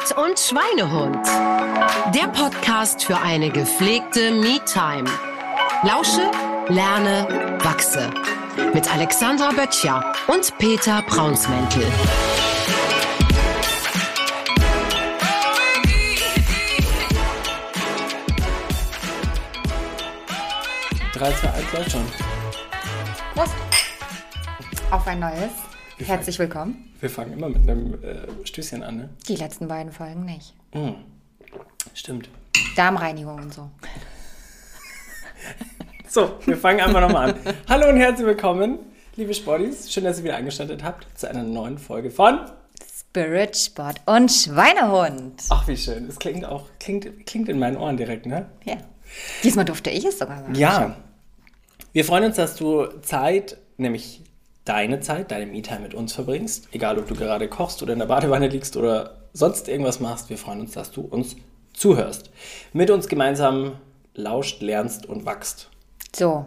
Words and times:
Sport 0.00 0.16
und 0.16 0.38
Schweinehund. 0.38 1.26
Der 2.14 2.28
Podcast 2.28 3.04
für 3.04 3.16
eine 3.18 3.50
gepflegte 3.50 4.30
Me-Time. 4.30 5.08
Lausche, 5.82 6.30
lerne, 6.68 7.58
wachse. 7.62 8.10
Mit 8.72 8.92
Alexandra 8.92 9.50
Böttcher 9.50 10.12
und 10.28 10.56
Peter 10.58 11.02
Braunsmäntel. 11.02 11.84
Drei, 21.12 21.32
zwei, 21.32 21.50
eins, 21.50 21.72
läuft 21.72 21.90
schon. 21.90 22.06
Prost. 23.34 23.54
Auf 24.90 25.06
ein 25.06 25.20
neues. 25.20 25.69
Herzlich 26.06 26.38
willkommen. 26.38 26.92
Wir 27.00 27.10
fangen 27.10 27.34
immer 27.34 27.48
mit 27.48 27.68
einem 27.68 27.94
äh, 28.02 28.26
Stößchen 28.44 28.82
an, 28.82 28.96
ne? 28.96 29.10
Die 29.28 29.36
letzten 29.36 29.68
beiden 29.68 29.92
Folgen 29.92 30.24
nicht. 30.24 30.54
Mm. 30.72 30.92
Stimmt. 31.94 32.30
Darmreinigung 32.76 33.36
und 33.36 33.54
so. 33.54 33.70
So, 36.08 36.40
wir 36.44 36.56
fangen 36.56 36.80
einfach 36.80 37.00
nochmal 37.00 37.30
an. 37.30 37.54
Hallo 37.68 37.88
und 37.88 37.96
herzlich 37.96 38.26
willkommen, 38.26 38.80
liebe 39.14 39.32
Sportis. 39.32 39.92
Schön, 39.92 40.02
dass 40.02 40.18
ihr 40.18 40.24
wieder 40.24 40.34
eingeschaltet 40.34 40.82
habt 40.82 41.06
zu 41.16 41.30
einer 41.30 41.44
neuen 41.44 41.78
Folge 41.78 42.10
von. 42.10 42.50
Spirit, 42.98 43.56
Sport 43.56 44.00
und 44.06 44.28
Schweinehund. 44.28 45.40
Ach, 45.50 45.68
wie 45.68 45.76
schön. 45.76 46.08
Es 46.08 46.18
klingt 46.18 46.44
auch, 46.44 46.66
klingt, 46.80 47.26
klingt 47.26 47.48
in 47.48 47.60
meinen 47.60 47.76
Ohren 47.76 47.96
direkt, 47.96 48.26
ne? 48.26 48.46
Ja. 48.64 48.78
Diesmal 49.44 49.64
durfte 49.64 49.90
ich 49.90 50.04
es 50.04 50.18
sogar 50.18 50.40
sagen. 50.40 50.54
Ja. 50.56 50.96
Wir 51.92 52.04
freuen 52.04 52.24
uns, 52.24 52.34
dass 52.34 52.56
du 52.56 52.86
Zeit, 53.02 53.56
nämlich 53.76 54.24
deine 54.64 55.00
Zeit, 55.00 55.30
deine 55.30 55.46
Me-Time 55.46 55.80
mit 55.80 55.94
uns 55.94 56.12
verbringst. 56.12 56.68
Egal, 56.72 56.98
ob 56.98 57.08
du 57.08 57.14
gerade 57.14 57.48
kochst 57.48 57.82
oder 57.82 57.92
in 57.92 57.98
der 57.98 58.06
Badewanne 58.06 58.48
liegst 58.48 58.76
oder 58.76 59.16
sonst 59.32 59.68
irgendwas 59.68 60.00
machst. 60.00 60.30
Wir 60.30 60.38
freuen 60.38 60.60
uns, 60.60 60.72
dass 60.72 60.90
du 60.90 61.02
uns 61.02 61.36
zuhörst. 61.72 62.30
Mit 62.72 62.90
uns 62.90 63.08
gemeinsam 63.08 63.72
lauscht, 64.14 64.60
lernst 64.62 65.06
und 65.06 65.24
wachst. 65.24 65.70
So. 66.14 66.46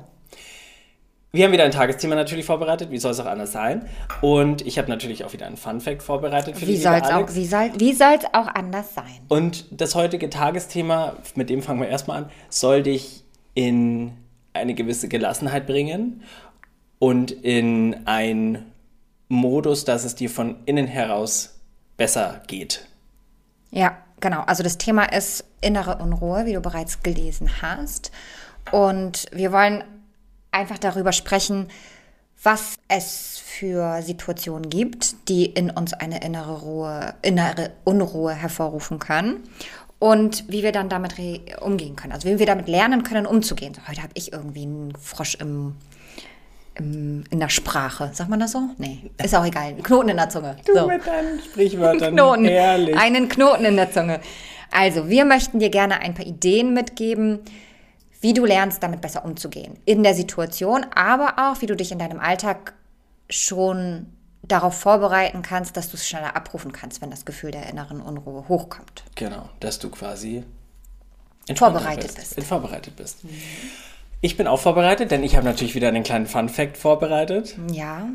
Wir 1.32 1.46
haben 1.46 1.52
wieder 1.52 1.64
ein 1.64 1.72
Tagesthema 1.72 2.14
natürlich 2.14 2.46
vorbereitet. 2.46 2.92
Wie 2.92 3.00
soll 3.00 3.12
es 3.12 3.20
auch 3.20 3.26
anders 3.26 3.52
sein? 3.52 3.90
Und 4.22 4.64
ich 4.68 4.78
habe 4.78 4.88
natürlich 4.88 5.26
auch 5.26 5.34
wieder 5.34 5.48
einen 5.48 5.58
Fun-Fact 5.58 6.04
vorbereitet 6.04 6.56
für 6.56 6.68
Wie 6.68 6.74
dich, 6.74 6.84
soll 6.84 6.94
lieber 6.94 7.08
es 7.08 7.12
auch, 7.12 7.36
wie 7.36 7.46
soll, 7.48 7.72
wie 7.78 7.94
soll's 7.94 8.26
auch 8.34 8.46
anders 8.46 8.94
sein? 8.94 9.20
Und 9.30 9.66
das 9.72 9.96
heutige 9.96 10.30
Tagesthema, 10.30 11.16
mit 11.34 11.50
dem 11.50 11.64
fangen 11.64 11.82
wir 11.82 11.88
erstmal 11.88 12.24
an, 12.24 12.30
soll 12.50 12.84
dich 12.84 13.24
in 13.56 14.12
eine 14.54 14.76
gewisse 14.76 15.08
Gelassenheit 15.08 15.66
bringen 15.66 16.22
und 17.04 17.32
in 17.32 18.08
einen 18.08 18.72
Modus, 19.28 19.84
dass 19.84 20.06
es 20.06 20.16
dir 20.16 20.30
von 20.30 20.56
innen 20.66 20.88
heraus 20.88 21.60
besser 21.98 22.42
geht. 22.48 22.88
Ja, 23.72 23.98
genau. 24.22 24.40
Also 24.44 24.64
das 24.64 24.78
Thema 24.78 25.04
ist 25.12 25.44
innere 25.60 25.98
Unruhe, 25.98 26.46
wie 26.46 26.54
du 26.54 26.62
bereits 26.62 27.04
gelesen 27.04 27.62
hast. 27.62 28.12
Und 28.72 29.26
wir 29.34 29.52
wollen 29.52 29.84
einfach 30.52 30.78
darüber 30.78 31.12
sprechen, 31.12 31.68
was 32.42 32.76
es 32.88 33.38
für 33.38 34.02
Situationen 34.02 34.70
gibt, 34.70 35.28
die 35.28 35.46
in 35.46 35.72
uns 35.72 35.92
eine 35.92 36.24
innere 36.24 36.62
Ruhe, 36.62 37.16
innere 37.22 37.72
Unruhe 37.84 38.34
hervorrufen 38.34 39.00
können 39.00 39.44
und 40.00 40.46
wie 40.48 40.64
wir 40.64 40.72
dann 40.72 40.88
damit 40.88 41.16
umgehen 41.60 41.98
können. 41.98 42.14
Also 42.14 42.30
wie 42.30 42.40
wir 42.40 42.46
damit 42.46 42.70
lernen 42.70 43.04
können, 43.04 43.26
umzugehen. 43.26 43.76
Heute 43.90 44.04
habe 44.04 44.14
ich 44.14 44.32
irgendwie 44.32 44.64
einen 44.64 44.96
Frosch 44.96 45.36
im, 45.36 45.76
in 46.76 47.40
der 47.40 47.50
Sprache. 47.50 48.10
Sagt 48.14 48.30
man 48.30 48.40
das 48.40 48.52
so? 48.52 48.62
Nee, 48.78 49.12
ist 49.22 49.36
auch 49.36 49.46
egal. 49.46 49.66
Ein 49.66 49.84
Knoten 49.84 50.10
in 50.10 50.18
der 50.18 50.30
Zunge. 50.30 50.56
so. 50.66 50.88
mit 50.88 51.06
deinen 51.06 51.40
Sprichwörtern. 51.40 52.14
Knoten. 52.14 52.46
Ehrlich. 52.46 52.98
Einen 52.98 53.30
Knoten 53.30 53.66
in 53.66 53.76
der 53.76 53.92
Zunge. 53.92 54.20
Also, 54.72 55.08
wir 55.08 55.26
möchten 55.26 55.60
dir 55.60 55.70
gerne 55.70 56.00
ein 56.00 56.16
paar 56.16 56.26
Ideen 56.26 56.74
mitgeben, 56.74 57.40
wie 58.22 58.34
du 58.34 58.46
lernst, 58.46 58.82
damit 58.82 59.02
besser 59.02 59.24
umzugehen. 59.24 59.78
In 59.86 60.02
der 60.02 60.16
Situation, 60.16 60.86
aber 60.96 61.36
auch, 61.38 61.62
wie 61.62 61.68
du 61.68 61.76
dich 61.76 61.92
in 61.92 62.00
deinem 62.00 62.20
Alltag 62.20 62.74
schon 63.30 64.08
darauf 64.42 64.78
vorbereiten 64.78 65.42
kannst, 65.42 65.78
dass 65.78 65.90
du 65.90 65.98
es 65.98 66.08
schneller 66.08 66.36
abrufen 66.36 66.72
kannst, 66.72 67.02
wenn 67.02 67.12
das 67.12 67.26
Gefühl 67.26 67.52
der 67.52 67.70
inneren 67.70 68.02
Unruhe 68.02 68.48
hochkommt. 68.48 69.04
Genau, 69.16 69.50
dass 69.60 69.80
du 69.80 69.90
quasi 69.90 70.44
Vorbereitet 71.56 72.16
bist. 72.16 72.38
In 72.38 72.44
vorbereitet 72.44 72.96
bist. 72.96 73.18
Ich 74.26 74.38
bin 74.38 74.48
auch 74.48 74.62
vorbereitet, 74.62 75.12
denn 75.12 75.22
ich 75.22 75.36
habe 75.36 75.46
natürlich 75.46 75.76
wieder 75.76 75.90
einen 75.90 76.04
kleinen 76.04 76.28
Fun-Fact 76.28 76.78
vorbereitet. 76.78 77.58
Ja. 77.74 78.08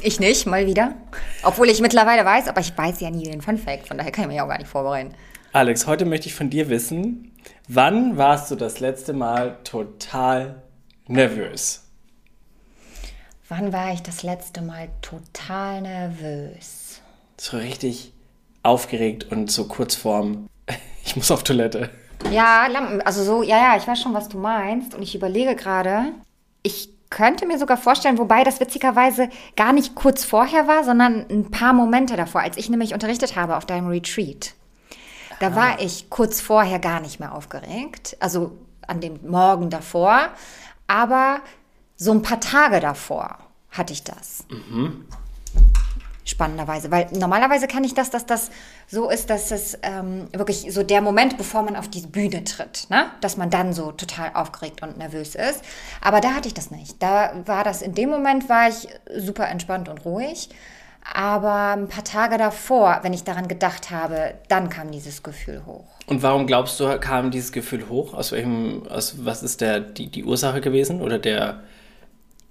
Ich 0.00 0.20
nicht, 0.20 0.46
mal 0.46 0.68
wieder. 0.68 0.94
Obwohl 1.42 1.68
ich 1.68 1.80
mittlerweile 1.80 2.24
weiß, 2.24 2.46
aber 2.46 2.60
ich 2.60 2.78
weiß 2.78 3.00
ja 3.00 3.10
nie 3.10 3.24
den 3.24 3.42
Fun 3.42 3.58
Fact, 3.58 3.88
von 3.88 3.98
daher 3.98 4.12
kann 4.12 4.26
ich 4.26 4.30
mich 4.30 4.40
auch 4.40 4.46
gar 4.46 4.58
nicht 4.58 4.70
vorbereiten. 4.70 5.12
Alex, 5.50 5.88
heute 5.88 6.04
möchte 6.04 6.28
ich 6.28 6.36
von 6.36 6.50
dir 6.50 6.68
wissen, 6.68 7.32
wann 7.66 8.16
warst 8.16 8.52
du 8.52 8.54
das 8.54 8.78
letzte 8.78 9.12
Mal 9.12 9.58
total 9.64 10.62
nervös? 11.08 11.82
Wann 13.48 13.72
war 13.72 13.92
ich 13.92 14.02
das 14.02 14.22
letzte 14.22 14.62
Mal 14.62 14.88
total 15.02 15.82
nervös? 15.82 17.00
So 17.38 17.56
richtig 17.56 18.12
aufgeregt 18.62 19.32
und 19.32 19.50
so 19.50 19.64
kurz 19.66 19.96
vorm, 19.96 20.48
ich 21.04 21.16
muss 21.16 21.32
auf 21.32 21.42
Toilette. 21.42 21.90
Ja, 22.30 22.66
Lampen, 22.66 23.02
also 23.02 23.24
so, 23.24 23.42
ja, 23.42 23.56
ja, 23.58 23.76
ich 23.76 23.86
weiß 23.86 24.00
schon, 24.00 24.14
was 24.14 24.28
du 24.28 24.38
meinst. 24.38 24.94
Und 24.94 25.02
ich 25.02 25.14
überlege 25.14 25.56
gerade, 25.56 26.12
ich 26.62 26.90
könnte 27.10 27.46
mir 27.46 27.58
sogar 27.58 27.76
vorstellen, 27.76 28.18
wobei 28.18 28.44
das 28.44 28.60
witzigerweise 28.60 29.28
gar 29.56 29.72
nicht 29.72 29.94
kurz 29.94 30.24
vorher 30.24 30.68
war, 30.68 30.84
sondern 30.84 31.26
ein 31.28 31.50
paar 31.50 31.72
Momente 31.72 32.16
davor, 32.16 32.40
als 32.40 32.56
ich 32.56 32.70
nämlich 32.70 32.94
unterrichtet 32.94 33.34
habe 33.36 33.56
auf 33.56 33.66
deinem 33.66 33.88
Retreat. 33.88 34.54
Da 35.40 35.56
war 35.56 35.80
ich 35.80 36.10
kurz 36.10 36.40
vorher 36.40 36.78
gar 36.78 37.00
nicht 37.00 37.18
mehr 37.18 37.34
aufgeregt, 37.34 38.16
also 38.20 38.52
an 38.86 39.00
dem 39.00 39.18
Morgen 39.26 39.70
davor, 39.70 40.28
aber 40.86 41.40
so 41.96 42.12
ein 42.12 42.22
paar 42.22 42.40
Tage 42.40 42.78
davor 42.80 43.38
hatte 43.70 43.92
ich 43.92 44.04
das. 44.04 44.44
Spannenderweise, 46.24 46.90
weil 46.90 47.08
normalerweise 47.12 47.66
kann 47.66 47.82
ich 47.82 47.94
das, 47.94 48.10
dass 48.10 48.26
das 48.26 48.50
so 48.86 49.10
ist, 49.10 49.30
dass 49.30 49.50
es 49.50 49.78
ähm, 49.82 50.28
wirklich 50.32 50.66
so 50.70 50.82
der 50.82 51.00
Moment, 51.00 51.38
bevor 51.38 51.62
man 51.62 51.76
auf 51.76 51.88
die 51.88 52.02
Bühne 52.02 52.44
tritt, 52.44 52.86
ne? 52.90 53.06
dass 53.20 53.36
man 53.36 53.50
dann 53.50 53.72
so 53.72 53.92
total 53.92 54.30
aufgeregt 54.34 54.82
und 54.82 54.98
nervös 54.98 55.34
ist. 55.34 55.62
Aber 56.00 56.20
da 56.20 56.34
hatte 56.34 56.48
ich 56.48 56.54
das 56.54 56.70
nicht. 56.70 57.02
Da 57.02 57.32
war 57.46 57.64
das, 57.64 57.82
in 57.82 57.94
dem 57.94 58.10
Moment 58.10 58.48
war 58.48 58.68
ich 58.68 58.88
super 59.16 59.48
entspannt 59.48 59.88
und 59.88 60.04
ruhig. 60.04 60.50
Aber 61.12 61.72
ein 61.72 61.88
paar 61.88 62.04
Tage 62.04 62.36
davor, 62.36 63.00
wenn 63.02 63.12
ich 63.12 63.24
daran 63.24 63.48
gedacht 63.48 63.90
habe, 63.90 64.34
dann 64.48 64.68
kam 64.68 64.90
dieses 64.90 65.22
Gefühl 65.22 65.62
hoch. 65.64 65.86
Und 66.06 66.22
warum 66.22 66.46
glaubst 66.46 66.78
du, 66.78 66.98
kam 66.98 67.30
dieses 67.30 67.52
Gefühl 67.52 67.88
hoch? 67.88 68.14
Aus 68.14 68.32
welchem, 68.32 68.86
aus 68.88 69.24
was 69.24 69.42
ist 69.42 69.60
der, 69.60 69.80
die, 69.80 70.08
die 70.08 70.24
Ursache 70.24 70.60
gewesen? 70.60 71.00
Oder 71.00 71.18
der, 71.18 71.60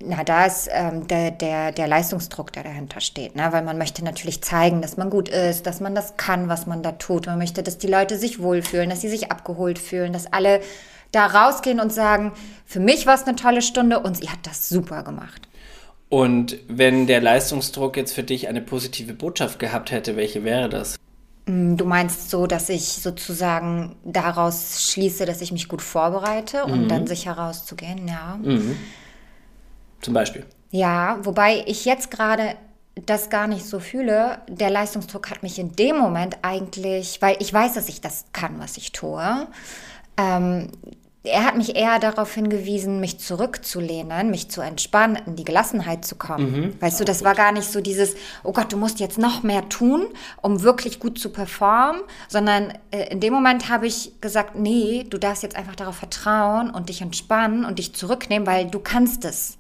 Na, 0.02 0.24
da 0.24 0.46
ist 0.46 0.70
ähm, 0.72 1.08
der, 1.08 1.32
der, 1.32 1.74
der 1.74 1.88
Leistungsdruck, 1.88 2.54
der 2.54 2.64
dahinter 2.64 3.02
steht. 3.02 3.36
Ne? 3.36 3.50
Weil 3.52 3.64
man 3.64 3.78
möchte 3.78 4.04
natürlich 4.04 4.42
zeigen, 4.42 4.82
dass 4.82 4.96
man 4.96 5.10
gut 5.10 5.28
ist, 5.28 5.66
dass 5.66 5.82
man 5.82 5.94
das 5.94 6.16
kann, 6.16 6.48
was 6.48 6.68
man 6.68 6.82
da 6.82 6.94
tut. 6.94 7.26
Man 7.26 7.38
möchte, 7.38 7.64
dass 7.64 7.78
die 7.78 7.88
Leute 7.88 8.18
sich 8.18 8.42
wohlfühlen, 8.42 8.90
dass 8.90 9.02
sie 9.02 9.10
sich 9.10 9.30
abgeholt 9.30 9.78
fühlen, 9.78 10.14
dass 10.14 10.32
alle 10.32 10.62
da 11.12 11.26
rausgehen 11.26 11.80
und 11.80 11.92
sagen, 11.92 12.32
für 12.66 12.80
mich 12.80 13.08
war 13.08 13.16
es 13.16 13.24
eine 13.24 13.36
tolle 13.36 13.62
Stunde 13.62 14.00
und 14.00 14.16
sie 14.18 14.30
hat 14.30 14.40
das 14.44 14.70
super 14.70 15.04
gemacht. 15.04 15.50
und 16.10 16.58
wenn 16.68 17.06
der 17.08 17.22
Leistungsdruck 17.22 17.98
jetzt 17.98 18.14
für 18.14 18.24
dich 18.24 18.48
eine 18.48 18.62
positive 18.62 19.14
Botschaft 19.14 19.60
gehabt 19.60 19.92
hätte, 19.92 20.16
welche 20.16 20.44
wäre 20.44 20.70
das? 20.70 20.96
Du 21.46 21.84
meinst 21.86 22.30
so, 22.30 22.46
dass 22.46 22.70
ich 22.70 22.84
sozusagen 22.84 23.96
daraus 24.06 24.84
schließe, 24.92 25.26
dass 25.26 25.42
ich 25.42 25.52
mich 25.52 25.68
gut 25.68 25.82
vorbereite, 25.82 26.64
um 26.66 26.88
dann 26.88 27.08
sicher 27.08 27.32
rauszugehen, 27.34 28.08
ja. 28.08 28.40
Zum 30.02 30.14
Beispiel. 30.14 30.46
Ja, 30.72 31.18
wobei 31.24 31.64
ich 31.66 31.86
jetzt 31.86 32.12
gerade 32.12 32.56
das 33.06 33.30
gar 33.30 33.48
nicht 33.48 33.66
so 33.66 33.80
fühle. 33.80 34.40
Der 34.48 34.70
Leistungsdruck 34.70 35.30
hat 35.30 35.44
mich 35.44 35.60
in 35.60 35.76
dem 35.76 35.98
Moment 35.98 36.38
eigentlich, 36.42 37.22
weil 37.22 37.38
ich 37.40 37.54
weiß, 37.54 37.74
dass 37.74 37.90
ich 37.90 38.02
das 38.02 38.26
kann, 38.34 38.60
was 38.60 38.78
ich 38.78 38.92
tue. 38.92 39.48
Ähm, 40.18 40.70
er 41.24 41.46
hat 41.46 41.58
mich 41.58 41.76
eher 41.76 42.00
darauf 42.00 42.34
hingewiesen, 42.34 43.02
mich 43.02 43.20
zurückzulehnen, 43.20 44.32
mich 44.32 44.50
zu 44.50 44.62
entspannen, 44.62 45.18
in 45.26 45.36
die 45.36 45.44
Gelassenheit 45.44 46.06
zu 46.06 46.16
kommen. 46.16 46.54
Weißt 46.80 47.00
du, 47.00 47.04
das 47.04 47.26
war 47.26 47.36
gar 47.36 47.52
nicht 47.52 47.70
so 47.70 47.82
dieses, 47.82 48.16
oh 48.44 48.54
Gott, 48.54 48.72
du 48.72 48.78
musst 48.78 49.02
jetzt 49.02 49.18
noch 49.18 49.44
mehr 49.44 49.68
tun, 49.68 50.08
um 50.42 50.64
wirklich 50.64 51.00
gut 51.00 51.20
zu 51.20 51.30
performen, 51.30 52.02
sondern 52.30 52.74
äh, 52.92 53.12
in 53.12 53.20
dem 53.20 53.34
Moment 53.34 53.70
habe 53.70 53.86
ich 53.86 54.14
gesagt, 54.22 54.56
nee, 54.56 55.06
du 55.10 55.18
darfst 55.18 55.44
jetzt 55.44 55.58
einfach 55.58 55.76
darauf 55.76 55.96
vertrauen 55.96 56.70
und 56.70 56.88
dich 56.88 57.02
entspannen 57.02 57.66
und 57.66 57.80
dich 57.80 57.94
zurücknehmen, 57.94 58.48
weil 58.48 58.68
du 58.68 58.80
kannst 58.80 59.26
es. 59.26 59.59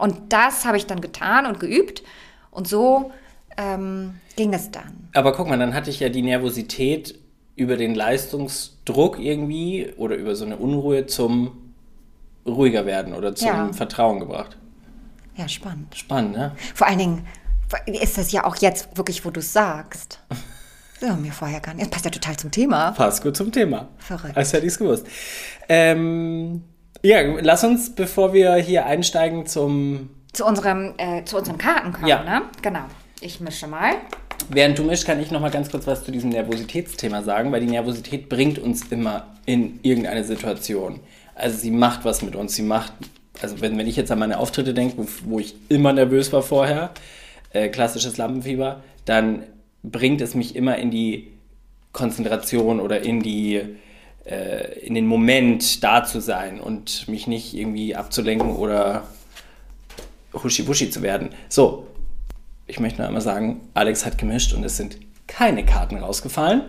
Und 0.00 0.32
das 0.32 0.64
habe 0.64 0.76
ich 0.76 0.86
dann 0.86 1.00
getan 1.00 1.46
und 1.46 1.60
geübt. 1.60 2.02
Und 2.50 2.66
so 2.66 3.12
ähm, 3.56 4.14
ging 4.36 4.52
es 4.54 4.70
dann. 4.70 5.08
Aber 5.14 5.32
guck 5.32 5.48
mal, 5.48 5.58
dann 5.58 5.74
hatte 5.74 5.90
ich 5.90 6.00
ja 6.00 6.08
die 6.08 6.22
Nervosität 6.22 7.18
über 7.56 7.76
den 7.76 7.94
Leistungsdruck 7.94 9.18
irgendwie 9.18 9.92
oder 9.96 10.16
über 10.16 10.34
so 10.34 10.44
eine 10.44 10.56
Unruhe 10.56 11.06
zum 11.06 11.74
ruhiger 12.46 12.86
werden 12.86 13.12
oder 13.14 13.34
zum 13.34 13.48
Ja. 13.48 13.72
Vertrauen 13.72 14.18
gebracht. 14.20 14.56
Ja, 15.36 15.48
spannend. 15.48 15.94
Spannend, 15.94 16.32
ne? 16.36 16.52
Vor 16.74 16.86
allen 16.86 16.98
Dingen 16.98 17.26
ist 17.86 18.18
das 18.18 18.32
ja 18.32 18.44
auch 18.44 18.56
jetzt 18.56 18.96
wirklich, 18.96 19.24
wo 19.24 19.30
du 19.30 19.40
es 19.40 19.52
sagst. 19.52 20.20
Das 21.00 21.10
war 21.10 21.16
mir 21.16 21.32
vorher 21.32 21.60
gar 21.60 21.74
nicht. 21.74 21.82
Das 21.86 21.90
passt 21.90 22.04
ja 22.04 22.10
total 22.10 22.36
zum 22.36 22.50
Thema. 22.50 22.92
Passt 22.92 23.22
gut 23.22 23.36
zum 23.36 23.52
Thema. 23.52 23.88
Verrückt. 23.98 24.36
Als 24.36 24.52
hätte 24.52 24.66
ich 24.66 24.72
es 24.72 24.78
gewusst. 24.78 25.06
Ähm, 25.68 26.62
ja, 27.02 27.20
lass 27.40 27.64
uns, 27.64 27.94
bevor 27.94 28.32
wir 28.32 28.54
hier 28.56 28.86
einsteigen 28.86 29.46
zum. 29.46 30.10
Zu 30.32 30.44
unserem, 30.44 30.94
äh, 30.98 31.24
zu 31.24 31.36
unseren 31.38 31.58
Karten 31.58 31.92
kommen, 31.92 32.06
Ja. 32.06 32.22
ne? 32.22 32.42
Genau. 32.62 32.84
Ich 33.20 33.40
mische 33.40 33.66
mal. 33.66 33.94
Während 34.48 34.78
du 34.78 34.84
mischst, 34.84 35.04
kann 35.06 35.20
ich 35.20 35.30
noch 35.30 35.40
mal 35.40 35.50
ganz 35.50 35.70
kurz 35.70 35.86
was 35.86 36.04
zu 36.04 36.12
diesem 36.12 36.30
Nervositätsthema 36.30 37.22
sagen, 37.22 37.52
weil 37.52 37.60
die 37.60 37.66
Nervosität 37.66 38.28
bringt 38.28 38.58
uns 38.58 38.84
immer 38.90 39.26
in 39.44 39.80
irgendeine 39.82 40.24
Situation. 40.24 41.00
Also 41.34 41.58
sie 41.58 41.70
macht 41.70 42.04
was 42.04 42.22
mit 42.22 42.36
uns. 42.36 42.54
Sie 42.54 42.62
macht, 42.62 42.92
also 43.42 43.60
wenn, 43.60 43.76
wenn 43.76 43.86
ich 43.86 43.96
jetzt 43.96 44.10
an 44.10 44.18
meine 44.18 44.38
Auftritte 44.38 44.72
denke, 44.72 44.96
wo, 44.98 45.06
wo 45.24 45.38
ich 45.40 45.54
immer 45.68 45.92
nervös 45.92 46.32
war 46.32 46.42
vorher, 46.42 46.90
äh, 47.52 47.68
klassisches 47.68 48.16
Lampenfieber, 48.16 48.82
dann 49.04 49.42
bringt 49.82 50.20
es 50.20 50.34
mich 50.34 50.56
immer 50.56 50.76
in 50.78 50.90
die 50.90 51.32
Konzentration 51.92 52.80
oder 52.80 53.00
in 53.02 53.20
die 53.20 53.60
in 54.24 54.94
den 54.94 55.06
Moment 55.06 55.82
da 55.82 56.04
zu 56.04 56.20
sein 56.20 56.60
und 56.60 57.08
mich 57.08 57.26
nicht 57.26 57.54
irgendwie 57.54 57.96
abzulenken 57.96 58.54
oder 58.56 59.04
huschi-wuschi 60.32 60.90
zu 60.90 61.02
werden. 61.02 61.30
So, 61.48 61.86
ich 62.66 62.78
möchte 62.80 62.98
nur 62.98 63.08
einmal 63.08 63.22
sagen, 63.22 63.68
Alex 63.74 64.06
hat 64.06 64.18
gemischt 64.18 64.52
und 64.52 64.62
es 64.64 64.76
sind 64.76 64.98
keine 65.26 65.64
Karten 65.64 65.96
rausgefallen. 65.98 66.62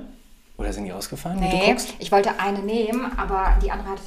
Oder 0.58 0.74
sind 0.74 0.86
die 0.86 0.92
rausgefallen, 0.92 1.40
Nee, 1.40 1.76
ich 2.00 2.12
wollte 2.12 2.40
eine 2.40 2.60
nehmen, 2.60 3.12
aber 3.18 3.58
die 3.64 3.72
andere 3.72 3.90
hat. 3.90 4.00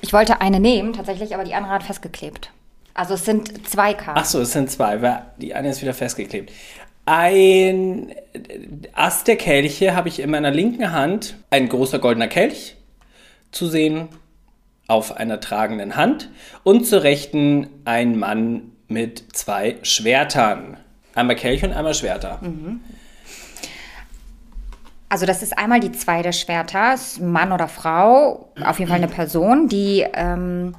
Ich 0.00 0.12
wollte 0.12 0.40
eine 0.40 0.60
nehmen, 0.60 0.92
tatsächlich, 0.92 1.34
aber 1.34 1.44
die 1.44 1.54
andere 1.54 1.72
hat 1.72 1.82
festgeklebt. 1.82 2.50
Also 2.94 3.14
es 3.14 3.24
sind 3.24 3.68
zwei 3.68 3.94
Karten. 3.94 4.20
Ach 4.20 4.24
so, 4.24 4.40
es 4.40 4.52
sind 4.52 4.70
zwei, 4.70 5.02
weil 5.02 5.22
die 5.38 5.54
eine 5.54 5.70
ist 5.70 5.82
wieder 5.82 5.94
festgeklebt. 5.94 6.52
Ein 7.04 8.14
Ast 8.92 9.26
der 9.26 9.36
Kelche 9.36 9.94
habe 9.94 10.08
ich 10.08 10.20
in 10.20 10.30
meiner 10.30 10.50
linken 10.50 10.92
Hand, 10.92 11.36
ein 11.50 11.68
großer 11.68 11.98
goldener 11.98 12.28
Kelch 12.28 12.76
zu 13.50 13.66
sehen 13.66 14.08
auf 14.86 15.16
einer 15.16 15.40
tragenden 15.40 15.96
Hand 15.96 16.30
und 16.62 16.86
zur 16.86 17.02
rechten 17.02 17.68
ein 17.84 18.18
Mann 18.18 18.72
mit 18.88 19.36
zwei 19.36 19.76
Schwertern. 19.82 20.76
Einmal 21.14 21.36
Kelch 21.36 21.64
und 21.64 21.72
einmal 21.72 21.94
Schwerter. 21.94 22.40
Also 25.08 25.26
das 25.26 25.42
ist 25.42 25.58
einmal 25.58 25.80
die 25.80 25.92
zwei 25.92 26.22
der 26.22 26.32
Schwerter, 26.32 26.96
Mann 27.20 27.52
oder 27.52 27.68
Frau, 27.68 28.48
auf 28.64 28.78
jeden 28.78 28.88
Fall 28.88 28.98
eine 28.98 29.08
Person. 29.08 29.68
Die 29.68 30.06
ähm, 30.14 30.74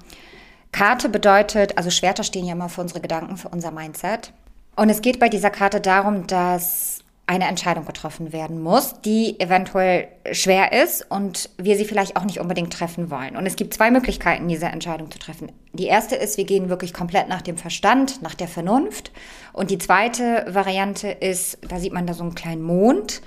Karte 0.71 1.09
bedeutet, 1.09 1.77
also 1.77 1.91
Schwerter 1.91 2.23
stehen 2.23 2.45
ja 2.45 2.53
immer 2.53 2.69
für 2.69 2.81
unsere 2.81 2.99
Gedanken, 2.99 3.37
für 3.37 3.49
unser 3.49 3.71
Mindset. 3.71 4.31
Und 4.75 4.89
es 4.89 5.01
geht 5.01 5.19
bei 5.19 5.29
dieser 5.29 5.49
Karte 5.49 5.79
darum, 5.79 6.27
dass 6.27 6.99
eine 7.25 7.47
Entscheidung 7.47 7.85
getroffen 7.85 8.33
werden 8.33 8.61
muss, 8.61 8.99
die 9.01 9.39
eventuell 9.39 10.07
schwer 10.33 10.73
ist 10.83 11.09
und 11.09 11.49
wir 11.57 11.77
sie 11.77 11.85
vielleicht 11.85 12.17
auch 12.17 12.25
nicht 12.25 12.41
unbedingt 12.41 12.73
treffen 12.73 13.09
wollen. 13.09 13.37
Und 13.37 13.45
es 13.45 13.55
gibt 13.55 13.73
zwei 13.73 13.91
Möglichkeiten, 13.91 14.47
diese 14.49 14.65
Entscheidung 14.65 15.09
zu 15.09 15.19
treffen. 15.19 15.51
Die 15.71 15.85
erste 15.85 16.15
ist, 16.15 16.37
wir 16.37 16.43
gehen 16.43 16.67
wirklich 16.67 16.93
komplett 16.93 17.29
nach 17.29 17.41
dem 17.41 17.57
Verstand, 17.57 18.21
nach 18.21 18.35
der 18.35 18.49
Vernunft. 18.49 19.11
Und 19.53 19.71
die 19.71 19.77
zweite 19.77 20.45
Variante 20.49 21.09
ist, 21.09 21.59
da 21.67 21.79
sieht 21.79 21.93
man 21.93 22.05
da 22.05 22.13
so 22.13 22.23
einen 22.23 22.35
kleinen 22.35 22.61
Mond 22.61 23.21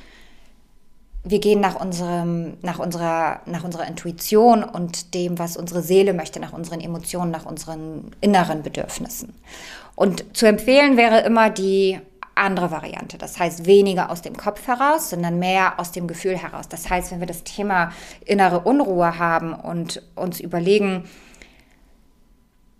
wir 1.29 1.41
gehen 1.41 1.61
nach 1.61 1.75
unserem, 1.75 2.57
nach 2.63 2.79
unserer, 2.79 3.41
nach 3.47 3.65
unserer 3.65 3.87
Intuition 3.89 4.63
und 4.63 5.13
dem, 5.13 5.39
was 5.39 5.57
unsere 5.57 5.83
Seele 5.83 6.15
möchte, 6.15 6.39
nach 6.39 6.53
unseren 6.53 6.81
Emotionen, 6.81 7.33
nach 7.33 7.47
unseren 7.47 8.13
inneren 8.21 8.63
Bedürfnissen. 8.63 9.35
Und 9.97 10.37
zu 10.37 10.47
empfehlen 10.47 10.97
wäre 10.97 11.21
immer 11.21 11.51
die 11.51 11.99
andere 12.37 12.71
Variante. 12.71 13.19
Das 13.19 13.41
heißt, 13.41 13.67
weniger 13.67 14.11
aus 14.11 14.23
dem 14.23 14.37
Kopf 14.37 14.67
heraus, 14.69 15.11
sondern 15.11 15.39
mehr 15.39 15.81
aus 15.81 15.91
dem 15.91 16.07
Gefühl 16.07 16.37
heraus. 16.37 16.69
Das 16.69 16.89
heißt, 16.89 17.11
wenn 17.11 17.21
wir 17.21 17.27
das 17.27 17.45
Thema 17.45 17.93
innere 18.25 18.61
Unruhe 18.61 19.19
haben 19.19 19.55
und 19.55 20.03
uns 20.15 20.39
überlegen, 20.39 21.05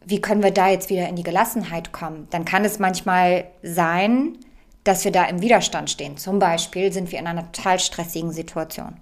wie 0.05 0.21
können 0.21 0.43
wir 0.43 0.53
da 0.53 0.69
jetzt 0.69 0.91
wieder 0.91 1.09
in 1.09 1.17
die 1.17 1.23
Gelassenheit 1.23 1.91
kommen, 1.91 2.29
dann 2.31 2.45
kann 2.45 2.65
es 2.65 2.79
manchmal 2.79 3.47
sein, 3.63 4.39
dass 4.85 5.05
wir 5.05 5.11
da 5.11 5.25
im 5.25 5.41
Widerstand 5.41 5.91
stehen. 5.91 6.19
Zum 6.19 6.39
Beispiel 6.39 6.93
sind 6.93 7.11
wir 7.11 7.19
in 7.19 7.27
einer 7.27 7.51
total 7.51 7.81
stressigen 7.81 8.33
Situation 8.33 8.99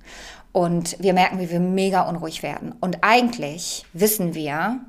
und 0.53 0.97
wir 1.01 1.13
merken, 1.13 1.41
wie 1.41 1.51
wir 1.51 1.61
mega 1.61 2.03
unruhig 2.03 2.45
werden. 2.45 2.75
Und 2.81 2.99
eigentlich 3.03 3.85
wissen 3.93 4.35
wir, 4.35 4.81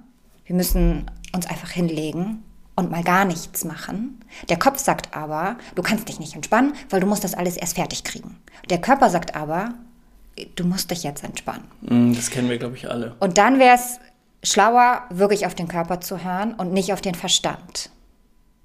wir 0.45 0.55
müssen 0.55 1.09
uns 1.33 1.47
einfach 1.47 1.71
hinlegen 1.71 2.43
und 2.75 2.91
mal 2.91 3.03
gar 3.03 3.25
nichts 3.25 3.63
machen. 3.63 4.19
Der 4.49 4.59
Kopf 4.59 4.79
sagt 4.79 5.15
aber, 5.15 5.57
du 5.75 5.81
kannst 5.81 6.09
dich 6.09 6.19
nicht 6.19 6.35
entspannen, 6.35 6.73
weil 6.89 6.99
du 6.99 7.07
musst 7.07 7.23
das 7.23 7.33
alles 7.33 7.57
erst 7.57 7.75
fertig 7.75 8.03
kriegen. 8.03 8.37
Der 8.69 8.79
Körper 8.81 9.09
sagt 9.09 9.35
aber, 9.35 9.73
du 10.55 10.65
musst 10.65 10.91
dich 10.91 11.03
jetzt 11.03 11.23
entspannen. 11.23 11.63
Mm, 11.81 12.13
Das 12.13 12.29
kennen 12.29 12.49
wir, 12.49 12.57
glaube 12.57 12.75
ich, 12.75 12.89
alle. 12.89 13.15
Und 13.19 13.37
dann 13.37 13.59
wäre 13.59 13.75
es 13.75 13.99
schlauer, 14.43 15.03
wirklich 15.09 15.45
auf 15.45 15.55
den 15.55 15.67
Körper 15.67 16.01
zu 16.01 16.23
hören 16.23 16.53
und 16.53 16.73
nicht 16.73 16.91
auf 16.91 17.01
den 17.01 17.15
Verstand. 17.15 17.89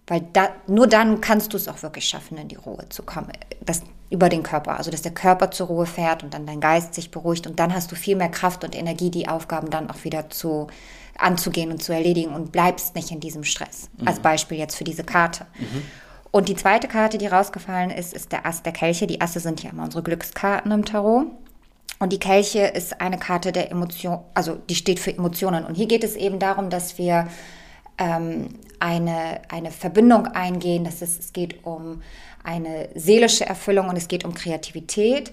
Weil 0.07 0.23
da, 0.33 0.49
nur 0.67 0.89
dann 0.89 1.21
kannst 1.21 1.53
du 1.53 1.57
es 1.57 1.69
auch 1.69 1.83
wirklich 1.83 2.07
schaffen, 2.07 2.37
in 2.37 2.49
die 2.49 2.57
Ruhe 2.57 2.89
zu 2.89 3.05
kommen. 3.05 3.31
Das, 3.65 3.83
über 4.11 4.29
den 4.29 4.43
Körper. 4.43 4.77
Also, 4.77 4.91
dass 4.91 5.03
der 5.03 5.15
Körper 5.15 5.53
zur 5.53 5.69
Ruhe 5.69 5.87
fährt 5.87 6.25
und 6.25 6.35
dann 6.35 6.47
dein 6.47 6.61
Geist 6.61 6.95
sich 6.95 7.13
beruhigt. 7.13 7.47
Und 7.47 7.61
dann 7.61 7.73
hast 7.73 7.93
du 7.93 7.97
viel 7.97 8.17
mehr 8.17 8.29
Kraft 8.29 8.65
und 8.65 8.75
Energie, 8.77 9.11
die 9.11 9.29
Aufgaben 9.29 9.71
dann 9.71 9.89
auch 9.89 10.03
wieder 10.03 10.29
zu, 10.29 10.67
anzugehen 11.23 11.71
und 11.71 11.83
zu 11.83 11.93
erledigen 11.93 12.35
und 12.35 12.53
bleibst 12.53 12.95
nicht 12.95 13.11
in 13.11 13.21
diesem 13.21 13.45
Stress. 13.45 13.91
Als 14.05 14.21
Beispiel 14.21 14.59
jetzt 14.59 14.77
für 14.77 14.85
diese 14.85 15.05
Karte. 15.05 15.47
Und 16.31 16.49
die 16.49 16.55
zweite 16.55 16.87
Karte, 16.87 17.19
die 17.19 17.27
rausgefallen 17.27 17.91
ist, 17.91 18.15
ist 18.15 18.33
der 18.33 18.47
Ass 18.47 18.63
der 18.63 18.73
Kelche. 18.73 19.07
Die 19.07 19.21
Asse 19.21 19.41
sind 19.41 19.63
ja 19.63 19.71
immer 19.71 19.85
unsere 19.85 20.03
Glückskarten 20.03 20.71
im 20.71 20.85
Tarot. 20.85 21.27
Und 21.99 22.13
die 22.13 22.21
Kelche 22.21 22.61
ist 22.61 23.01
eine 23.01 23.19
Karte 23.19 23.53
der 23.53 23.71
Emotion, 23.71 24.21
also 24.33 24.55
die 24.55 24.75
steht 24.75 25.01
für 25.01 25.15
Emotionen. 25.15 25.65
Und 25.65 25.75
hier 25.75 25.87
geht 25.87 26.03
es 26.03 26.17
eben 26.17 26.39
darum, 26.39 26.71
dass 26.71 26.97
wir 26.97 27.29
ähm, 27.99 28.49
eine, 28.79 29.43
eine 29.51 29.71
Verbindung 29.71 30.27
eingehen. 30.27 30.85
Das 30.85 31.03
ist, 31.03 31.21
es 31.21 31.33
geht 31.33 31.65
um 31.67 32.03
eine 32.43 32.89
seelische 32.95 33.45
Erfüllung 33.45 33.89
und 33.89 33.97
es 33.97 34.09
geht 34.09 34.25
um 34.25 34.33
Kreativität 34.33 35.33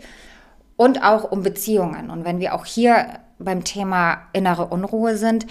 und 0.76 1.04
auch 1.04 1.32
um 1.32 1.42
Beziehungen. 1.42 2.10
Und 2.10 2.26
wenn 2.26 2.40
wir 2.40 2.54
auch 2.54 2.66
hier 2.66 3.20
beim 3.40 3.64
Thema 3.64 4.24
innere 4.34 4.66
Unruhe 4.66 5.16
sind, 5.16 5.48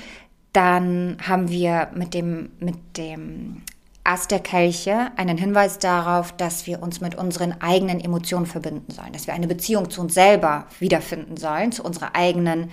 dann 0.56 1.18
haben 1.20 1.50
wir 1.50 1.90
mit 1.94 2.14
dem, 2.14 2.48
mit 2.60 2.76
dem 2.96 3.60
Ast 4.04 4.30
der 4.30 4.40
Kelche 4.40 5.10
einen 5.16 5.36
Hinweis 5.36 5.78
darauf, 5.78 6.32
dass 6.32 6.66
wir 6.66 6.82
uns 6.82 7.02
mit 7.02 7.14
unseren 7.14 7.60
eigenen 7.60 8.00
Emotionen 8.00 8.46
verbinden 8.46 8.90
sollen, 8.90 9.12
dass 9.12 9.26
wir 9.26 9.34
eine 9.34 9.48
Beziehung 9.48 9.90
zu 9.90 10.00
uns 10.00 10.14
selber 10.14 10.66
wiederfinden 10.78 11.36
sollen, 11.36 11.72
zu 11.72 11.84
unserer 11.84 12.14
eigenen 12.14 12.70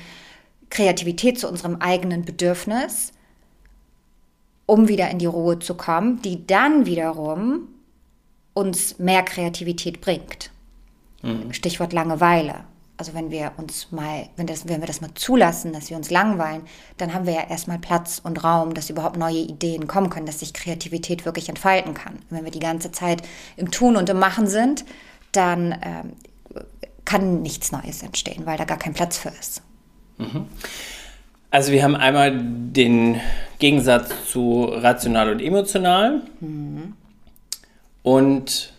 Kreativität, 0.69 1.37
zu 1.37 1.49
unserem 1.49 1.75
eigenen 1.77 2.23
Bedürfnis, 2.23 3.11
um 4.65 4.87
wieder 4.87 5.09
in 5.09 5.19
die 5.19 5.25
Ruhe 5.25 5.59
zu 5.59 5.75
kommen, 5.75 6.21
die 6.21 6.47
dann 6.47 6.85
wiederum 6.85 7.67
uns 8.53 8.97
mehr 8.97 9.23
Kreativität 9.23 9.99
bringt. 9.99 10.51
Stichwort 11.51 11.91
Langeweile. 11.91 12.63
Also 13.03 13.15
wenn 13.15 13.31
wir 13.31 13.51
uns 13.57 13.91
mal, 13.91 14.29
wenn, 14.37 14.47
das, 14.47 14.65
wenn 14.69 14.79
wir 14.79 14.87
das 14.87 15.01
mal 15.01 15.09
zulassen, 15.13 15.73
dass 15.73 15.89
wir 15.89 15.97
uns 15.97 16.09
langweilen, 16.09 16.61
dann 16.95 17.13
haben 17.13 17.25
wir 17.25 17.33
ja 17.33 17.49
erstmal 17.49 17.77
Platz 17.77 18.21
und 18.23 18.45
Raum, 18.45 18.73
dass 18.73 18.89
überhaupt 18.89 19.17
neue 19.17 19.39
Ideen 19.39 19.87
kommen 19.87 20.09
können, 20.09 20.25
dass 20.25 20.39
sich 20.39 20.53
Kreativität 20.53 21.25
wirklich 21.25 21.49
entfalten 21.49 21.95
kann. 21.95 22.13
Und 22.13 22.27
wenn 22.29 22.45
wir 22.45 22.51
die 22.51 22.61
ganze 22.61 22.93
Zeit 22.93 23.21
im 23.57 23.71
Tun 23.71 23.97
und 23.97 24.09
im 24.09 24.19
Machen 24.19 24.47
sind, 24.47 24.85
dann 25.33 25.77
ähm, 25.81 26.13
kann 27.03 27.41
nichts 27.41 27.73
Neues 27.73 28.03
entstehen, 28.03 28.45
weil 28.45 28.57
da 28.57 28.63
gar 28.63 28.77
kein 28.77 28.93
Platz 28.93 29.17
für 29.17 29.27
ist. 29.37 29.61
Also 31.51 31.73
wir 31.73 31.83
haben 31.83 31.97
einmal 31.97 32.31
den 32.41 33.19
Gegensatz 33.59 34.13
zu 34.31 34.63
rational 34.63 35.29
und 35.29 35.41
emotional 35.41 36.21
und 38.01 38.73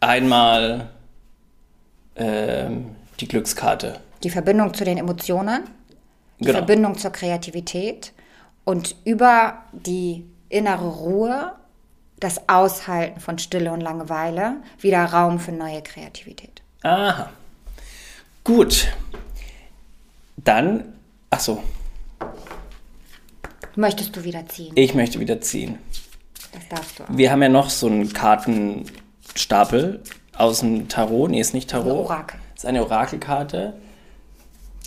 einmal 0.00 0.90
ähm, 2.18 2.96
die 3.20 3.28
Glückskarte. 3.28 4.00
Die 4.22 4.30
Verbindung 4.30 4.74
zu 4.74 4.84
den 4.84 4.98
Emotionen, 4.98 5.62
die 6.40 6.44
Genau. 6.44 6.58
Verbindung 6.58 6.98
zur 6.98 7.10
Kreativität 7.10 8.12
und 8.64 8.96
über 9.04 9.62
die 9.72 10.24
innere 10.48 10.88
Ruhe, 10.88 11.52
das 12.20 12.48
Aushalten 12.48 13.20
von 13.20 13.38
Stille 13.38 13.70
und 13.72 13.80
Langeweile, 13.80 14.56
wieder 14.80 15.04
Raum 15.04 15.38
für 15.38 15.52
neue 15.52 15.82
Kreativität. 15.82 16.62
Aha. 16.82 17.30
Gut. 18.44 18.88
Dann, 20.36 20.94
ach 21.30 21.40
so, 21.40 21.62
Möchtest 23.76 24.16
du 24.16 24.24
wieder 24.24 24.46
ziehen? 24.48 24.72
ich 24.74 24.94
möchte 24.94 25.20
wieder 25.20 25.40
ziehen. 25.40 25.78
Das 26.52 26.68
darfst 26.68 26.98
du 26.98 27.04
auch. 27.04 27.08
Wir 27.10 27.30
haben 27.30 27.42
ja 27.42 27.48
noch 27.48 27.70
so 27.70 27.86
einen 27.86 28.12
Kartenstapel 28.12 30.02
aus 30.38 30.60
dem 30.60 30.88
Tarot. 30.88 31.30
Nee, 31.30 31.40
ist 31.40 31.54
nicht 31.54 31.70
Tarot. 31.70 31.92
Ein 31.92 31.98
Orakel. 31.98 32.40
ist 32.56 32.66
eine 32.66 32.82
Orakelkarte. 32.82 33.74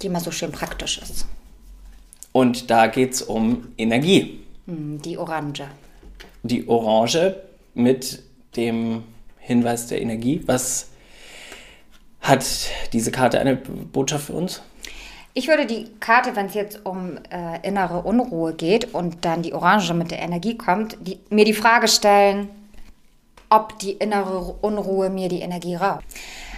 Die 0.02 0.08
immer 0.08 0.20
so 0.20 0.32
schön 0.32 0.52
praktisch 0.52 0.98
ist. 0.98 1.26
Und 2.32 2.70
da 2.72 2.88
geht 2.88 3.14
es 3.14 3.22
um 3.22 3.68
Energie. 3.78 4.40
Hm, 4.66 5.02
Die 5.02 5.18
Orange. 5.18 5.66
Die 6.44 6.68
Orange 6.68 7.36
mit 7.74 8.24
dem 8.56 9.04
Hinweis 9.38 9.88
der 9.88 10.02
Energie. 10.02 10.42
Was 10.46 10.88
Hat 12.22 12.46
diese 12.94 13.12
Karte 13.12 13.40
eine 13.40 13.56
Botschaft 13.56 14.26
für 14.28 14.34
uns? 14.34 14.62
Ich 15.34 15.48
würde 15.48 15.66
die 15.66 15.88
Karte, 16.00 16.36
wenn 16.36 16.48
es 16.48 16.54
jetzt 16.54 16.86
um 16.86 17.18
äh, 17.32 17.66
innere 17.68 18.02
Unruhe 18.04 18.54
geht 18.54 18.94
und 18.94 19.24
dann 19.26 19.42
die 19.42 19.54
Orange 19.54 19.94
mit 19.94 20.12
der 20.12 20.20
Energie 20.20 20.56
kommt, 20.58 20.98
die, 21.02 21.20
mir 21.30 21.46
die 21.46 21.54
Frage 21.54 21.88
stellen, 21.88 22.50
ob 23.52 23.78
die 23.80 23.92
innere 23.92 24.56
Unruhe 24.62 25.10
mir 25.10 25.30
die 25.30 25.42
Energie 25.42 25.76
raubt. 25.76 26.06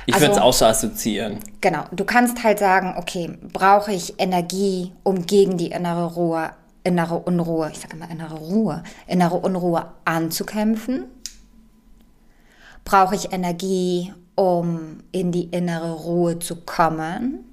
Ich 0.06 0.20
würde 0.20 0.34
es 0.34 0.38
auch 0.38 0.54
so 0.54 0.66
assoziieren. 0.66 1.40
Genau, 1.60 1.86
du 1.92 2.06
kannst 2.06 2.44
halt 2.44 2.60
sagen, 2.60 2.96
okay, 2.98 3.38
brauche 3.52 3.92
ich 3.92 4.20
Energie, 4.20 4.94
um 5.04 5.26
gegen 5.26 5.58
die 5.58 5.72
innere 5.72 6.14
Ruhe, 6.14 6.52
innere 6.84 7.18
Unruhe, 7.20 7.72
ich 7.72 7.80
sage 7.80 7.96
immer 7.96 8.10
innere 8.12 8.36
Ruhe, 8.36 8.84
innere 9.08 9.38
Unruhe 9.38 9.88
anzukämpfen? 10.06 11.06
Brauche 12.86 13.16
ich 13.16 13.34
Energie, 13.34 14.14
um 14.36 15.00
in 15.12 15.32
die 15.32 15.46
innere 15.46 15.94
Ruhe 15.94 16.38
zu 16.40 16.58
kommen? 16.58 17.46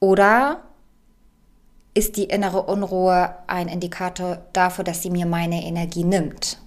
Oder 0.00 0.60
ist 1.94 2.16
die 2.16 2.24
innere 2.24 2.62
Unruhe 2.62 3.34
ein 3.46 3.68
Indikator 3.68 4.38
dafür, 4.52 4.84
dass 4.84 5.02
sie 5.02 5.10
mir 5.10 5.26
meine 5.26 5.64
Energie 5.64 6.04
nimmt? 6.04 6.58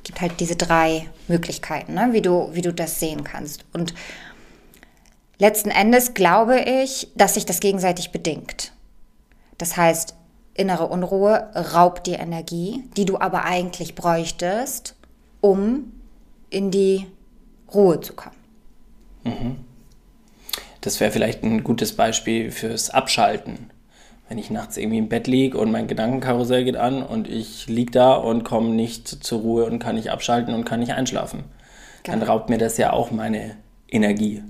Es 0.00 0.04
gibt 0.04 0.22
halt 0.22 0.40
diese 0.40 0.56
drei 0.56 1.10
Möglichkeiten, 1.28 1.92
ne? 1.92 2.08
wie, 2.12 2.22
du, 2.22 2.48
wie 2.54 2.62
du 2.62 2.72
das 2.72 3.00
sehen 3.00 3.22
kannst. 3.22 3.66
Und 3.74 3.92
letzten 5.38 5.70
Endes 5.70 6.14
glaube 6.14 6.58
ich, 6.58 7.08
dass 7.16 7.34
sich 7.34 7.44
das 7.44 7.60
gegenseitig 7.60 8.10
bedingt. 8.10 8.72
Das 9.58 9.76
heißt, 9.76 10.14
innere 10.54 10.86
Unruhe 10.86 11.50
raubt 11.74 12.06
dir 12.06 12.18
Energie, 12.18 12.82
die 12.96 13.04
du 13.04 13.20
aber 13.20 13.44
eigentlich 13.44 13.94
bräuchtest, 13.94 14.96
um 15.42 15.92
in 16.48 16.70
die 16.70 17.06
Ruhe 17.74 18.00
zu 18.00 18.14
kommen. 18.14 18.36
Mhm. 19.24 19.56
Das 20.80 20.98
wäre 20.98 21.12
vielleicht 21.12 21.42
ein 21.42 21.62
gutes 21.62 21.94
Beispiel 21.94 22.50
fürs 22.50 22.88
Abschalten 22.88 23.68
wenn 24.30 24.38
ich 24.38 24.48
nachts 24.48 24.76
irgendwie 24.76 24.98
im 24.98 25.08
Bett 25.08 25.26
liege 25.26 25.58
und 25.58 25.72
mein 25.72 25.88
Gedankenkarussell 25.88 26.62
geht 26.62 26.76
an 26.76 27.02
und 27.02 27.28
ich 27.28 27.66
liege 27.66 27.90
da 27.90 28.14
und 28.14 28.44
komme 28.44 28.68
nicht 28.70 29.08
zur 29.08 29.40
Ruhe 29.40 29.64
und 29.66 29.80
kann 29.80 29.96
nicht 29.96 30.12
abschalten 30.12 30.54
und 30.54 30.64
kann 30.64 30.78
nicht 30.78 30.92
einschlafen. 30.92 31.42
Genau. 32.04 32.16
Dann 32.16 32.28
raubt 32.28 32.48
mir 32.48 32.56
das 32.56 32.76
ja 32.76 32.92
auch 32.92 33.10
meine 33.10 33.56
Energie. 33.88 34.44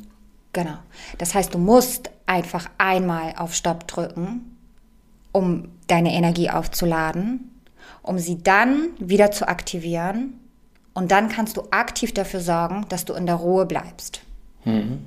Genau. 0.52 0.74
Das 1.16 1.34
heißt, 1.34 1.54
du 1.54 1.58
musst 1.58 2.10
einfach 2.26 2.68
einmal 2.76 3.32
auf 3.38 3.54
Stopp 3.54 3.88
drücken, 3.88 4.54
um 5.32 5.68
deine 5.86 6.12
Energie 6.12 6.50
aufzuladen, 6.50 7.50
um 8.02 8.18
sie 8.18 8.42
dann 8.42 8.88
wieder 8.98 9.30
zu 9.30 9.48
aktivieren. 9.48 10.34
Und 10.92 11.10
dann 11.10 11.30
kannst 11.30 11.56
du 11.56 11.62
aktiv 11.70 12.12
dafür 12.12 12.40
sorgen, 12.40 12.84
dass 12.90 13.06
du 13.06 13.14
in 13.14 13.24
der 13.24 13.36
Ruhe 13.36 13.64
bleibst. 13.64 14.20
Mhm. 14.66 15.06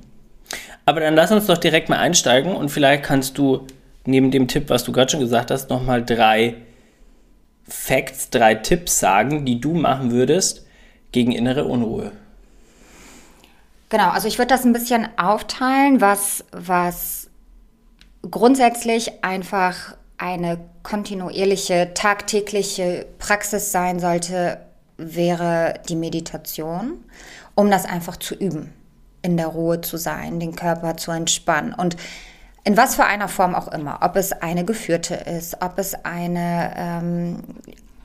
Aber 0.84 0.98
dann 0.98 1.14
lass 1.14 1.30
uns 1.30 1.46
doch 1.46 1.58
direkt 1.58 1.88
mal 1.88 1.98
einsteigen 1.98 2.56
und 2.56 2.70
vielleicht 2.70 3.04
kannst 3.04 3.38
du 3.38 3.68
neben 4.04 4.30
dem 4.30 4.48
Tipp, 4.48 4.68
was 4.68 4.84
du 4.84 4.92
gerade 4.92 5.10
schon 5.10 5.20
gesagt 5.20 5.50
hast, 5.50 5.70
nochmal 5.70 6.04
drei 6.04 6.56
Facts, 7.66 8.30
drei 8.30 8.54
Tipps 8.54 9.00
sagen, 9.00 9.46
die 9.46 9.60
du 9.60 9.74
machen 9.74 10.10
würdest 10.10 10.66
gegen 11.12 11.32
innere 11.32 11.64
Unruhe. 11.64 12.12
Genau, 13.88 14.10
also 14.10 14.28
ich 14.28 14.38
würde 14.38 14.48
das 14.48 14.64
ein 14.64 14.72
bisschen 14.72 15.08
aufteilen, 15.16 16.00
was, 16.00 16.44
was 16.52 17.30
grundsätzlich 18.28 19.24
einfach 19.24 19.96
eine 20.18 20.58
kontinuierliche, 20.82 21.92
tagtägliche 21.94 23.06
Praxis 23.18 23.72
sein 23.72 24.00
sollte, 24.00 24.60
wäre 24.96 25.74
die 25.88 25.96
Meditation, 25.96 27.04
um 27.54 27.70
das 27.70 27.84
einfach 27.84 28.16
zu 28.16 28.34
üben, 28.34 28.72
in 29.22 29.36
der 29.36 29.48
Ruhe 29.48 29.80
zu 29.80 29.96
sein, 29.96 30.40
den 30.40 30.54
Körper 30.54 30.96
zu 30.96 31.10
entspannen. 31.10 31.74
Und 31.74 31.96
in 32.64 32.76
was 32.76 32.96
für 32.96 33.04
einer 33.04 33.28
Form 33.28 33.54
auch 33.54 33.68
immer, 33.68 33.98
ob 34.00 34.16
es 34.16 34.32
eine 34.32 34.64
geführte 34.64 35.14
ist, 35.14 35.58
ob 35.60 35.78
es 35.78 35.94
eine 36.04 36.72
ähm, 36.76 37.36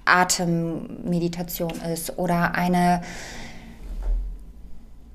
Atemmeditation 0.06 1.72
ist 1.94 2.18
oder 2.18 2.56
eine 2.56 3.02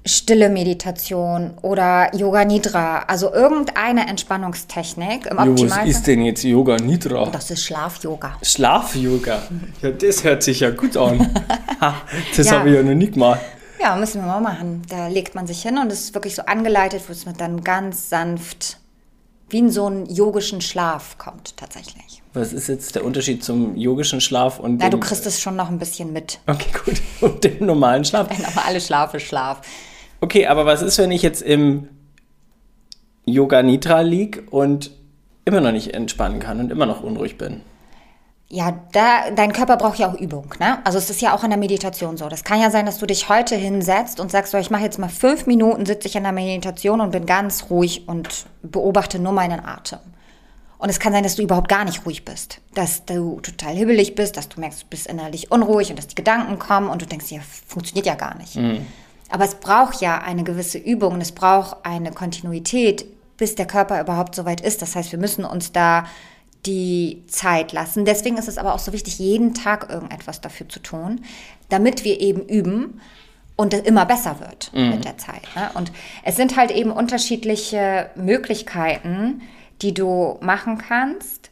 stille 0.06 0.50
Meditation 0.50 1.52
oder 1.62 2.14
Yoga 2.14 2.44
Nidra, 2.44 3.00
also 3.06 3.32
irgendeine 3.32 4.06
Entspannungstechnik. 4.06 5.26
Im 5.26 5.56
jo, 5.56 5.70
was 5.70 5.86
ist 5.86 6.06
denn 6.06 6.22
jetzt 6.22 6.42
Yoga 6.44 6.76
Nidra? 6.76 7.26
Das 7.30 7.50
ist 7.50 7.64
Schlaf-Yoga. 7.64 8.36
Schlaf-Yoga? 8.42 9.42
Ja, 9.80 9.90
das 9.90 10.24
hört 10.24 10.42
sich 10.42 10.60
ja 10.60 10.70
gut 10.70 10.96
an. 10.96 11.34
das 12.36 12.46
ja. 12.46 12.58
habe 12.58 12.68
ich 12.68 12.76
ja 12.76 12.82
noch 12.82 12.94
nie 12.94 13.10
gemacht. 13.10 13.40
Ja, 13.80 13.96
müssen 13.96 14.22
wir 14.22 14.26
mal 14.26 14.40
machen. 14.40 14.82
Da 14.88 15.08
legt 15.08 15.34
man 15.34 15.46
sich 15.46 15.62
hin 15.62 15.78
und 15.78 15.90
es 15.90 16.00
ist 16.00 16.14
wirklich 16.14 16.34
so 16.34 16.42
angeleitet, 16.42 17.02
wo 17.08 17.12
es 17.12 17.24
dann 17.38 17.64
ganz 17.64 18.08
sanft 18.08 18.78
wie 19.48 19.58
in 19.58 19.70
so 19.70 19.86
einen 19.86 20.06
yogischen 20.06 20.60
Schlaf 20.60 21.18
kommt 21.18 21.56
tatsächlich. 21.56 22.22
Was 22.32 22.52
ist 22.52 22.68
jetzt 22.68 22.94
der 22.96 23.04
Unterschied 23.04 23.44
zum 23.44 23.76
yogischen 23.76 24.20
Schlaf 24.20 24.58
und 24.58 24.78
Na, 24.78 24.88
du 24.90 24.98
kriegst 24.98 25.24
es 25.26 25.40
schon 25.40 25.54
noch 25.54 25.70
ein 25.70 25.78
bisschen 25.78 26.12
mit. 26.12 26.40
Okay, 26.46 26.70
gut. 26.84 27.00
Und 27.20 27.44
dem 27.44 27.64
normalen 27.64 28.04
Schlaf? 28.04 28.26
Der 28.36 28.48
normale 28.48 28.80
Schlaf 28.80 29.14
ist 29.14 29.22
Schlaf. 29.22 29.60
Okay, 30.20 30.46
aber 30.46 30.66
was 30.66 30.82
ist, 30.82 30.98
wenn 30.98 31.12
ich 31.12 31.22
jetzt 31.22 31.42
im 31.42 31.88
Yoga 33.24 33.62
Nidra 33.62 34.00
liege 34.00 34.42
und 34.50 34.90
immer 35.44 35.60
noch 35.60 35.72
nicht 35.72 35.94
entspannen 35.94 36.40
kann 36.40 36.58
und 36.60 36.72
immer 36.72 36.86
noch 36.86 37.02
unruhig 37.02 37.38
bin? 37.38 37.60
Ja, 38.54 38.72
da, 38.92 39.32
dein 39.34 39.52
Körper 39.52 39.76
braucht 39.76 39.98
ja 39.98 40.08
auch 40.08 40.14
Übung. 40.14 40.54
Ne? 40.60 40.78
Also 40.84 40.96
es 40.96 41.10
ist 41.10 41.20
ja 41.20 41.34
auch 41.34 41.42
in 41.42 41.50
der 41.50 41.58
Meditation 41.58 42.16
so. 42.16 42.28
Das 42.28 42.44
kann 42.44 42.60
ja 42.60 42.70
sein, 42.70 42.86
dass 42.86 42.98
du 42.98 43.06
dich 43.06 43.28
heute 43.28 43.56
hinsetzt 43.56 44.20
und 44.20 44.30
sagst, 44.30 44.52
so, 44.52 44.58
ich 44.58 44.70
mache 44.70 44.84
jetzt 44.84 44.96
mal 45.00 45.08
fünf 45.08 45.46
Minuten, 45.46 45.84
sitze 45.86 46.06
ich 46.06 46.14
in 46.14 46.22
der 46.22 46.30
Meditation 46.30 47.00
und 47.00 47.10
bin 47.10 47.26
ganz 47.26 47.68
ruhig 47.68 48.06
und 48.06 48.46
beobachte 48.62 49.18
nur 49.18 49.32
meinen 49.32 49.58
Atem. 49.58 49.98
Und 50.78 50.88
es 50.88 51.00
kann 51.00 51.12
sein, 51.12 51.24
dass 51.24 51.34
du 51.34 51.42
überhaupt 51.42 51.68
gar 51.68 51.84
nicht 51.84 52.06
ruhig 52.06 52.24
bist. 52.24 52.60
Dass 52.74 53.04
du 53.04 53.40
total 53.40 53.74
hibbelig 53.74 54.14
bist, 54.14 54.36
dass 54.36 54.48
du 54.48 54.60
merkst, 54.60 54.84
du 54.84 54.86
bist 54.86 55.08
innerlich 55.08 55.50
unruhig 55.50 55.90
und 55.90 55.98
dass 55.98 56.06
die 56.06 56.14
Gedanken 56.14 56.60
kommen 56.60 56.90
und 56.90 57.02
du 57.02 57.06
denkst, 57.06 57.32
ja, 57.32 57.40
funktioniert 57.66 58.06
ja 58.06 58.14
gar 58.14 58.36
nicht. 58.36 58.54
Mhm. 58.54 58.86
Aber 59.30 59.44
es 59.46 59.56
braucht 59.56 60.00
ja 60.00 60.18
eine 60.18 60.44
gewisse 60.44 60.78
Übung 60.78 61.14
und 61.14 61.20
es 61.20 61.32
braucht 61.32 61.78
eine 61.84 62.12
Kontinuität, 62.12 63.04
bis 63.36 63.56
der 63.56 63.66
Körper 63.66 64.00
überhaupt 64.00 64.36
so 64.36 64.44
weit 64.44 64.60
ist. 64.60 64.80
Das 64.80 64.94
heißt, 64.94 65.10
wir 65.10 65.18
müssen 65.18 65.44
uns 65.44 65.72
da 65.72 66.04
die 66.66 67.22
Zeit 67.26 67.72
lassen. 67.72 68.04
Deswegen 68.04 68.36
ist 68.36 68.48
es 68.48 68.58
aber 68.58 68.74
auch 68.74 68.78
so 68.78 68.92
wichtig, 68.92 69.18
jeden 69.18 69.54
Tag 69.54 69.90
irgendetwas 69.90 70.40
dafür 70.40 70.68
zu 70.68 70.80
tun, 70.80 71.24
damit 71.68 72.04
wir 72.04 72.20
eben 72.20 72.42
üben 72.42 73.00
und 73.56 73.74
es 73.74 73.80
immer 73.80 74.06
besser 74.06 74.40
wird 74.40 74.72
mhm. 74.74 74.90
mit 74.90 75.04
der 75.04 75.18
Zeit. 75.18 75.42
Ne? 75.54 75.70
Und 75.74 75.92
es 76.24 76.36
sind 76.36 76.56
halt 76.56 76.70
eben 76.70 76.90
unterschiedliche 76.90 78.10
Möglichkeiten, 78.16 79.42
die 79.82 79.94
du 79.94 80.38
machen 80.40 80.78
kannst 80.78 81.50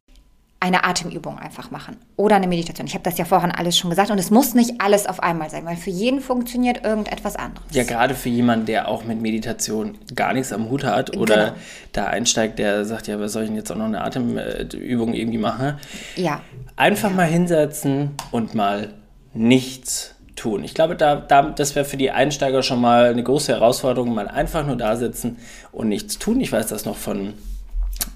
eine 0.62 0.84
Atemübung 0.84 1.40
einfach 1.40 1.72
machen 1.72 1.96
oder 2.14 2.36
eine 2.36 2.46
Meditation. 2.46 2.86
Ich 2.86 2.94
habe 2.94 3.02
das 3.02 3.18
ja 3.18 3.24
vorhin 3.24 3.50
alles 3.50 3.76
schon 3.76 3.90
gesagt 3.90 4.12
und 4.12 4.18
es 4.18 4.30
muss 4.30 4.54
nicht 4.54 4.80
alles 4.80 5.08
auf 5.08 5.20
einmal 5.20 5.50
sein, 5.50 5.66
weil 5.66 5.74
für 5.74 5.90
jeden 5.90 6.20
funktioniert 6.20 6.84
irgendetwas 6.84 7.34
anderes. 7.34 7.66
Ja, 7.72 7.82
gerade 7.82 8.14
für 8.14 8.28
jemanden, 8.28 8.66
der 8.66 8.86
auch 8.86 9.02
mit 9.02 9.20
Meditation 9.20 9.98
gar 10.14 10.32
nichts 10.32 10.52
am 10.52 10.70
Hut 10.70 10.84
hat 10.84 11.16
oder 11.16 11.46
genau. 11.46 11.56
da 11.90 12.06
einsteigt, 12.06 12.60
der 12.60 12.84
sagt, 12.84 13.08
ja, 13.08 13.18
was 13.18 13.32
soll 13.32 13.42
ich 13.42 13.48
denn 13.48 13.56
jetzt 13.56 13.72
auch 13.72 13.76
noch 13.76 13.86
eine 13.86 14.02
Atemübung 14.02 15.14
irgendwie 15.14 15.38
machen? 15.38 15.78
Ja. 16.14 16.42
Einfach 16.76 17.10
ja. 17.10 17.16
mal 17.16 17.26
hinsetzen 17.26 18.12
und 18.30 18.54
mal 18.54 18.94
nichts 19.34 20.14
tun. 20.36 20.62
Ich 20.62 20.74
glaube, 20.74 20.94
da, 20.94 21.16
da, 21.16 21.42
das 21.42 21.74
wäre 21.74 21.84
für 21.84 21.96
die 21.96 22.12
Einsteiger 22.12 22.62
schon 22.62 22.80
mal 22.80 23.06
eine 23.06 23.24
große 23.24 23.50
Herausforderung, 23.50 24.14
mal 24.14 24.28
einfach 24.28 24.64
nur 24.64 24.76
da 24.76 24.94
sitzen 24.94 25.38
und 25.72 25.88
nichts 25.88 26.20
tun. 26.20 26.40
Ich 26.40 26.52
weiß 26.52 26.68
das 26.68 26.84
noch 26.84 26.96
von, 26.96 27.34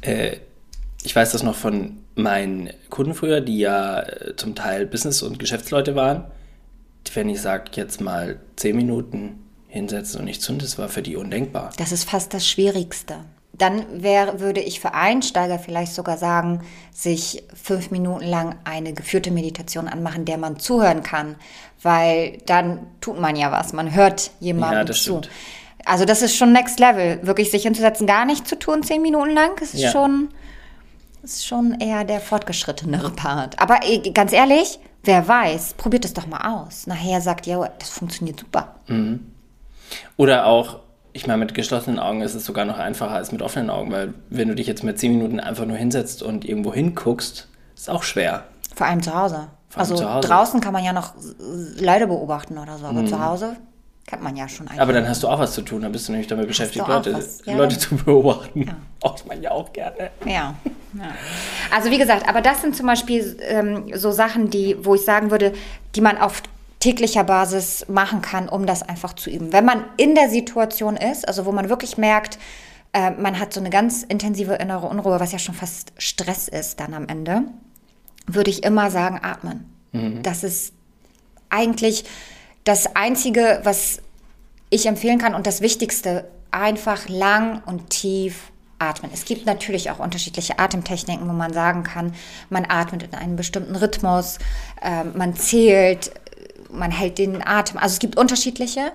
äh, 0.03 0.37
ich 1.07 1.15
weiß 1.15 1.31
das 1.31 1.45
noch 1.45 1.55
von 1.55 1.99
meinen 2.17 2.71
Kunden 2.91 3.15
früher, 3.15 3.41
die 3.41 3.61
ja 3.61 4.01
äh, 4.01 4.35
zum 4.35 4.57
Teil 4.57 4.87
Business- 4.87 5.23
und 5.23 5.39
Geschäftsleute 5.39 5.95
waren, 5.95 6.25
wenn 7.15 7.29
ich 7.29 7.41
sage, 7.41 7.71
jetzt 7.75 8.01
mal 8.01 8.41
zehn 8.57 8.75
Minuten 8.75 9.45
hinsetzen 9.69 10.19
und 10.19 10.25
nichts 10.25 10.45
tun, 10.45 10.59
das 10.59 10.79
war 10.79 10.89
für 10.89 11.03
die 11.03 11.15
undenkbar. 11.15 11.71
Das 11.79 11.93
ist 11.93 12.11
fast 12.11 12.35
das 12.35 12.47
Schwierigste. 12.47 13.19
Dann 13.53 14.03
wär, 14.03 14.41
würde 14.41 14.61
ich 14.61 14.81
für 14.81 14.95
Einsteiger 14.95 15.61
vielleicht 15.61 15.95
sogar 15.95 16.19
sagen, 16.19 16.63
sich 16.93 17.45
fünf 17.55 17.93
Minuten 17.93 18.27
lang 18.27 18.57
eine 18.65 18.93
geführte 18.93 19.31
Meditation 19.31 19.87
anmachen, 19.87 20.25
der 20.25 20.39
man 20.39 20.59
zuhören 20.59 21.05
kann, 21.05 21.37
weil 21.83 22.39
dann 22.47 22.81
tut 23.01 23.21
man 23.21 23.37
ja 23.37 23.53
was, 23.53 23.73
man 23.73 23.95
hört 23.95 24.33
jemandem 24.41 24.81
ja, 24.81 24.85
das 24.85 25.05
zu. 25.05 25.19
Stimmt. 25.19 25.31
Also 25.85 26.05
das 26.05 26.21
ist 26.21 26.37
schon 26.37 26.53
Next 26.53 26.81
Level, 26.81 27.25
wirklich 27.25 27.53
sich 27.53 27.63
hinzusetzen, 27.63 28.09
gar 28.09 28.27
nichts 28.27 28.49
zu 28.49 28.59
tun, 28.59 28.83
zehn 28.83 29.01
Minuten 29.01 29.31
lang, 29.31 29.53
das 29.61 29.73
ist 29.73 29.83
ja. 29.83 29.93
schon 29.93 30.31
ist 31.27 31.47
schon 31.47 31.81
eher 31.81 32.05
der 32.05 32.21
fortgeschrittenere 32.21 33.11
Part. 33.11 33.61
Aber 33.61 33.81
ganz 34.15 34.33
ehrlich, 34.33 34.79
wer 35.03 35.27
weiß, 35.27 35.75
probiert 35.75 36.05
es 36.05 36.15
doch 36.15 36.27
mal 36.27 36.63
aus. 36.63 36.87
Nachher 36.87 37.21
sagt 37.21 37.47
ihr, 37.47 37.71
das 37.79 37.91
funktioniert 37.91 38.41
super. 38.41 38.77
Mhm. 38.87 39.33
Oder 40.17 40.47
auch, 40.47 40.81
ich 41.13 41.27
meine, 41.27 41.39
mit 41.39 41.55
geschlossenen 41.55 41.99
Augen 41.99 42.21
ist 42.21 42.35
es 42.35 42.45
sogar 42.45 42.65
noch 42.65 42.79
einfacher 42.79 43.15
als 43.15 43.33
mit 43.33 43.43
offenen 43.43 43.71
Augen, 43.71 43.91
weil 43.91 44.15
wenn 44.31 44.49
du 44.49 44.55
dich 44.55 44.67
jetzt 44.67 44.85
mit 44.85 44.99
zehn 44.99 45.13
Minuten 45.13 45.41
einfach 45.41 45.67
nur 45.67 45.77
hinsetzt 45.77 46.23
und 46.23 46.45
irgendwo 46.45 46.73
hinguckst, 46.73 47.49
ist 47.75 47.91
auch 47.91 48.03
schwer. 48.03 48.45
Vor 48.75 48.87
allem 48.87 49.03
zu 49.03 49.15
Hause. 49.15 49.49
Vor 49.69 49.83
allem 49.83 49.91
also 49.93 49.97
zu 49.97 50.13
Hause. 50.13 50.29
draußen 50.29 50.61
kann 50.61 50.73
man 50.73 50.85
ja 50.85 50.93
noch 50.93 51.15
Leute 51.81 52.07
beobachten 52.07 52.57
oder 52.59 52.79
so, 52.79 52.87
aber 52.87 53.03
mhm. 53.03 53.07
zu 53.09 53.25
Hause 53.25 53.57
Kennt 54.07 54.23
man 54.23 54.37
ja 54.37 54.49
schon 54.49 54.69
eigentlich. 54.69 54.81
Aber 54.81 54.93
dann 54.93 55.09
hast 55.09 55.25
du 55.25 55.29
auch 55.29 55.41
was 55.41 55.53
zu 55.53 55.63
tun, 55.63 55.83
dann 55.83 55.91
bist 55.91 56.07
du 56.07 56.13
nämlich 56.13 56.29
damit 56.29 56.47
beschäftigt, 56.47 56.87
Leute, 56.87 57.13
was, 57.13 57.45
ja. 57.45 57.57
Leute 57.57 57.77
zu 57.77 57.97
beobachten. 57.97 58.71
Auch 59.01 59.17
ich 59.19 59.25
meine 59.27 59.43
ja 59.43 59.51
auch 59.51 59.73
gerne. 59.73 60.11
Ja. 60.25 60.55
ja. 60.95 61.15
Also 61.75 61.91
wie 61.91 61.99
gesagt, 61.99 62.29
aber 62.29 62.41
das 62.41 62.63
sind 62.63 62.77
zum 62.77 62.87
Beispiel 62.87 63.37
ähm, 63.43 63.91
so 63.95 64.13
Sachen, 64.13 64.49
die, 64.49 64.77
wo 64.81 64.95
ich 64.95 65.03
sagen 65.03 65.33
würde, 65.33 65.53
die 65.97 66.01
man 66.01 66.19
auf 66.19 66.43
täglicher 66.79 67.25
Basis 67.25 67.85
machen 67.89 68.23
kann, 68.23 68.49
um 68.49 68.65
das 68.65 68.85
einfach 68.85 69.15
zu 69.15 69.29
üben. 69.29 69.53
Wenn 69.53 69.65
man 69.65 69.85
in 69.97 70.15
der 70.15 70.31
Situation 70.31 70.97
ist, 70.97 71.27
also 71.27 71.45
wo 71.45 71.51
man 71.51 71.69
wirklich 71.69 71.99
merkt, 71.99 72.39
äh, 72.93 73.11
man 73.11 73.41
hat 73.41 73.53
so 73.53 73.59
eine 73.59 73.71
ganz 73.71 74.05
intensive 74.05 74.55
innere 74.55 74.87
Unruhe, 74.87 75.19
was 75.19 75.33
ja 75.33 75.41
schon 75.41 75.55
fast 75.55 75.93
Stress 75.99 76.47
ist 76.47 76.79
dann 76.79 76.95
am 76.95 77.09
Ende, 77.09 77.43
würde 78.29 78.51
ich 78.51 78.63
immer 78.63 78.91
sagen, 78.93 79.19
atmen. 79.23 79.73
Das 80.23 80.45
ist 80.45 80.75
eigentlich 81.49 82.05
das 82.67 82.97
Einzige, 82.97 83.61
was 83.63 84.03
ich 84.69 84.87
empfehlen 84.87 85.19
kann 85.19 85.35
und 85.35 85.47
das 85.47 85.63
Wichtigste, 85.63 86.29
einfach 86.51 87.09
lang 87.09 87.63
und 87.65 87.91
tief 87.91 88.51
atmen. 88.79 89.11
Es 89.15 89.25
gibt 89.25 89.47
natürlich 89.47 89.91
auch 89.91 90.01
unterschiedliche 90.01 90.59
Atemtechniken, 90.59 91.29
wo 91.29 91.33
man 91.33 91.53
sagen 91.53 91.85
kann, 91.85 92.15
man 92.51 92.67
atmet 92.69 93.05
in 93.05 93.15
einem 93.15 93.37
bestimmten 93.37 93.77
Rhythmus, 93.77 94.39
äh, 94.83 95.05
man 95.05 95.35
zählt, 95.37 96.11
man 96.71 96.91
hält 96.91 97.19
den 97.19 97.47
Atem. 97.47 97.79
Also 97.79 97.95
es 97.95 97.99
gibt 98.01 98.19
unterschiedliche, 98.19 98.93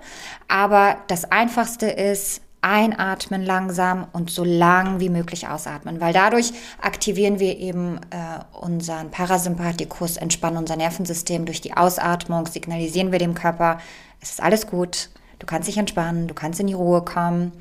aber 0.49 0.97
das 1.07 1.31
Einfachste 1.31 1.87
ist 1.87 2.41
einatmen 2.61 3.43
langsam 3.43 4.07
und 4.13 4.29
so 4.29 4.43
lang 4.43 4.99
wie 4.99 5.09
möglich 5.09 5.47
ausatmen, 5.47 5.99
weil 5.99 6.13
dadurch 6.13 6.53
aktivieren 6.79 7.39
wir 7.39 7.57
eben 7.57 7.97
äh, 8.11 8.57
unseren 8.59 9.09
Parasympathikus, 9.09 10.17
entspannen 10.17 10.57
unser 10.57 10.75
Nervensystem 10.75 11.45
durch 11.45 11.61
die 11.61 11.75
Ausatmung, 11.75 12.45
signalisieren 12.45 13.11
wir 13.11 13.19
dem 13.19 13.33
Körper, 13.33 13.79
es 14.19 14.31
ist 14.31 14.43
alles 14.43 14.67
gut, 14.67 15.09
du 15.39 15.47
kannst 15.47 15.67
dich 15.67 15.77
entspannen, 15.77 16.27
du 16.27 16.35
kannst 16.35 16.59
in 16.59 16.67
die 16.67 16.73
Ruhe 16.73 17.01
kommen 17.01 17.51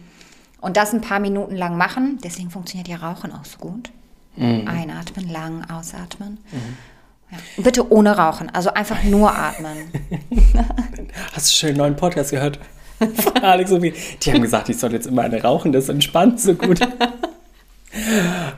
und 0.61 0.76
das 0.76 0.92
ein 0.92 1.00
paar 1.00 1.21
Minuten 1.21 1.57
lang 1.57 1.78
machen. 1.78 2.19
Deswegen 2.23 2.50
funktioniert 2.50 2.88
ja 2.88 2.97
Rauchen 2.97 3.33
auch 3.33 3.47
so 3.47 3.59
gut. 3.59 3.90
Einatmen, 4.37 5.28
lang 5.28 5.69
ausatmen. 5.71 6.38
Ja. 7.30 7.38
Bitte 7.62 7.90
ohne 7.92 8.16
Rauchen, 8.16 8.50
also 8.50 8.73
einfach 8.73 9.02
nur 9.04 9.35
atmen. 9.35 9.90
Hast 11.33 11.49
du 11.49 11.57
schon 11.57 11.69
einen 11.71 11.78
neuen 11.78 11.97
Podcast 11.97 12.30
gehört? 12.30 12.59
Von 13.00 13.42
Alex 13.42 13.73
und 13.73 13.80
mir. 13.80 13.92
Die 14.23 14.33
haben 14.33 14.42
gesagt, 14.42 14.69
ich 14.69 14.78
soll 14.78 14.92
jetzt 14.92 15.07
immer 15.07 15.23
eine 15.23 15.42
rauchen, 15.42 15.73
das 15.73 15.88
entspannt 15.88 16.40
so 16.40 16.54
gut. 16.54 16.80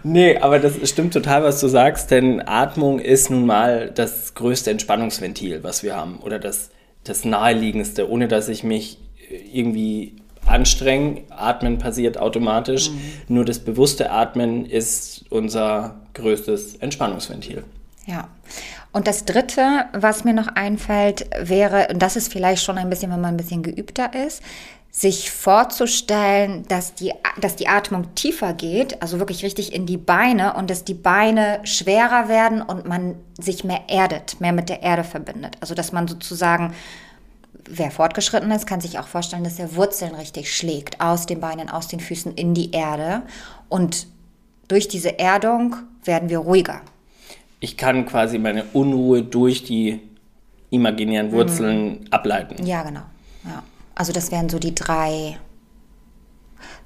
Nee, 0.03 0.37
aber 0.37 0.59
das 0.59 0.89
stimmt 0.89 1.15
total, 1.15 1.43
was 1.43 1.61
du 1.61 1.69
sagst, 1.69 2.11
denn 2.11 2.47
Atmung 2.47 2.99
ist 2.99 3.31
nun 3.31 3.47
mal 3.47 3.91
das 3.91 4.35
größte 4.35 4.71
Entspannungsventil, 4.71 5.63
was 5.63 5.83
wir 5.83 5.97
haben. 5.97 6.19
Oder 6.19 6.39
das, 6.39 6.71
das 7.05 7.25
naheliegendste, 7.25 8.11
ohne 8.11 8.29
dass 8.29 8.49
ich 8.49 8.63
mich 8.63 8.99
irgendwie 9.31 10.17
anstrenge. 10.45 11.23
Atmen 11.31 11.79
passiert 11.79 12.19
automatisch. 12.19 12.91
Nur 13.29 13.45
das 13.45 13.61
bewusste 13.61 14.11
Atmen 14.11 14.67
ist 14.67 15.25
unser 15.31 16.01
größtes 16.15 16.77
Entspannungsventil. 16.77 17.65
Ja. 18.07 18.29
Und 18.93 19.07
das 19.07 19.25
Dritte, 19.25 19.87
was 19.93 20.25
mir 20.25 20.35
noch 20.35 20.49
einfällt, 20.49 21.27
wäre, 21.41 21.89
und 21.91 22.01
das 22.01 22.17
ist 22.17 22.31
vielleicht 22.31 22.63
schon 22.63 22.77
ein 22.77 22.91
bisschen, 22.91 23.11
wenn 23.11 23.21
man 23.21 23.35
ein 23.35 23.39
bisschen 23.39 23.63
geübter 23.63 24.11
ist, 24.15 24.43
sich 24.95 25.31
vorzustellen, 25.31 26.69
dass 26.69 26.95
die, 26.95 27.15
dass 27.41 27.57
die 27.57 27.67
Atmung 27.67 28.15
tiefer 28.15 28.53
geht, 28.53 29.01
also 29.01 29.19
wirklich 29.19 29.43
richtig 29.43 29.73
in 29.73 29.87
die 29.87 29.97
Beine 29.97 30.53
und 30.53 30.69
dass 30.69 30.85
die 30.85 30.93
Beine 30.93 31.61
schwerer 31.65 32.29
werden 32.29 32.61
und 32.61 32.87
man 32.87 33.17
sich 33.41 33.65
mehr 33.65 33.85
erdet, 33.89 34.39
mehr 34.43 34.53
mit 34.53 34.69
der 34.69 34.83
Erde 34.83 35.03
verbindet. 35.03 35.57
Also 35.61 35.75
dass 35.75 35.93
man 35.93 36.07
sozusagen, 36.07 36.75
wer 37.67 37.91
fortgeschritten 37.91 38.51
ist, 38.51 38.67
kann 38.67 38.83
sich 38.83 38.99
auch 38.99 39.09
vorstellen, 39.09 39.45
dass 39.45 39.59
er 39.59 39.75
Wurzeln 39.77 40.15
richtig 40.15 40.55
schlägt, 40.55 41.01
aus 41.01 41.25
den 41.25 41.41
Beinen, 41.41 41.71
aus 41.71 41.89
den 41.89 42.01
Füßen 42.01 42.35
in 42.35 42.53
die 42.53 42.73
Erde. 42.73 43.23
Und 43.71 44.07
durch 44.69 44.89
diese 44.89 45.19
Erdung 45.19 45.77
werden 46.05 46.29
wir 46.29 46.41
ruhiger. 46.41 46.83
Ich 47.63 47.77
kann 47.77 48.07
quasi 48.07 48.41
meine 48.41 48.65
Unruhe 48.73 49.23
durch 49.23 49.63
die 49.63 50.01
imaginären 50.71 51.31
Wurzeln 51.31 52.07
ableiten. 52.11 52.67
Ja, 52.67 52.83
genau. 52.83 53.03
Ja. 53.45 53.63
Also 53.95 54.13
das 54.13 54.33
wären 54.33 54.49
so 54.49 54.59
die 54.59 54.75
drei. 54.75 55.39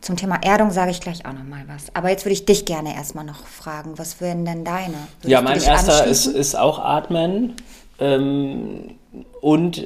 Zum 0.03 0.17
Thema 0.17 0.37
Erdung 0.43 0.71
sage 0.71 0.91
ich 0.91 1.01
gleich 1.01 1.25
auch 1.25 1.33
noch 1.33 1.45
mal 1.45 1.65
was. 1.67 1.95
Aber 1.95 2.11
jetzt 2.11 2.27
würde 2.27 2.35
ich 2.35 2.45
dich 2.45 2.67
gerne 2.67 2.95
erstmal 2.95 3.25
noch 3.25 3.47
fragen, 3.47 3.97
was 3.97 4.21
wären 4.21 4.45
denn 4.45 4.65
deine? 4.67 4.93
Würdest 4.93 5.29
Ja, 5.29 5.41
mein 5.41 5.63
erster 5.63 6.05
ist, 6.05 6.27
ist 6.27 6.55
auch 6.55 6.79
Atmen. 6.79 7.55
Ähm, 7.99 8.97
und 9.41 9.83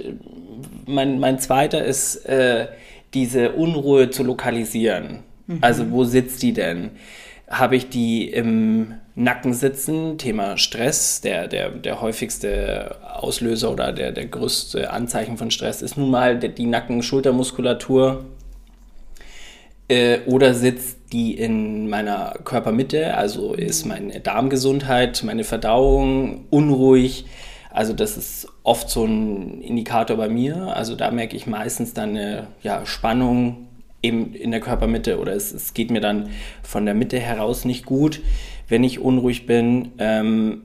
mein, 0.86 1.20
mein 1.20 1.38
zweiter 1.38 1.84
ist, 1.84 2.16
äh, 2.26 2.66
diese 3.14 3.52
Unruhe 3.52 4.10
zu 4.10 4.24
lokalisieren. 4.24 5.20
Also, 5.60 5.90
wo 5.92 6.02
sitzt 6.02 6.42
die 6.42 6.52
denn? 6.52 6.90
Habe 7.48 7.76
ich 7.76 7.88
die 7.88 8.28
im 8.28 8.94
Nacken 9.20 9.52
sitzen? 9.52 10.18
Thema 10.18 10.56
Stress. 10.56 11.20
Der, 11.20 11.46
der, 11.46 11.70
der 11.70 12.00
häufigste 12.00 12.96
Auslöser 13.14 13.70
oder 13.70 13.92
der, 13.92 14.12
der 14.12 14.26
größte 14.26 14.90
Anzeichen 14.90 15.36
von 15.36 15.50
Stress 15.50 15.82
ist 15.82 15.96
nun 15.96 16.10
mal 16.10 16.38
die 16.38 16.66
Nacken-Schultermuskulatur. 16.66 18.24
Äh, 19.88 20.20
oder 20.26 20.54
sitzt 20.54 21.12
die 21.12 21.34
in 21.34 21.88
meiner 21.88 22.34
Körpermitte, 22.44 23.14
also 23.14 23.54
ist 23.54 23.84
meine 23.84 24.20
Darmgesundheit, 24.20 25.22
meine 25.24 25.44
Verdauung 25.44 26.46
unruhig. 26.50 27.26
Also 27.70 27.92
das 27.92 28.16
ist 28.16 28.48
oft 28.62 28.88
so 28.88 29.04
ein 29.04 29.60
Indikator 29.60 30.16
bei 30.16 30.28
mir. 30.28 30.76
Also 30.76 30.94
da 30.96 31.10
merke 31.10 31.36
ich 31.36 31.46
meistens 31.46 31.92
dann 31.92 32.10
eine 32.10 32.46
ja, 32.62 32.86
Spannung 32.86 33.68
eben 34.02 34.34
in 34.34 34.50
der 34.50 34.60
Körpermitte 34.60 35.18
oder 35.18 35.34
es, 35.34 35.52
es 35.52 35.74
geht 35.74 35.90
mir 35.90 36.00
dann 36.00 36.30
von 36.62 36.84
der 36.86 36.94
Mitte 36.94 37.18
heraus 37.18 37.64
nicht 37.64 37.84
gut, 37.84 38.20
wenn 38.70 38.82
ich 38.84 38.98
unruhig 39.00 39.46
bin. 39.46 39.92
Ähm, 39.98 40.62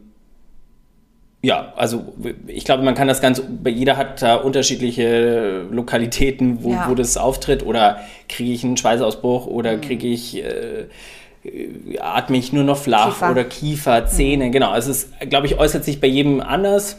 ja, 1.41 1.73
also 1.75 2.13
ich 2.47 2.65
glaube, 2.65 2.83
man 2.83 2.95
kann 2.95 3.07
das 3.07 3.21
ganz, 3.21 3.41
jeder 3.67 3.97
hat 3.97 4.21
da 4.21 4.35
unterschiedliche 4.35 5.65
Lokalitäten, 5.69 6.63
wo, 6.63 6.71
Ja. 6.71 6.89
wo 6.89 6.95
das 6.95 7.17
auftritt. 7.17 7.63
Oder 7.63 7.99
kriege 8.29 8.51
ich 8.51 8.63
einen 8.63 8.77
Schweißausbruch 8.77 9.45
oder 9.45 9.77
kriege 9.77 10.07
ich, 10.07 10.37
äh, 10.43 10.85
atme 11.99 12.37
ich 12.37 12.51
nur 12.51 12.63
noch 12.63 12.77
flach 12.77 13.09
Kiefer. 13.13 13.31
oder 13.31 13.43
Kiefer, 13.43 14.07
Zähne. 14.07 14.49
Genau, 14.49 14.75
es 14.75 14.87
ist, 14.87 15.09
glaube 15.29 15.45
ich, 15.45 15.59
äußert 15.59 15.83
sich 15.83 16.01
bei 16.01 16.07
jedem 16.07 16.41
anders. 16.41 16.97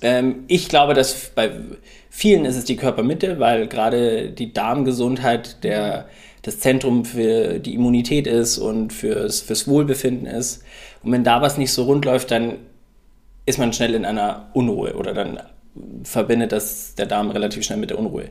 Ähm, 0.00 0.44
ich 0.48 0.68
glaube, 0.70 0.94
dass 0.94 1.32
bei 1.34 1.50
vielen 2.08 2.46
ist 2.46 2.56
es 2.56 2.64
die 2.64 2.76
Körpermitte, 2.76 3.38
weil 3.38 3.66
gerade 3.68 4.30
die 4.30 4.54
Darmgesundheit 4.54 5.62
der, 5.64 6.06
das 6.42 6.60
Zentrum 6.60 7.04
für 7.04 7.58
die 7.58 7.74
Immunität 7.74 8.26
ist 8.26 8.58
und 8.58 8.92
fürs, 8.92 9.40
fürs 9.40 9.68
Wohlbefinden 9.68 10.26
ist. 10.26 10.62
Und 11.02 11.12
wenn 11.12 11.24
da 11.24 11.40
was 11.40 11.56
nicht 11.56 11.72
so 11.72 11.84
rund 11.84 12.04
läuft, 12.04 12.30
dann 12.30 12.56
ist 13.46 13.58
man 13.58 13.72
schnell 13.72 13.94
in 13.94 14.04
einer 14.04 14.48
Unruhe 14.52 14.94
oder 14.94 15.14
dann 15.14 15.40
verbindet 16.04 16.52
das 16.52 16.94
der 16.94 17.06
Darm 17.06 17.30
relativ 17.30 17.64
schnell 17.64 17.78
mit 17.78 17.90
der 17.90 17.98
Unruhe. 17.98 18.24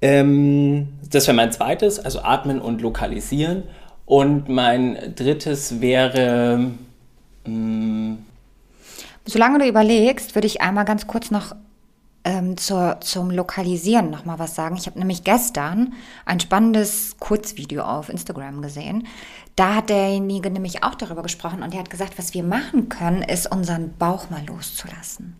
Ähm, 0.00 0.88
das 1.10 1.26
wäre 1.26 1.36
mein 1.36 1.52
zweites, 1.52 1.98
also 1.98 2.20
atmen 2.20 2.60
und 2.60 2.80
lokalisieren. 2.80 3.64
Und 4.06 4.48
mein 4.48 5.14
drittes 5.16 5.80
wäre, 5.80 6.70
Solange 9.26 9.58
du 9.58 9.68
überlegst, 9.68 10.34
würde 10.34 10.46
ich 10.46 10.62
einmal 10.62 10.84
ganz 10.84 11.06
kurz 11.06 11.30
noch 11.30 11.54
ähm, 12.24 12.56
zur, 12.56 12.98
zum 13.00 13.30
Lokalisieren 13.30 14.10
noch 14.10 14.24
mal 14.24 14.38
was 14.38 14.54
sagen. 14.54 14.76
Ich 14.76 14.86
habe 14.86 14.98
nämlich 14.98 15.24
gestern 15.24 15.94
ein 16.26 16.40
spannendes 16.40 17.16
Kurzvideo 17.18 17.82
auf 17.82 18.08
Instagram 18.08 18.60
gesehen. 18.62 19.06
Da 19.56 19.74
hat 19.74 19.90
derjenige 19.90 20.50
nämlich 20.50 20.84
auch 20.84 20.94
darüber 20.94 21.22
gesprochen 21.22 21.62
und 21.62 21.74
er 21.74 21.80
hat 21.80 21.90
gesagt, 21.90 22.16
was 22.16 22.32
wir 22.32 22.44
machen 22.44 22.88
können, 22.88 23.22
ist 23.22 23.50
unseren 23.50 23.96
Bauch 23.96 24.30
mal 24.30 24.44
loszulassen. 24.46 25.36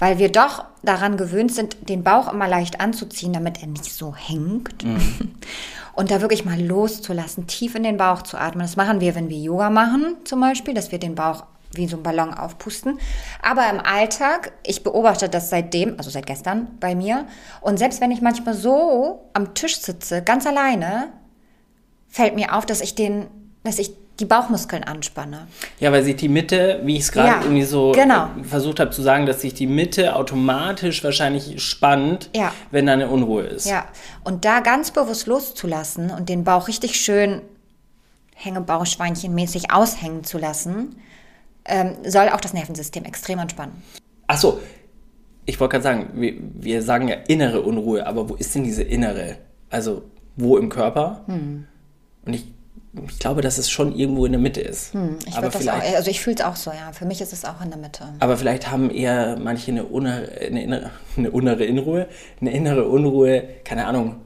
Weil 0.00 0.18
wir 0.18 0.32
doch 0.32 0.64
daran 0.82 1.16
gewöhnt 1.16 1.54
sind, 1.54 1.88
den 1.88 2.02
Bauch 2.02 2.32
immer 2.32 2.48
leicht 2.48 2.80
anzuziehen, 2.80 3.32
damit 3.32 3.60
er 3.60 3.68
nicht 3.68 3.84
so 3.84 4.14
hängt. 4.14 4.84
Und 5.92 6.10
da 6.10 6.20
wirklich 6.20 6.44
mal 6.44 6.60
loszulassen, 6.60 7.46
tief 7.46 7.74
in 7.74 7.82
den 7.82 7.96
Bauch 7.96 8.22
zu 8.22 8.38
atmen. 8.38 8.62
Das 8.62 8.76
machen 8.76 9.00
wir, 9.00 9.14
wenn 9.14 9.28
wir 9.28 9.38
Yoga 9.38 9.70
machen, 9.70 10.16
zum 10.24 10.40
Beispiel, 10.40 10.72
dass 10.72 10.92
wir 10.92 10.98
den 10.98 11.14
Bauch 11.14 11.44
wie 11.72 11.86
so 11.86 11.96
ein 11.96 12.02
Ballon 12.02 12.34
aufpusten. 12.34 12.98
Aber 13.42 13.68
im 13.70 13.80
Alltag, 13.80 14.52
ich 14.64 14.82
beobachte 14.82 15.28
das 15.28 15.50
seitdem, 15.50 15.94
also 15.98 16.10
seit 16.10 16.26
gestern 16.26 16.68
bei 16.80 16.94
mir. 16.94 17.26
Und 17.60 17.78
selbst 17.78 18.00
wenn 18.00 18.10
ich 18.10 18.20
manchmal 18.20 18.54
so 18.54 19.28
am 19.34 19.54
Tisch 19.54 19.78
sitze, 19.80 20.22
ganz 20.22 20.46
alleine, 20.46 21.08
fällt 22.08 22.34
mir 22.34 22.54
auf, 22.56 22.66
dass 22.66 22.80
ich 22.80 22.94
den, 22.94 23.26
dass 23.62 23.78
ich 23.78 23.92
die 24.18 24.24
Bauchmuskeln 24.26 24.84
anspanne. 24.84 25.46
Ja, 25.78 25.92
weil 25.92 26.04
sich 26.04 26.16
die 26.16 26.28
Mitte, 26.28 26.80
wie 26.84 26.96
ich 26.96 27.02
es 27.04 27.12
gerade 27.12 27.28
Ja, 27.28 27.40
irgendwie 27.42 27.62
so 27.64 27.92
genau. 27.92 28.26
äh, 28.38 28.44
versucht 28.44 28.78
habe 28.78 28.90
zu 28.90 29.00
sagen, 29.00 29.24
dass 29.24 29.40
sich 29.40 29.54
die 29.54 29.66
Mitte 29.66 30.14
automatisch 30.14 31.02
wahrscheinlich 31.02 31.62
spannt, 31.62 32.28
Ja. 32.36 32.52
wenn 32.70 32.84
da 32.84 32.92
eine 32.92 33.08
Unruhe 33.08 33.44
ist. 33.44 33.64
Ja, 33.66 33.86
und 34.22 34.44
da 34.44 34.60
ganz 34.60 34.90
bewusst 34.90 35.26
loszulassen 35.26 36.10
und 36.10 36.28
den 36.28 36.44
Bauch 36.44 36.68
richtig 36.68 37.00
schön 37.00 37.40
Hängebauchschweinchenmäßig 38.34 39.72
aushängen 39.72 40.24
zu 40.24 40.36
lassen, 40.38 40.96
ähm, 41.64 41.96
soll 42.06 42.28
auch 42.30 42.40
das 42.40 42.52
Nervensystem 42.52 43.04
extrem 43.04 43.38
entspannen. 43.38 43.82
Ach 44.26 44.38
so, 44.38 44.60
ich 45.46 45.58
wollte 45.58 45.72
gerade 45.72 45.82
sagen, 45.82 46.10
wir, 46.14 46.34
wir 46.38 46.82
sagen 46.82 47.08
ja 47.08 47.16
innere 47.28 47.62
Unruhe, 47.62 48.06
aber 48.06 48.28
wo 48.28 48.34
ist 48.34 48.54
denn 48.54 48.64
diese 48.64 48.82
innere? 48.82 49.36
Also 49.68 50.02
wo 50.36 50.56
im 50.56 50.68
Körper? 50.68 51.22
Hm. 51.26 51.66
Und 52.24 52.32
ich, 52.34 52.46
ich 53.08 53.18
glaube, 53.18 53.40
dass 53.40 53.58
es 53.58 53.70
schon 53.70 53.94
irgendwo 53.94 54.26
in 54.26 54.32
der 54.32 54.40
Mitte 54.40 54.60
ist. 54.60 54.94
Hm, 54.94 55.16
Ich 55.26 55.36
aber, 55.36 55.50
vielleicht, 55.50 55.92
auch, 55.92 55.96
also 55.96 56.10
ich 56.10 56.20
fühle 56.20 56.36
es 56.36 56.42
auch 56.42 56.56
so, 56.56 56.70
ja. 56.70 56.92
Für 56.92 57.04
mich 57.04 57.20
ist 57.20 57.32
es 57.32 57.44
auch 57.44 57.60
in 57.62 57.70
der 57.70 57.78
Mitte. 57.78 58.04
aber 58.20 58.36
vielleicht 58.36 58.70
haben 58.70 58.90
eher 58.90 59.38
manche 59.38 59.70
eine, 59.70 59.82
innere, 59.82 60.28
eine, 60.40 60.62
innere, 60.62 60.90
eine 61.16 61.28
innere 61.28 61.68
Unruhe, 61.68 62.06
eine 62.40 62.52
innere 62.52 62.88
Unruhe, 62.88 63.42
keine 63.64 63.86
Ahnung, 63.86 64.16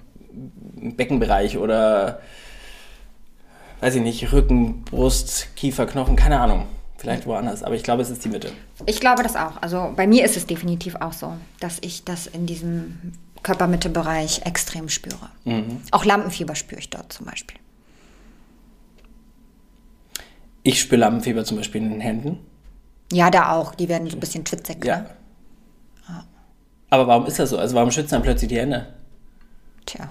im 0.80 0.96
Beckenbereich 0.96 1.56
oder 1.58 2.20
weiß 3.80 3.94
ich 3.96 4.02
nicht, 4.02 4.32
Rücken, 4.32 4.82
Brust, 4.84 5.54
Kiefer, 5.56 5.86
Knochen, 5.86 6.16
keine 6.16 6.40
Ahnung. 6.40 6.66
Vielleicht 7.04 7.26
woanders, 7.26 7.62
aber 7.62 7.74
ich 7.74 7.82
glaube, 7.82 8.00
es 8.00 8.08
ist 8.08 8.24
die 8.24 8.30
Mitte. 8.30 8.50
Ich 8.86 8.98
glaube 8.98 9.22
das 9.22 9.36
auch. 9.36 9.60
Also 9.60 9.92
bei 9.94 10.06
mir 10.06 10.24
ist 10.24 10.38
es 10.38 10.46
definitiv 10.46 10.94
auch 10.96 11.12
so, 11.12 11.34
dass 11.60 11.76
ich 11.82 12.02
das 12.04 12.26
in 12.26 12.46
diesem 12.46 13.12
Körpermittebereich 13.42 14.46
extrem 14.46 14.88
spüre. 14.88 15.28
Auch 15.90 16.06
Lampenfieber 16.06 16.54
spüre 16.54 16.80
ich 16.80 16.88
dort 16.88 17.12
zum 17.12 17.26
Beispiel. 17.26 17.58
Ich 20.62 20.80
spüre 20.80 21.02
Lampenfieber 21.02 21.44
zum 21.44 21.58
Beispiel 21.58 21.82
in 21.82 21.90
den 21.90 22.00
Händen. 22.00 22.38
Ja, 23.12 23.28
da 23.30 23.52
auch. 23.52 23.74
Die 23.74 23.90
werden 23.90 24.08
so 24.08 24.16
ein 24.16 24.20
bisschen 24.20 24.46
schwitzig. 24.46 24.82
Ja. 24.82 25.00
Ne? 25.00 25.06
Aber 26.88 27.06
warum 27.06 27.26
ist 27.26 27.38
das 27.38 27.50
so? 27.50 27.58
Also 27.58 27.74
warum 27.74 27.90
schützen 27.90 28.12
dann 28.12 28.22
plötzlich 28.22 28.48
die 28.48 28.58
Hände? 28.58 28.86
Tja, 29.84 30.08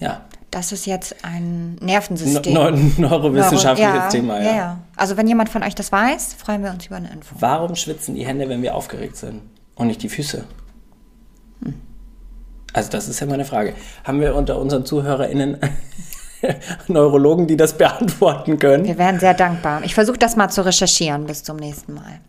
Ja. 0.00 0.26
Das 0.50 0.72
ist 0.72 0.86
jetzt 0.86 1.16
ein 1.22 1.74
Nervensystem. 1.76 2.54
no, 2.54 2.70
neurowissenschaftliches 2.70 3.94
ja, 3.94 4.08
Thema, 4.08 4.38
ja. 4.38 4.44
ja. 4.44 4.56
ja. 4.56 4.78
Also 4.96 5.16
wenn 5.16 5.26
jemand 5.26 5.48
von 5.48 5.62
euch 5.62 5.74
das 5.74 5.92
weiß, 5.92 6.34
freuen 6.34 6.62
wir 6.62 6.70
uns 6.70 6.86
über 6.86 6.96
eine 6.96 7.10
Info. 7.10 7.34
Warum 7.38 7.74
schwitzen 7.74 8.14
die 8.14 8.26
Hände, 8.26 8.48
wenn 8.48 8.62
wir 8.62 8.74
aufgeregt 8.74 9.16
sind? 9.16 9.42
Und 9.74 9.88
nicht 9.88 10.02
die 10.02 10.08
Füße? 10.08 10.44
Also 12.72 12.90
das 12.90 13.08
ist 13.08 13.20
ja 13.20 13.26
meine 13.26 13.46
Frage. 13.46 13.74
Haben 14.04 14.20
wir 14.20 14.34
unter 14.34 14.58
unseren 14.58 14.84
ZuhörerInnen 14.84 15.58
Neurologen, 16.88 17.46
die 17.46 17.56
das 17.56 17.78
beantworten 17.78 18.58
können? 18.58 18.84
Wir 18.84 18.98
wären 18.98 19.18
sehr 19.18 19.34
dankbar. 19.34 19.82
Ich 19.84 19.94
versuche 19.94 20.18
das 20.18 20.36
mal 20.36 20.50
zu 20.50 20.64
recherchieren 20.64 21.24
bis 21.24 21.42
zum 21.42 21.56
nächsten 21.56 21.94
Mal. 21.94 22.20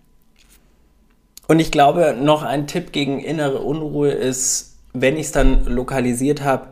Und 1.48 1.60
ich 1.60 1.72
glaube, 1.72 2.16
noch 2.18 2.44
ein 2.44 2.68
Tipp 2.68 2.92
gegen 2.92 3.20
innere 3.20 3.60
Unruhe 3.60 4.12
ist, 4.12 4.78
wenn 4.94 5.16
ich 5.16 5.28
es 5.28 5.32
dann 5.32 5.66
lokalisiert 5.66 6.44
habe, 6.44 6.68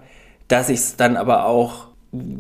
dass 0.48 0.70
ich 0.70 0.80
es 0.80 0.96
dann 0.96 1.18
aber 1.18 1.46
auch 1.46 1.88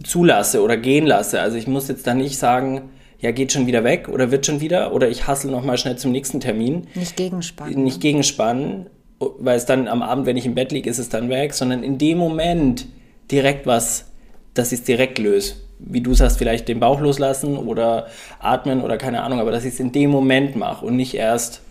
zulasse 0.03 0.61
oder 0.61 0.77
gehen 0.77 1.05
lasse. 1.05 1.41
Also 1.41 1.57
ich 1.57 1.67
muss 1.67 1.87
jetzt 1.87 2.07
dann 2.07 2.17
nicht 2.17 2.37
sagen, 2.37 2.89
ja, 3.19 3.31
geht 3.31 3.51
schon 3.51 3.67
wieder 3.67 3.83
weg 3.83 4.09
oder 4.09 4.31
wird 4.31 4.45
schon 4.45 4.61
wieder 4.61 4.93
oder 4.93 5.09
ich 5.09 5.27
hassle 5.27 5.51
nochmal 5.51 5.77
schnell 5.77 5.97
zum 5.97 6.11
nächsten 6.11 6.39
Termin. 6.39 6.87
Nicht 6.95 7.15
gegenspannen. 7.15 7.83
Nicht 7.83 8.01
gegenspannen, 8.01 8.87
weil 9.19 9.57
es 9.57 9.65
dann 9.65 9.87
am 9.87 10.01
Abend, 10.01 10.25
wenn 10.25 10.37
ich 10.37 10.45
im 10.45 10.55
Bett 10.55 10.71
liege, 10.71 10.89
ist 10.89 10.99
es 10.99 11.09
dann 11.09 11.29
weg, 11.29 11.53
sondern 11.53 11.83
in 11.83 11.97
dem 11.97 12.17
Moment 12.17 12.87
direkt 13.31 13.65
was, 13.65 14.05
dass 14.53 14.71
ich 14.71 14.79
es 14.79 14.85
direkt 14.85 15.17
löse. 15.17 15.55
Wie 15.79 16.01
du 16.01 16.13
sagst, 16.13 16.37
vielleicht 16.37 16.67
den 16.67 16.79
Bauch 16.79 17.01
loslassen 17.01 17.57
oder 17.57 18.07
atmen 18.39 18.81
oder 18.81 18.97
keine 18.97 19.23
Ahnung, 19.23 19.39
aber 19.39 19.51
dass 19.51 19.65
ich 19.65 19.73
es 19.73 19.79
in 19.79 19.91
dem 19.91 20.09
Moment 20.09 20.55
mache 20.55 20.85
und 20.85 20.95
nicht 20.95 21.15
erst, 21.15 21.61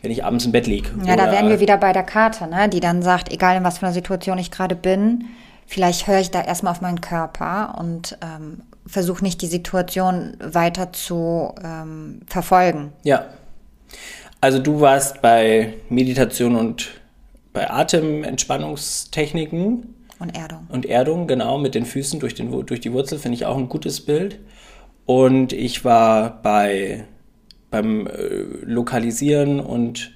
wenn 0.00 0.10
ich 0.10 0.24
abends 0.24 0.46
im 0.46 0.52
Bett 0.52 0.66
liege. 0.66 0.88
Ja, 1.04 1.16
da 1.16 1.30
wären 1.30 1.48
wir 1.48 1.60
wieder 1.60 1.76
bei 1.76 1.92
der 1.92 2.04
Karte, 2.04 2.46
ne? 2.46 2.68
die 2.68 2.80
dann 2.80 3.02
sagt, 3.02 3.32
egal 3.32 3.56
in 3.56 3.64
was 3.64 3.78
für 3.78 3.86
einer 3.86 3.92
Situation 3.92 4.38
ich 4.38 4.50
gerade 4.50 4.76
bin, 4.76 5.24
vielleicht 5.68 6.08
höre 6.08 6.18
ich 6.18 6.32
da 6.32 6.42
erstmal 6.42 6.72
auf 6.72 6.80
meinen 6.80 7.00
Körper 7.00 7.76
und 7.78 8.18
ähm, 8.22 8.62
versuche 8.86 9.22
nicht 9.22 9.40
die 9.42 9.46
Situation 9.46 10.36
weiter 10.40 10.92
zu 10.92 11.54
ähm, 11.62 12.22
verfolgen. 12.26 12.92
Ja. 13.04 13.26
Also 14.40 14.58
du 14.58 14.80
warst 14.80 15.22
bei 15.22 15.74
Meditation 15.88 16.56
und 16.56 16.88
bei 17.52 17.70
Atementspannungstechniken 17.70 19.94
Und 20.18 20.36
Erdung. 20.36 20.66
und 20.68 20.86
Erdung, 20.86 21.26
genau, 21.26 21.58
mit 21.58 21.74
den 21.74 21.84
Füßen 21.84 22.20
durch, 22.20 22.34
den, 22.34 22.50
durch 22.66 22.80
die 22.80 22.92
Wurzel, 22.92 23.18
finde 23.18 23.36
ich 23.36 23.44
auch 23.46 23.58
ein 23.58 23.68
gutes 23.68 24.00
Bild. 24.00 24.38
Und 25.06 25.52
ich 25.52 25.84
war 25.84 26.40
bei, 26.42 27.04
beim 27.70 28.06
äh, 28.06 28.12
Lokalisieren 28.62 29.60
und 29.60 30.12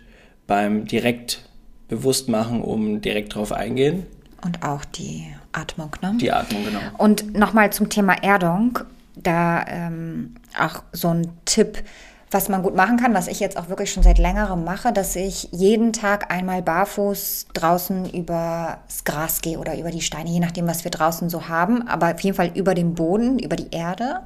beim 0.47 0.87
direkt 0.87 1.49
Bewusstmachen, 1.89 2.63
um 2.63 3.01
direkt 3.01 3.35
drauf 3.35 3.53
eingehen. 3.53 4.07
Und 4.45 4.63
auch 4.63 4.85
die 4.85 5.27
Atmung, 5.53 5.91
ne? 6.01 6.15
Die 6.21 6.33
Atmung, 6.33 6.65
genau. 6.65 6.81
Und 6.99 7.35
nochmal 7.35 7.73
zum 7.73 7.89
Thema 7.89 8.15
Erdung, 8.23 8.79
da 9.17 9.65
ähm, 9.69 10.35
auch 10.59 10.83
so 10.93 11.09
ein 11.09 11.29
Tipp, 11.45 11.83
was 12.31 12.49
man 12.49 12.63
gut 12.63 12.75
machen 12.75 12.97
kann, 12.97 13.15
was 13.15 13.29
ich 13.29 13.41
jetzt 13.41 13.57
auch 13.57 13.69
wirklich 13.69 13.93
schon 13.93 14.03
seit 14.03 14.19
längerem 14.19 14.65
mache, 14.65 14.93
dass 14.93 15.15
ich 15.17 15.49
jeden 15.53 15.93
Tag 15.93 16.33
einmal 16.33 16.63
barfuß 16.63 17.49
draußen 17.53 18.09
übers 18.11 19.05
Gras 19.05 19.43
gehe 19.43 19.59
oder 19.59 19.79
über 19.79 19.91
die 19.91 20.01
Steine, 20.01 20.31
je 20.31 20.41
nachdem, 20.41 20.67
was 20.67 20.85
wir 20.85 20.91
draußen 20.91 21.29
so 21.29 21.49
haben, 21.49 21.87
aber 21.89 22.15
auf 22.15 22.21
jeden 22.21 22.37
Fall 22.37 22.51
über 22.55 22.75
den 22.75 22.95
Boden, 22.95 23.39
über 23.39 23.57
die 23.57 23.71
Erde, 23.71 24.21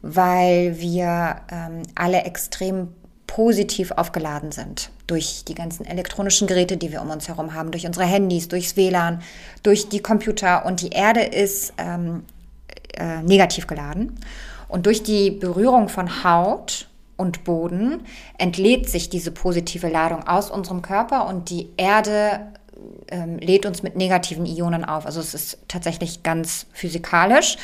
weil 0.00 0.78
wir 0.78 1.36
ähm, 1.50 1.82
alle 1.94 2.22
extrem 2.22 2.88
positiv 3.28 3.92
aufgeladen 3.92 4.50
sind 4.50 4.90
durch 5.06 5.44
die 5.46 5.54
ganzen 5.54 5.86
elektronischen 5.86 6.48
Geräte, 6.48 6.76
die 6.76 6.90
wir 6.90 7.00
um 7.00 7.10
uns 7.10 7.28
herum 7.28 7.54
haben, 7.54 7.70
durch 7.70 7.86
unsere 7.86 8.04
Handys, 8.04 8.48
durchs 8.48 8.76
WLAN, 8.76 9.22
durch 9.62 9.88
die 9.88 10.00
Computer 10.00 10.66
und 10.66 10.80
die 10.80 10.88
Erde 10.88 11.20
ist 11.20 11.72
ähm, 11.78 12.24
äh, 12.96 13.22
negativ 13.22 13.68
geladen. 13.68 14.18
Und 14.66 14.86
durch 14.86 15.02
die 15.02 15.30
Berührung 15.30 15.88
von 15.88 16.24
Haut 16.24 16.88
und 17.16 17.44
Boden 17.44 18.00
entlädt 18.38 18.88
sich 18.88 19.08
diese 19.08 19.30
positive 19.30 19.88
Ladung 19.88 20.26
aus 20.26 20.50
unserem 20.50 20.82
Körper 20.82 21.26
und 21.26 21.50
die 21.50 21.68
Erde 21.76 22.40
ähm, 23.08 23.38
lädt 23.38 23.66
uns 23.66 23.82
mit 23.82 23.96
negativen 23.96 24.46
Ionen 24.46 24.84
auf. 24.84 25.06
Also 25.06 25.20
es 25.20 25.34
ist 25.34 25.58
tatsächlich 25.68 26.22
ganz 26.22 26.66
physikalisch. 26.72 27.56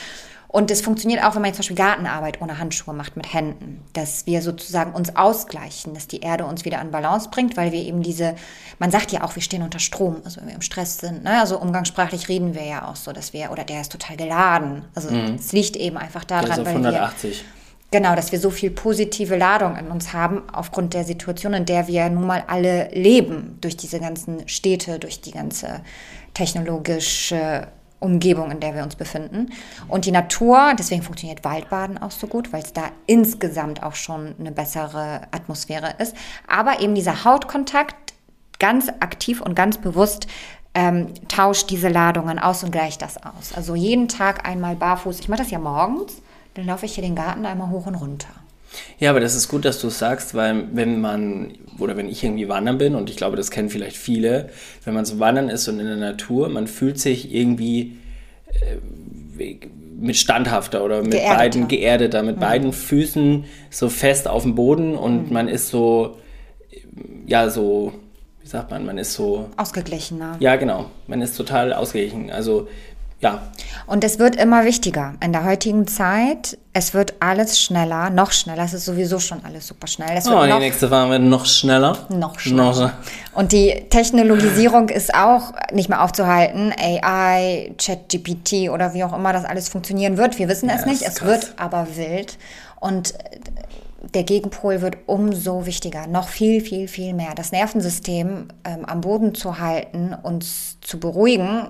Und 0.54 0.70
es 0.70 0.82
funktioniert 0.82 1.24
auch, 1.24 1.34
wenn 1.34 1.42
man 1.42 1.48
jetzt 1.48 1.56
zum 1.56 1.62
Beispiel 1.62 1.84
Gartenarbeit 1.84 2.40
ohne 2.40 2.58
Handschuhe 2.58 2.94
macht 2.94 3.16
mit 3.16 3.34
Händen, 3.34 3.82
dass 3.92 4.24
wir 4.26 4.40
sozusagen 4.40 4.92
uns 4.92 5.16
ausgleichen, 5.16 5.94
dass 5.94 6.06
die 6.06 6.20
Erde 6.20 6.44
uns 6.44 6.64
wieder 6.64 6.78
an 6.78 6.92
Balance 6.92 7.28
bringt, 7.28 7.56
weil 7.56 7.72
wir 7.72 7.80
eben 7.80 8.04
diese, 8.04 8.36
man 8.78 8.92
sagt 8.92 9.10
ja 9.10 9.24
auch, 9.24 9.34
wir 9.34 9.42
stehen 9.42 9.64
unter 9.64 9.80
Strom, 9.80 10.22
also 10.24 10.40
wenn 10.40 10.46
wir 10.46 10.54
im 10.54 10.62
Stress 10.62 10.98
sind, 10.98 11.24
ne? 11.24 11.40
also 11.40 11.58
umgangssprachlich 11.58 12.28
reden 12.28 12.54
wir 12.54 12.62
ja 12.62 12.88
auch 12.88 12.94
so, 12.94 13.10
dass 13.10 13.32
wir, 13.32 13.50
oder 13.50 13.64
der 13.64 13.80
ist 13.80 13.90
total 13.90 14.16
geladen. 14.16 14.84
Also 14.94 15.08
es 15.08 15.50
liegt 15.50 15.74
eben 15.74 15.96
einfach 15.96 16.22
daran, 16.22 16.52
auf 16.52 16.58
weil 16.58 16.66
wir 16.66 16.70
180. 16.70 17.44
Genau, 17.90 18.14
dass 18.14 18.30
wir 18.30 18.38
so 18.38 18.50
viel 18.50 18.70
positive 18.70 19.36
Ladung 19.36 19.74
in 19.74 19.88
uns 19.88 20.12
haben, 20.12 20.44
aufgrund 20.52 20.94
der 20.94 21.02
Situation, 21.02 21.54
in 21.54 21.64
der 21.64 21.88
wir 21.88 22.08
nun 22.10 22.28
mal 22.28 22.44
alle 22.46 22.90
leben, 22.92 23.58
durch 23.60 23.76
diese 23.76 23.98
ganzen 23.98 24.48
Städte, 24.48 25.00
durch 25.00 25.20
die 25.20 25.32
ganze 25.32 25.80
technologische 26.32 27.66
Umgebung, 28.04 28.50
in 28.50 28.60
der 28.60 28.74
wir 28.74 28.82
uns 28.82 28.96
befinden. 28.96 29.50
Und 29.88 30.04
die 30.04 30.12
Natur, 30.12 30.74
deswegen 30.78 31.02
funktioniert 31.02 31.44
Waldbaden 31.44 31.98
auch 31.98 32.10
so 32.10 32.26
gut, 32.26 32.52
weil 32.52 32.62
es 32.62 32.72
da 32.72 32.84
insgesamt 33.06 33.82
auch 33.82 33.94
schon 33.94 34.34
eine 34.38 34.52
bessere 34.52 35.22
Atmosphäre 35.30 35.94
ist. 35.98 36.14
Aber 36.46 36.80
eben 36.80 36.94
dieser 36.94 37.24
Hautkontakt 37.24 38.14
ganz 38.58 38.88
aktiv 39.00 39.40
und 39.40 39.54
ganz 39.54 39.78
bewusst 39.78 40.26
ähm, 40.74 41.08
tauscht 41.28 41.70
diese 41.70 41.88
Ladungen 41.88 42.38
aus 42.38 42.64
und 42.64 42.70
gleicht 42.70 43.02
das 43.02 43.16
aus. 43.16 43.52
Also 43.54 43.74
jeden 43.74 44.08
Tag 44.08 44.46
einmal 44.46 44.76
barfuß. 44.76 45.20
Ich 45.20 45.28
mache 45.28 45.42
das 45.42 45.50
ja 45.50 45.58
morgens, 45.58 46.20
dann 46.54 46.66
laufe 46.66 46.86
ich 46.86 46.94
hier 46.94 47.04
den 47.04 47.14
Garten 47.14 47.46
einmal 47.46 47.70
hoch 47.70 47.86
und 47.86 47.94
runter. 47.94 48.28
Ja, 48.98 49.10
aber 49.10 49.20
das 49.20 49.34
ist 49.34 49.48
gut, 49.48 49.64
dass 49.64 49.80
du 49.80 49.88
es 49.88 49.98
sagst, 49.98 50.34
weil 50.34 50.64
wenn 50.72 51.00
man, 51.00 51.52
oder 51.78 51.96
wenn 51.96 52.08
ich 52.08 52.22
irgendwie 52.22 52.48
wandern 52.48 52.78
bin, 52.78 52.94
und 52.94 53.10
ich 53.10 53.16
glaube, 53.16 53.36
das 53.36 53.50
kennen 53.50 53.70
vielleicht 53.70 53.96
viele, 53.96 54.50
wenn 54.84 54.94
man 54.94 55.04
so 55.04 55.18
wandern 55.18 55.48
ist 55.48 55.68
und 55.68 55.80
in 55.80 55.86
der 55.86 55.96
Natur, 55.96 56.48
man 56.48 56.66
fühlt 56.66 56.98
sich 56.98 57.34
irgendwie 57.34 57.96
äh, 59.38 59.56
mit 59.96 60.16
standhafter 60.16 60.84
oder 60.84 61.02
mit 61.02 61.12
Geerdeter. 61.12 61.36
beiden 61.36 61.68
geerdeter, 61.68 62.22
mit 62.22 62.40
beiden 62.40 62.72
Füßen 62.72 63.44
so 63.70 63.88
fest 63.88 64.28
auf 64.28 64.42
dem 64.42 64.54
Boden 64.54 64.96
und 64.96 65.30
man 65.30 65.48
ist 65.48 65.68
so, 65.68 66.18
ja, 67.26 67.48
so, 67.48 67.92
wie 68.42 68.48
sagt 68.48 68.70
man, 68.70 68.84
man 68.84 68.98
ist 68.98 69.14
so, 69.14 69.48
Ausgeglichener. 69.56 70.36
ja, 70.40 70.56
genau, 70.56 70.90
man 71.06 71.22
ist 71.22 71.36
total 71.36 71.72
ausgeglichen. 71.72 72.30
Also, 72.30 72.68
ja, 73.24 73.42
Und 73.86 74.04
es 74.04 74.18
wird 74.18 74.36
immer 74.36 74.64
wichtiger 74.64 75.14
in 75.20 75.32
der 75.32 75.44
heutigen 75.44 75.86
Zeit. 75.88 76.56
Es 76.72 76.94
wird 76.94 77.14
alles 77.20 77.60
schneller, 77.60 78.10
noch 78.10 78.32
schneller. 78.32 78.62
Es 78.64 78.72
ist 78.74 78.84
sowieso 78.84 79.18
schon 79.18 79.44
alles 79.44 79.66
super 79.66 79.86
schnell. 79.86 80.16
Es 80.16 80.26
oh, 80.28 80.42
die 80.42 80.48
noch 80.50 80.58
nächste 80.58 80.88
Farbe 80.88 81.12
wird 81.12 81.22
noch 81.22 81.46
schneller. 81.46 81.96
Noch 82.10 82.38
schneller. 82.38 82.92
Und 83.34 83.52
die 83.52 83.84
Technologisierung 83.90 84.88
ist 84.90 85.14
auch 85.14 85.52
nicht 85.72 85.88
mehr 85.88 86.02
aufzuhalten. 86.02 86.72
AI, 86.78 87.72
ChatGPT 87.78 88.70
oder 88.70 88.94
wie 88.94 89.02
auch 89.04 89.12
immer 89.12 89.32
das 89.32 89.44
alles 89.44 89.68
funktionieren 89.68 90.16
wird. 90.16 90.38
Wir 90.38 90.48
wissen 90.48 90.68
es 90.68 90.82
Ja, 90.82 90.86
nicht. 90.86 91.02
ist 91.02 91.08
Es 91.08 91.14
krass. 91.16 91.28
wird 91.28 91.54
aber 91.56 91.88
wild. 91.96 92.38
Und 92.80 93.14
der 94.12 94.24
Gegenpol 94.24 94.82
wird 94.82 94.96
umso 95.06 95.64
wichtiger. 95.66 96.06
Noch 96.06 96.28
viel, 96.28 96.60
viel, 96.60 96.88
viel 96.88 97.14
mehr. 97.14 97.34
Das 97.34 97.52
Nervensystem 97.52 98.48
ähm, 98.64 98.84
am 98.84 99.00
Boden 99.00 99.34
zu 99.34 99.58
halten, 99.58 100.14
uns 100.22 100.78
zu 100.82 101.00
beruhigen 101.00 101.68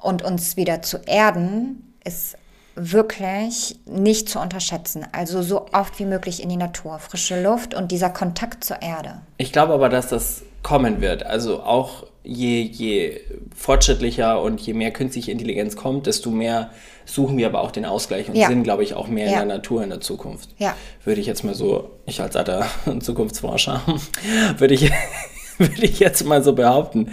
und 0.00 0.22
uns 0.22 0.56
wieder 0.56 0.82
zu 0.82 0.98
erden, 1.06 1.94
ist 2.04 2.36
wirklich 2.76 3.78
nicht 3.86 4.28
zu 4.28 4.38
unterschätzen. 4.38 5.06
Also 5.12 5.42
so 5.42 5.66
oft 5.72 5.98
wie 5.98 6.04
möglich 6.06 6.42
in 6.42 6.48
die 6.48 6.56
Natur, 6.56 6.98
frische 6.98 7.42
Luft 7.42 7.74
und 7.74 7.90
dieser 7.92 8.10
Kontakt 8.10 8.64
zur 8.64 8.80
Erde. 8.80 9.20
Ich 9.38 9.52
glaube 9.52 9.74
aber, 9.74 9.88
dass 9.88 10.08
das 10.08 10.42
kommen 10.62 11.00
wird. 11.00 11.24
Also 11.26 11.62
auch 11.62 12.04
je, 12.22 12.62
je 12.62 13.20
fortschrittlicher 13.56 14.40
und 14.42 14.60
je 14.60 14.74
mehr 14.74 14.92
künstliche 14.92 15.30
Intelligenz 15.32 15.76
kommt, 15.76 16.06
desto 16.06 16.30
mehr 16.30 16.70
suchen 17.06 17.36
wir 17.38 17.46
aber 17.46 17.60
auch 17.62 17.70
den 17.70 17.84
Ausgleich 17.84 18.28
und 18.28 18.36
Ja. 18.36 18.46
sind, 18.48 18.62
glaube 18.62 18.82
ich, 18.84 18.94
auch 18.94 19.08
mehr 19.08 19.26
in 19.26 19.32
Ja. 19.32 19.38
der 19.38 19.46
Natur 19.56 19.82
in 19.82 19.90
der 19.90 20.00
Zukunft. 20.00 20.50
Ja. 20.58 20.76
Würde 21.04 21.20
ich 21.20 21.26
jetzt 21.26 21.42
mal 21.44 21.54
so, 21.54 21.90
ich 22.06 22.20
als 22.20 22.36
alter 22.36 22.66
Zukunftsforscher, 23.00 23.82
würde 24.58 24.74
ich, 24.74 24.90
würde 25.58 25.82
ich 25.84 25.98
jetzt 25.98 26.24
mal 26.24 26.42
so 26.42 26.52
behaupten. 26.54 27.10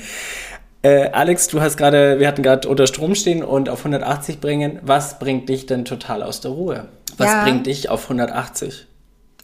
Äh, 0.88 1.10
Alex, 1.12 1.48
du 1.50 1.60
hast 1.60 1.76
gerade, 1.76 2.18
wir 2.20 2.28
hatten 2.30 2.44
gerade 2.44 2.68
unter 2.70 2.88
Strom 2.88 3.14
stehen 3.14 3.44
und 3.44 3.68
auf 3.68 3.80
180 3.80 4.40
bringen. 4.40 4.80
Was 4.84 5.20
bringt 5.20 5.50
dich 5.50 5.66
denn 5.66 5.84
total 5.84 6.24
aus 6.24 6.40
der 6.40 6.52
Ruhe? 6.52 6.88
Was 7.18 7.28
Ja. 7.32 7.44
bringt 7.44 7.66
dich 7.68 7.90
auf 7.90 8.04
180? 8.10 8.88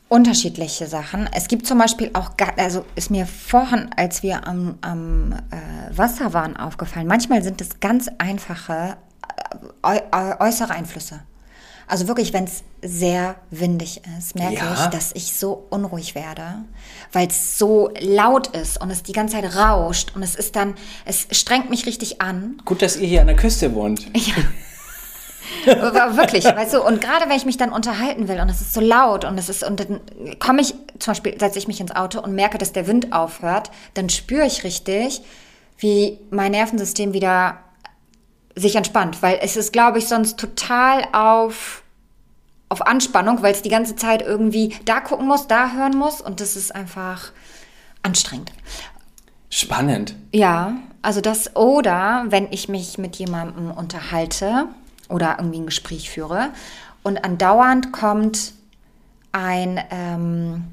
unterschiedliche 0.09 0.85
Sachen. 0.85 1.27
Es 1.35 1.47
gibt 1.47 1.65
zum 1.65 1.79
Beispiel 1.79 2.11
auch, 2.13 2.29
also 2.57 2.85
ist 2.93 3.09
mir 3.09 3.25
vorhin, 3.25 3.89
als 3.97 4.21
wir 4.21 4.45
am, 4.47 4.77
am 4.81 5.33
äh, 5.49 5.97
Wasser 5.97 6.33
waren, 6.33 6.55
aufgefallen, 6.55 7.07
manchmal 7.07 7.41
sind 7.41 7.59
es 7.61 7.79
ganz 7.79 8.11
einfache 8.19 8.95
äh, 9.83 9.87
äu 9.87 9.97
äu- 10.11 10.39
äußere 10.39 10.69
Einflüsse. 10.71 11.21
Also 11.87 12.07
wirklich, 12.07 12.33
wenn 12.33 12.45
es 12.45 12.63
sehr 12.81 13.35
windig 13.51 14.01
ist, 14.17 14.35
merke 14.35 14.55
Ja. 14.55 14.73
ich, 14.73 14.85
dass 14.87 15.11
ich 15.13 15.33
so 15.33 15.65
unruhig 15.69 16.15
werde, 16.15 16.63
weil 17.11 17.27
es 17.27 17.57
so 17.57 17.91
laut 17.99 18.47
ist 18.55 18.79
und 18.81 18.89
es 18.89 19.03
die 19.03 19.11
ganze 19.11 19.35
Zeit 19.35 19.55
rauscht 19.55 20.13
und 20.15 20.23
es 20.23 20.35
ist 20.35 20.55
dann, 20.55 20.75
es 21.05 21.27
strengt 21.31 21.69
mich 21.69 21.85
richtig 21.85 22.21
an. 22.21 22.61
Gut, 22.65 22.81
dass 22.81 22.95
ihr 22.97 23.07
hier 23.07 23.21
an 23.21 23.27
der 23.27 23.35
Küste 23.35 23.73
wohnt. 23.75 24.07
Aber 25.67 26.17
wirklich, 26.17 26.45
weißt 26.45 26.73
du, 26.73 26.81
und 26.81 26.99
gerade 27.01 27.29
wenn 27.29 27.37
ich 27.37 27.45
mich 27.45 27.57
dann 27.57 27.71
unterhalten 27.71 28.27
will 28.27 28.39
und 28.39 28.49
es 28.49 28.61
ist 28.61 28.73
so 28.73 28.81
laut 28.81 29.23
und 29.25 29.37
es 29.37 29.49
ist, 29.49 29.63
und 29.63 29.79
dann 29.79 30.01
komme 30.39 30.61
ich, 30.61 30.73
zum 30.99 31.11
Beispiel 31.11 31.37
setze 31.39 31.57
ich 31.59 31.67
mich 31.67 31.79
ins 31.79 31.95
Auto 31.95 32.19
und 32.21 32.33
merke, 32.33 32.57
dass 32.57 32.71
der 32.73 32.87
Wind 32.87 33.13
aufhört, 33.13 33.71
dann 33.93 34.09
spüre 34.09 34.45
ich 34.45 34.63
richtig, 34.63 35.21
wie 35.77 36.19
mein 36.31 36.51
Nervensystem 36.51 37.13
wieder 37.13 37.57
sich 38.55 38.75
entspannt, 38.75 39.21
weil 39.21 39.39
es 39.41 39.55
ist, 39.57 39.73
glaube 39.73 39.97
ich, 39.97 40.07
sonst 40.07 40.39
total 40.39 41.07
auf, 41.11 41.83
auf 42.69 42.85
Anspannung, 42.85 43.41
weil 43.41 43.53
es 43.53 43.61
die 43.61 43.69
ganze 43.69 43.95
Zeit 43.95 44.21
irgendwie 44.21 44.75
da 44.85 44.99
gucken 44.99 45.27
muss, 45.27 45.47
da 45.47 45.71
hören 45.71 45.97
muss 45.97 46.21
und 46.21 46.39
das 46.39 46.55
ist 46.55 46.73
einfach 46.73 47.31
anstrengend. 48.03 48.51
Spannend. 49.49 50.15
Ja, 50.31 50.75
also 51.01 51.21
das 51.21 51.55
oder 51.55 52.25
wenn 52.29 52.51
ich 52.51 52.69
mich 52.69 52.97
mit 52.97 53.15
jemandem 53.17 53.71
unterhalte 53.71 54.67
oder 55.09 55.35
irgendwie 55.37 55.59
ein 55.59 55.65
Gespräch 55.65 56.09
führe 56.09 56.49
und 57.03 57.23
andauernd 57.23 57.91
kommt 57.91 58.53
ein 59.31 59.79
ähm, 59.91 60.63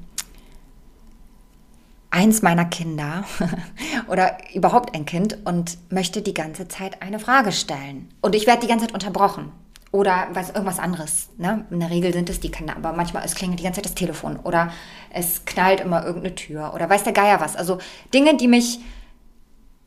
eins 2.11 2.41
meiner 2.41 2.65
Kinder 2.65 3.23
oder 4.07 4.37
überhaupt 4.53 4.93
ein 4.93 5.05
Kind 5.05 5.37
und 5.45 5.77
möchte 5.89 6.21
die 6.21 6.33
ganze 6.33 6.67
Zeit 6.67 7.01
eine 7.01 7.19
Frage 7.19 7.51
stellen 7.51 8.09
und 8.21 8.35
ich 8.35 8.45
werde 8.45 8.61
die 8.61 8.67
ganze 8.67 8.85
Zeit 8.85 8.93
unterbrochen 8.93 9.51
oder 9.91 10.27
was 10.33 10.49
irgendwas 10.49 10.79
anderes. 10.79 11.29
Ne? 11.37 11.65
In 11.69 11.79
der 11.79 11.89
Regel 11.89 12.13
sind 12.13 12.29
es 12.29 12.39
die 12.39 12.51
Kinder, 12.51 12.75
aber 12.75 12.93
manchmal 12.93 13.25
es 13.25 13.35
klingelt 13.35 13.59
die 13.59 13.63
ganze 13.63 13.77
Zeit 13.77 13.85
das 13.85 13.95
Telefon 13.95 14.37
oder 14.37 14.71
es 15.11 15.45
knallt 15.45 15.81
immer 15.81 16.05
irgendeine 16.05 16.35
Tür 16.35 16.73
oder 16.73 16.89
weiß 16.89 17.03
der 17.03 17.13
Geier 17.13 17.39
was. 17.41 17.55
Also 17.55 17.77
Dinge, 18.13 18.37
die 18.37 18.47
mich 18.47 18.79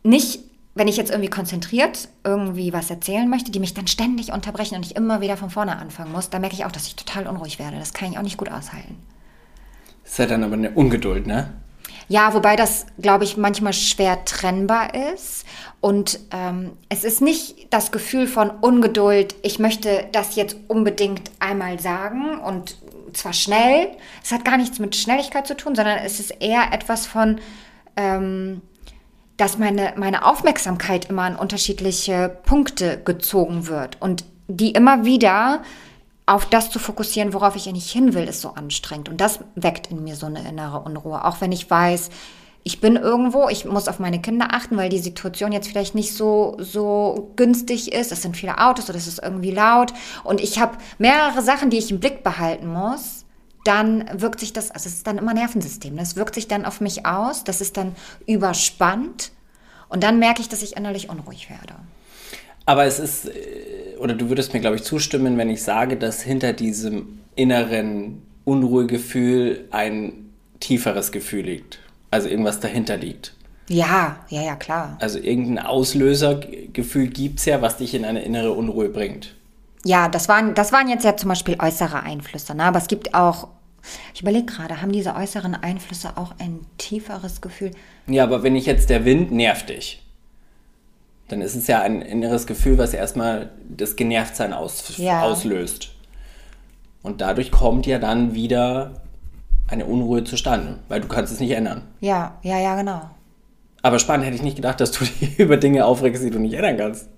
nicht, 0.03 0.41
wenn 0.75 0.89
ich 0.89 0.97
jetzt 0.97 1.11
irgendwie 1.11 1.31
konzentriert 1.31 2.09
irgendwie 2.23 2.73
was 2.73 2.91
erzählen 2.91 3.29
möchte, 3.29 3.51
die 3.51 3.61
mich 3.61 3.75
dann 3.75 3.87
ständig 3.87 4.33
unterbrechen 4.33 4.77
und 4.77 4.85
ich 4.85 4.97
immer 4.97 5.21
wieder 5.21 5.37
von 5.37 5.51
vorne 5.51 5.79
anfangen 5.79 6.13
muss, 6.13 6.31
da 6.31 6.39
merke 6.39 6.55
ich 6.55 6.65
auch, 6.65 6.73
dass 6.73 6.87
ich 6.87 6.97
total 6.97 7.27
unruhig 7.27 7.59
werde. 7.59 7.79
Das 7.79 7.95
kann 7.95 8.11
ich 8.11 8.19
auch 8.19 8.23
nicht 8.23 8.37
gut 8.39 8.51
aushalten. 8.51 8.97
Ist 10.05 10.19
ja 10.19 10.27
dann 10.27 10.45
aber 10.45 10.55
eine 10.55 10.71
Ungeduld, 10.73 11.27
ne? 11.27 11.55
Ja, 12.09 12.35
wobei 12.35 12.57
das, 12.57 12.87
glaube 12.99 13.25
ich, 13.25 13.37
manchmal 13.37 13.73
schwer 13.73 14.25
trennbar 14.25 14.95
ist. 15.13 15.45
Und 15.81 16.21
ähm, 16.33 16.73
es 16.89 17.05
ist 17.05 17.21
nicht 17.21 17.73
das 17.73 17.93
Gefühl 17.93 18.27
von 18.27 18.51
Ungeduld, 18.51 19.35
ich 19.43 19.59
möchte 19.59 20.07
das 20.13 20.37
jetzt 20.37 20.57
unbedingt 20.69 21.31
einmal 21.41 21.79
sagen 21.79 22.39
und 22.39 22.77
zwar 23.13 23.33
schnell. 23.33 23.89
Es 24.23 24.33
hat 24.33 24.45
gar 24.45 24.57
nichts 24.57 24.79
mit 24.79 24.97
Schnelligkeit 24.97 25.47
zu 25.47 25.57
tun, 25.57 25.75
sondern 25.75 25.99
es 25.99 26.21
ist 26.21 26.31
eher 26.41 26.73
etwas 26.73 27.07
von, 27.07 27.41
ähm, 27.97 28.63
dass 29.37 29.59
meine, 29.59 29.95
meine 29.97 30.25
Aufmerksamkeit 30.25 31.11
immer 31.11 31.23
an 31.23 31.37
unterschiedliche 31.37 32.35
Punkte 32.45 33.01
gezogen 33.05 33.67
wird 33.67 34.01
und 34.01 34.25
die 34.49 34.73
immer 34.73 35.05
wieder 35.05 35.63
auf 36.27 36.47
das 36.47 36.71
zu 36.71 36.79
fokussieren, 36.79 37.35
worauf 37.35 37.57
ich 37.57 37.69
eigentlich 37.69 37.93
hin 37.93 38.15
will, 38.15 38.25
ist 38.25 38.41
so 38.41 38.51
anstrengend. 38.51 39.09
Und 39.09 39.21
das 39.21 39.41
weckt 39.55 39.91
in 39.91 40.03
mir 40.03 40.17
so 40.17 40.27
eine 40.27 40.49
innere 40.49 40.81
Unruhe. 40.81 41.25
Auch 41.25 41.41
wenn 41.41 41.53
ich 41.53 41.71
weiß, 41.71 42.09
ich 42.67 42.81
bin 42.81 42.97
irgendwo, 42.97 43.51
ich 43.51 43.67
muss 43.67 43.89
auf 43.89 43.99
meine 43.99 44.23
Kinder 44.23 44.49
achten, 44.53 44.79
weil 44.79 44.89
die 44.89 44.99
Situation 44.99 45.53
jetzt 45.53 45.69
vielleicht 45.69 45.95
nicht 45.95 46.15
so, 46.15 46.57
so 46.59 47.31
günstig 47.37 47.93
ist. 47.93 48.11
Es 48.11 48.23
sind 48.23 48.39
viele 48.39 48.59
Autos 48.59 48.89
oder 48.89 48.97
es 48.97 49.07
ist 49.07 49.23
irgendwie 49.23 49.51
laut. 49.51 49.93
Und 50.25 50.41
ich 50.41 50.59
habe 50.59 50.79
mehrere 50.97 51.43
Sachen, 51.43 51.69
die 51.69 51.77
ich 51.77 51.91
im 51.91 52.01
Blick 52.01 52.25
behalten 52.25 52.69
muss. 52.69 53.27
Dann 53.65 54.09
wirkt 54.15 54.41
sich 54.41 54.55
das, 54.55 54.71
also 54.71 54.89
es 54.89 54.95
ist 54.95 55.07
dann 55.07 55.19
immer 55.19 55.35
Nervensystem. 55.35 55.95
Das 55.97 56.17
wirkt 56.17 56.35
sich 56.35 56.49
dann 56.49 56.65
auf 56.65 56.81
mich 56.81 57.05
aus. 57.05 57.45
Das 57.45 57.61
ist 57.61 57.77
dann 57.77 57.95
überspannt. 58.27 59.31
Und 59.91 60.03
dann 60.03 60.19
merke 60.19 60.41
ich, 60.41 60.49
dass 60.49 60.63
ich 60.63 60.75
innerlich 60.75 61.11
unruhig 61.11 61.51
werde. 61.51 61.75
Aber 62.65 62.85
es 62.87 62.99
ist, 62.99 63.27
äh, 63.27 63.84
oder 63.99 64.15
du 64.15 64.29
würdest 64.29 64.55
mir, 64.55 64.61
glaube 64.61 64.77
ich, 64.77 64.83
zustimmen, 64.83 65.37
wenn 65.39 65.51
ich 65.51 65.63
sage, 65.63 65.97
dass 65.97 66.23
hinter 66.23 66.53
diesem 66.53 67.21
inneren 67.37 68.23
Unruhegefühl 68.45 69.69
ein 69.71 70.31
tieferes 70.61 71.13
Gefühl 71.13 71.45
liegt. 71.45 71.79
Also 72.11 72.29
irgendwas 72.29 72.61
dahinter 72.61 72.97
liegt. 72.97 73.35
Ja, 73.69 74.19
ja, 74.29 74.43
ja, 74.43 74.57
klar. 74.57 74.97
Also 75.01 75.19
irgendein 75.19 75.65
Auslösergefühl 75.65 77.09
gibt 77.09 77.39
es 77.39 77.47
ja, 77.47 77.63
was 77.63 77.79
dich 77.79 77.95
in 77.95 78.05
eine 78.05 78.23
innere 78.23 78.53
Unruhe 78.53 78.89
bringt. 78.89 79.35
Ja, 79.85 80.09
das 80.09 80.29
waren, 80.29 80.55
das 80.55 80.73
waren 80.73 80.89
jetzt 80.89 81.05
ja 81.05 81.17
zum 81.17 81.29
Beispiel 81.29 81.57
äußere 81.59 82.03
Einflüsse, 82.03 82.55
ne? 82.55 82.65
aber 82.65 82.79
es 82.79 82.89
gibt 82.89 83.15
auch, 83.15 83.49
ich 84.15 84.23
überlege 84.23 84.47
gerade, 84.47 84.81
haben 84.81 84.93
diese 84.93 85.15
äußeren 85.15 85.55
Einflüsse 85.55 86.17
auch 86.17 86.35
ein 86.39 86.61
tieferes 86.79 87.41
Gefühl? 87.41 87.71
Ja, 88.07 88.25
aber 88.25 88.43
wenn 88.43 88.57
ich 88.57 88.67
jetzt 88.67 88.89
der 88.89 89.05
Wind 89.05 89.31
nervt 89.33 89.69
dich, 89.69 90.04
dann 91.29 91.41
ist 91.41 91.55
es 91.55 91.67
ja 91.67 91.81
ein 91.81 92.03
inneres 92.03 92.47
Gefühl, 92.47 92.79
was 92.79 92.93
erstmal 92.95 93.51
das 93.69 93.97
Genervtsein 93.97 94.53
aus, 94.53 94.97
Ja. 94.99 95.23
auslöst. 95.23 95.91
Und 97.03 97.21
dadurch 97.21 97.51
kommt 97.51 97.87
ja 97.87 97.99
dann 97.99 98.35
wieder 98.35 99.03
eine 99.69 99.87
Unruhe 99.87 100.25
zustande, 100.25 100.79
weil 100.89 101.01
du 101.01 101.09
kannst 101.09 101.33
es 101.33 101.41
nicht 101.41 101.51
ändern. 101.53 101.83
Ja, 102.01 102.37
ja, 102.43 102.59
ja, 102.59 102.77
genau. 102.77 103.01
Aber 103.83 103.99
spannend 103.99 104.25
hätte 104.27 104.37
ich 104.37 104.43
nicht 104.43 104.57
gedacht, 104.57 104.81
dass 104.81 104.91
du 104.93 105.05
dich 105.21 105.39
über 105.39 105.57
Dinge 105.57 105.85
aufregst, 105.87 106.23
die 106.23 106.31
du 106.31 106.39
nicht 106.39 106.55
ändern 106.55 106.77
kannst. 106.77 107.09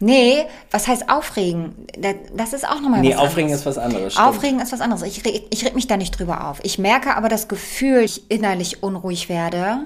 Nee, 0.00 0.46
was 0.70 0.88
heißt 0.88 1.10
aufregen? 1.10 1.74
Da- 1.98 2.14
Das 2.34 2.52
ist 2.54 2.66
auch 2.66 2.80
nochmal 2.80 3.00
Nee, 3.02 3.10
was 3.10 3.18
aufregen 3.18 3.44
anderes. 3.52 3.60
ist 3.60 3.66
was 3.66 3.78
anderes. 3.78 4.12
stimmt. 4.14 4.28
Aufregen 4.28 4.60
ist 4.60 4.72
was 4.72 4.80
anderes. 4.80 5.02
Ich, 5.02 5.24
reg- 5.24 5.44
ich 5.50 5.64
reg 5.66 5.74
mich 5.74 5.86
da 5.86 5.96
nicht 5.96 6.18
drüber 6.18 6.48
auf. 6.48 6.60
Ich 6.62 6.78
merke 6.78 7.14
aber 7.14 7.28
das 7.28 7.46
Gefühl, 7.48 8.00
ich 8.00 8.30
innerlich 8.30 8.82
unruhig 8.82 9.28
werde 9.28 9.80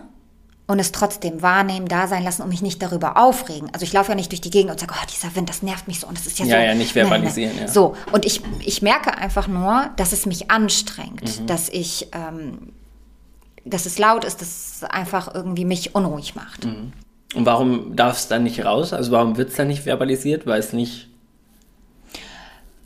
und 0.70 0.78
es 0.78 0.92
trotzdem 0.92 1.42
wahrnehmen, 1.42 1.88
da 1.88 2.06
sein 2.06 2.22
lassen 2.22 2.42
und 2.42 2.48
mich 2.48 2.62
nicht 2.62 2.80
darüber 2.80 3.16
aufregen. 3.16 3.68
Also 3.72 3.82
ich 3.84 3.92
laufe 3.92 4.10
ja 4.10 4.14
nicht 4.14 4.30
durch 4.30 4.40
die 4.40 4.50
Gegend 4.50 4.70
und 4.70 4.78
sage, 4.78 4.94
oh, 4.96 5.06
dieser 5.12 5.34
Wind, 5.34 5.48
das 5.48 5.62
nervt 5.62 5.88
mich 5.88 5.98
so 5.98 6.06
und 6.06 6.16
das 6.16 6.26
ist 6.26 6.38
ja, 6.38 6.46
Ja, 6.46 6.56
so. 6.60 6.62
ja, 6.66 6.74
nicht 6.74 6.92
verbalisieren, 6.92 7.58
ja. 7.58 7.66
So, 7.66 7.96
und 8.12 8.24
ich, 8.24 8.40
ich 8.60 8.80
merke 8.80 9.18
einfach 9.18 9.48
nur, 9.48 9.90
dass 9.96 10.12
es 10.12 10.26
mich 10.26 10.50
anstrengt, 10.50 11.40
Mhm. 11.40 11.46
dass 11.46 11.68
ich, 11.68 12.08
ähm, 12.12 12.72
dass 13.64 13.84
es 13.84 13.98
laut 13.98 14.24
ist, 14.24 14.40
dass 14.40 14.76
es 14.76 14.84
einfach 14.84 15.34
irgendwie 15.34 15.64
mich 15.64 15.94
unruhig 15.96 16.36
macht. 16.36 16.64
Mhm. 16.64 16.92
Und 17.34 17.46
warum 17.46 17.96
darf 17.96 18.16
es 18.18 18.28
dann 18.28 18.44
nicht 18.44 18.64
raus? 18.64 18.92
Also 18.92 19.10
warum 19.10 19.36
wird 19.36 19.50
es 19.50 19.56
dann 19.56 19.66
nicht 19.68 19.82
verbalisiert? 19.82 20.46
Weil 20.46 20.60
es 20.60 20.72
nicht... 20.72 21.08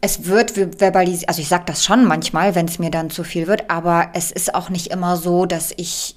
Es 0.01 0.25
wird 0.27 0.53
verbalisiert, 0.79 1.29
also 1.29 1.41
ich 1.41 1.49
sage 1.49 1.65
das 1.67 1.85
schon 1.85 2.05
manchmal, 2.07 2.55
wenn 2.55 2.67
es 2.67 2.79
mir 2.79 2.91
dann 2.91 3.09
zu 3.11 3.25
viel 3.25 3.47
wird, 3.47 3.71
aber 3.71 4.09
es 4.15 4.31
ist 4.33 4.55
auch 4.55 4.69
nicht 4.71 4.87
immer 4.89 5.17
so, 5.17 5.47
dass 5.47 5.73
ich 5.77 6.17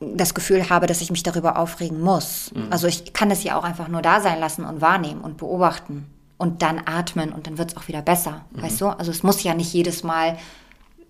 das 0.00 0.34
Gefühl 0.34 0.68
habe, 0.68 0.86
dass 0.86 1.00
ich 1.00 1.10
mich 1.10 1.22
darüber 1.22 1.58
aufregen 1.58 2.00
muss. 2.00 2.52
Also 2.70 2.86
ich 2.86 3.12
kann 3.12 3.30
es 3.30 3.44
ja 3.44 3.58
auch 3.58 3.64
einfach 3.64 3.88
nur 3.88 4.02
da 4.02 4.20
sein 4.20 4.38
lassen 4.40 4.64
und 4.64 4.80
wahrnehmen 4.80 5.22
und 5.22 5.38
beobachten 5.38 6.06
und 6.38 6.62
dann 6.62 6.82
atmen 6.84 7.32
und 7.32 7.46
dann 7.46 7.58
wird 7.58 7.70
es 7.70 7.76
auch 7.76 7.88
wieder 7.88 8.02
besser, 8.02 8.44
weißt 8.52 8.80
du? 8.80 8.86
Also 8.88 9.10
es 9.10 9.22
muss 9.22 9.42
ja 9.42 9.54
nicht 9.54 9.72
jedes 9.72 10.02
Mal 10.02 10.36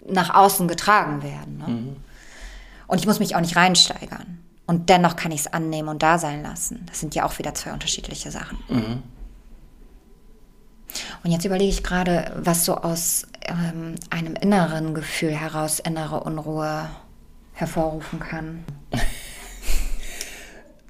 nach 0.09 0.35
außen 0.35 0.69
getragen 0.69 1.23
werden. 1.23 1.59
Ne? 1.59 1.97
Und 2.87 3.01
ich 3.01 3.07
muss 3.07 3.19
mich 3.19 3.35
auch 3.35 3.41
nicht 3.41 3.57
reinsteigern. 3.57 4.39
Und 4.67 4.89
dennoch 4.89 5.17
kann 5.17 5.33
ich 5.33 5.41
es 5.41 5.47
annehmen 5.53 5.89
und 5.89 6.03
da 6.03 6.19
sein 6.19 6.43
lassen. 6.43 6.87
Das 6.87 7.01
sind 7.01 7.15
ja 7.15 7.25
auch 7.25 7.39
wieder 7.39 7.55
zwei 7.55 7.73
unterschiedliche 7.73 8.31
Sachen. 8.31 8.59
Und 11.25 11.31
jetzt 11.31 11.45
überlege 11.45 11.71
ich 11.71 11.83
gerade, 11.83 12.33
was 12.37 12.65
so 12.65 12.77
aus 12.77 13.27
ähm, 13.43 13.97
einem 14.11 14.35
inneren 14.35 14.95
Gefühl 14.95 15.31
heraus 15.31 15.81
innere 15.81 16.21
Unruhe 16.21 16.89
hervorrufen 17.53 18.21
kann. 18.21 18.65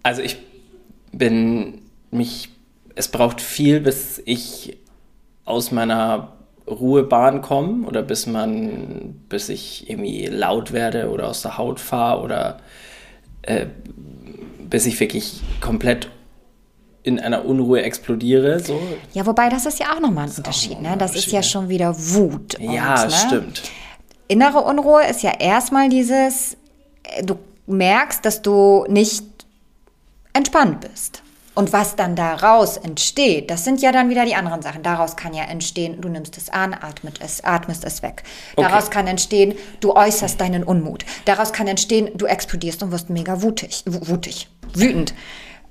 Also 0.03 0.23
ich 0.23 0.37
bin 1.13 1.83
mich... 2.11 2.51
Es 2.95 3.09
braucht 3.09 3.41
viel, 3.41 3.81
bis 3.81 4.23
ich 4.25 4.79
aus 5.45 5.71
meiner 5.71 6.33
Ruhebahn 6.67 7.43
komme 7.43 7.87
oder 7.87 8.03
bis 8.03 8.27
man, 8.27 9.21
bis 9.29 9.49
ich 9.49 9.91
irgendwie 9.91 10.27
laut 10.27 10.73
werde 10.73 11.11
oder 11.11 11.29
aus 11.29 11.43
der 11.43 11.59
Haut 11.59 11.79
fahre 11.79 12.23
oder 12.23 12.61
äh, 13.43 13.67
bis 14.69 14.87
ich 14.87 14.99
wirklich 14.99 15.43
komplett 15.61 16.09
in 17.03 17.21
einer 17.21 17.45
Unruhe 17.45 17.83
explodiere. 17.83 18.59
So. 18.59 18.81
Ja, 19.13 19.25
wobei 19.27 19.49
das 19.49 19.65
ist 19.67 19.79
ja 19.79 19.95
auch 19.95 20.01
nochmal 20.01 20.25
ein 20.25 20.35
Unterschied. 20.37 20.81
Ne? 20.83 20.97
Das 20.99 21.15
ist 21.15 21.31
ja 21.31 21.43
schon 21.43 21.69
wieder 21.69 21.95
Wut. 21.97 22.59
Ja, 22.59 23.05
und, 23.05 23.11
ne? 23.11 23.17
stimmt. 23.17 23.63
Innere 24.27 24.59
Unruhe 24.63 25.07
ist 25.09 25.23
ja 25.23 25.33
erstmal 25.39 25.89
dieses, 25.89 26.57
äh, 27.05 27.23
du 27.23 27.39
merkst, 27.66 28.24
dass 28.24 28.42
du 28.42 28.85
nicht 28.88 29.24
entspannt 30.33 30.81
bist. 30.81 31.22
Und 31.57 31.72
was 31.72 31.96
dann 31.96 32.16
daraus 32.16 32.76
entsteht, 32.76 33.50
das 33.50 33.64
sind 33.64 33.81
ja 33.81 33.90
dann 33.90 34.11
wieder 34.11 34.26
die 34.26 34.35
anderen 34.35 34.61
Sachen. 34.61 34.83
Daraus 34.83 35.16
kann 35.16 35.33
ja 35.33 35.44
entstehen, 35.44 36.02
du 36.02 36.11
nimmst 36.11 36.37
es 36.37 36.50
an, 36.50 36.74
atmet 36.74 37.18
es, 37.24 37.42
atmest 37.44 37.83
es 37.87 38.02
weg. 38.02 38.24
Daraus 38.57 38.85
okay. 38.85 38.92
kann 38.92 39.07
entstehen, 39.07 39.55
du 39.81 39.94
äußerst 39.96 40.38
deinen 40.38 40.64
Unmut. 40.64 41.07
Daraus 41.24 41.55
kann 41.55 41.66
entstehen, 41.66 42.11
du 42.14 42.26
explodierst 42.26 42.83
und 42.83 42.92
wirst 42.92 43.09
mega 43.09 43.40
wutig, 43.40 43.85
wutig, 43.87 44.50
wütend. 44.74 45.14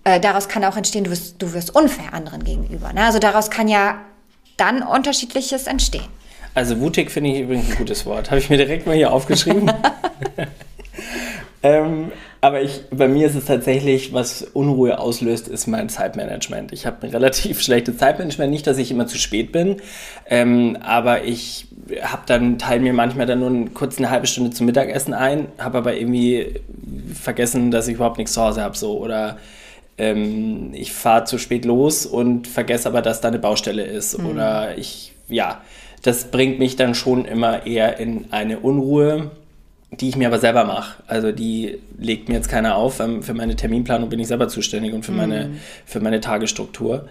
Äh, 0.05 0.19
daraus 0.19 0.47
kann 0.47 0.63
auch 0.63 0.75
entstehen, 0.75 1.03
du 1.03 1.11
wirst, 1.11 1.39
du 1.39 1.53
wirst 1.53 1.75
unfair 1.75 2.15
anderen 2.15 2.43
gegenüber. 2.43 2.91
Ne? 2.91 3.03
Also 3.03 3.19
daraus 3.19 3.51
kann 3.51 3.67
ja 3.67 3.99
dann 4.57 4.81
unterschiedliches 4.81 5.67
entstehen. 5.67 6.07
Also 6.55 6.79
wutig 6.79 7.11
finde 7.11 7.29
ich 7.29 7.41
übrigens 7.41 7.69
ein 7.69 7.77
gutes 7.77 8.07
Wort. 8.07 8.31
Habe 8.31 8.39
ich 8.39 8.49
mir 8.49 8.57
direkt 8.57 8.87
mal 8.87 8.95
hier 8.95 9.13
aufgeschrieben. 9.13 9.71
ähm, 11.65 12.11
aber 12.41 12.61
ich, 12.61 12.83
bei 12.91 13.07
mir 13.07 13.25
ist 13.25 13.33
es 13.33 13.45
tatsächlich, 13.45 14.13
was 14.13 14.43
Unruhe 14.43 14.99
auslöst, 14.99 15.47
ist 15.47 15.65
mein 15.65 15.89
Zeitmanagement. 15.89 16.71
Ich 16.73 16.85
habe 16.85 16.97
ein 17.01 17.09
relativ 17.09 17.59
schlechtes 17.63 17.97
Zeitmanagement. 17.97 18.51
Nicht, 18.51 18.67
dass 18.67 18.77
ich 18.77 18.91
immer 18.91 19.07
zu 19.07 19.17
spät 19.17 19.51
bin, 19.51 19.77
ähm, 20.29 20.77
aber 20.83 21.23
ich 21.23 21.65
habe 22.03 22.21
dann, 22.27 22.59
teile 22.59 22.81
mir 22.81 22.93
manchmal 22.93 23.25
dann 23.25 23.39
nur 23.39 23.73
kurz 23.73 23.97
eine 23.97 24.11
halbe 24.11 24.27
Stunde 24.27 24.51
zum 24.51 24.67
Mittagessen 24.67 25.15
ein, 25.15 25.47
habe 25.57 25.79
aber 25.79 25.95
irgendwie 25.97 26.59
vergessen, 27.15 27.71
dass 27.71 27.87
ich 27.87 27.95
überhaupt 27.95 28.19
nichts 28.19 28.33
zu 28.33 28.43
Hause 28.43 28.61
habe. 28.61 28.77
So. 28.77 28.99
Oder 28.99 29.39
ähm, 29.97 30.69
ich 30.73 30.93
fahre 30.93 31.23
zu 31.23 31.39
spät 31.39 31.65
los 31.65 32.05
und 32.05 32.47
vergesse 32.47 32.87
aber, 32.87 33.01
dass 33.01 33.21
da 33.21 33.29
eine 33.29 33.39
Baustelle 33.39 33.83
ist. 33.83 34.19
Mhm. 34.19 34.27
Oder 34.27 34.77
ich, 34.77 35.13
ja, 35.29 35.63
das 36.03 36.25
bringt 36.25 36.59
mich 36.59 36.75
dann 36.75 36.93
schon 36.93 37.25
immer 37.25 37.65
eher 37.65 37.97
in 37.97 38.25
eine 38.29 38.59
Unruhe 38.59 39.31
die 39.99 40.09
ich 40.09 40.15
mir 40.15 40.27
aber 40.27 40.39
selber 40.39 40.65
mache. 40.65 41.03
Also 41.07 41.31
die 41.31 41.79
legt 41.97 42.29
mir 42.29 42.35
jetzt 42.35 42.49
keiner 42.49 42.75
auf. 42.75 42.99
Ähm, 42.99 43.23
für 43.23 43.33
meine 43.33 43.55
Terminplanung 43.55 44.09
bin 44.09 44.19
ich 44.19 44.27
selber 44.27 44.47
zuständig 44.47 44.93
und 44.93 45.05
für, 45.05 45.11
mm. 45.11 45.17
meine, 45.17 45.51
für 45.85 45.99
meine 45.99 46.21
Tagesstruktur. 46.21 47.07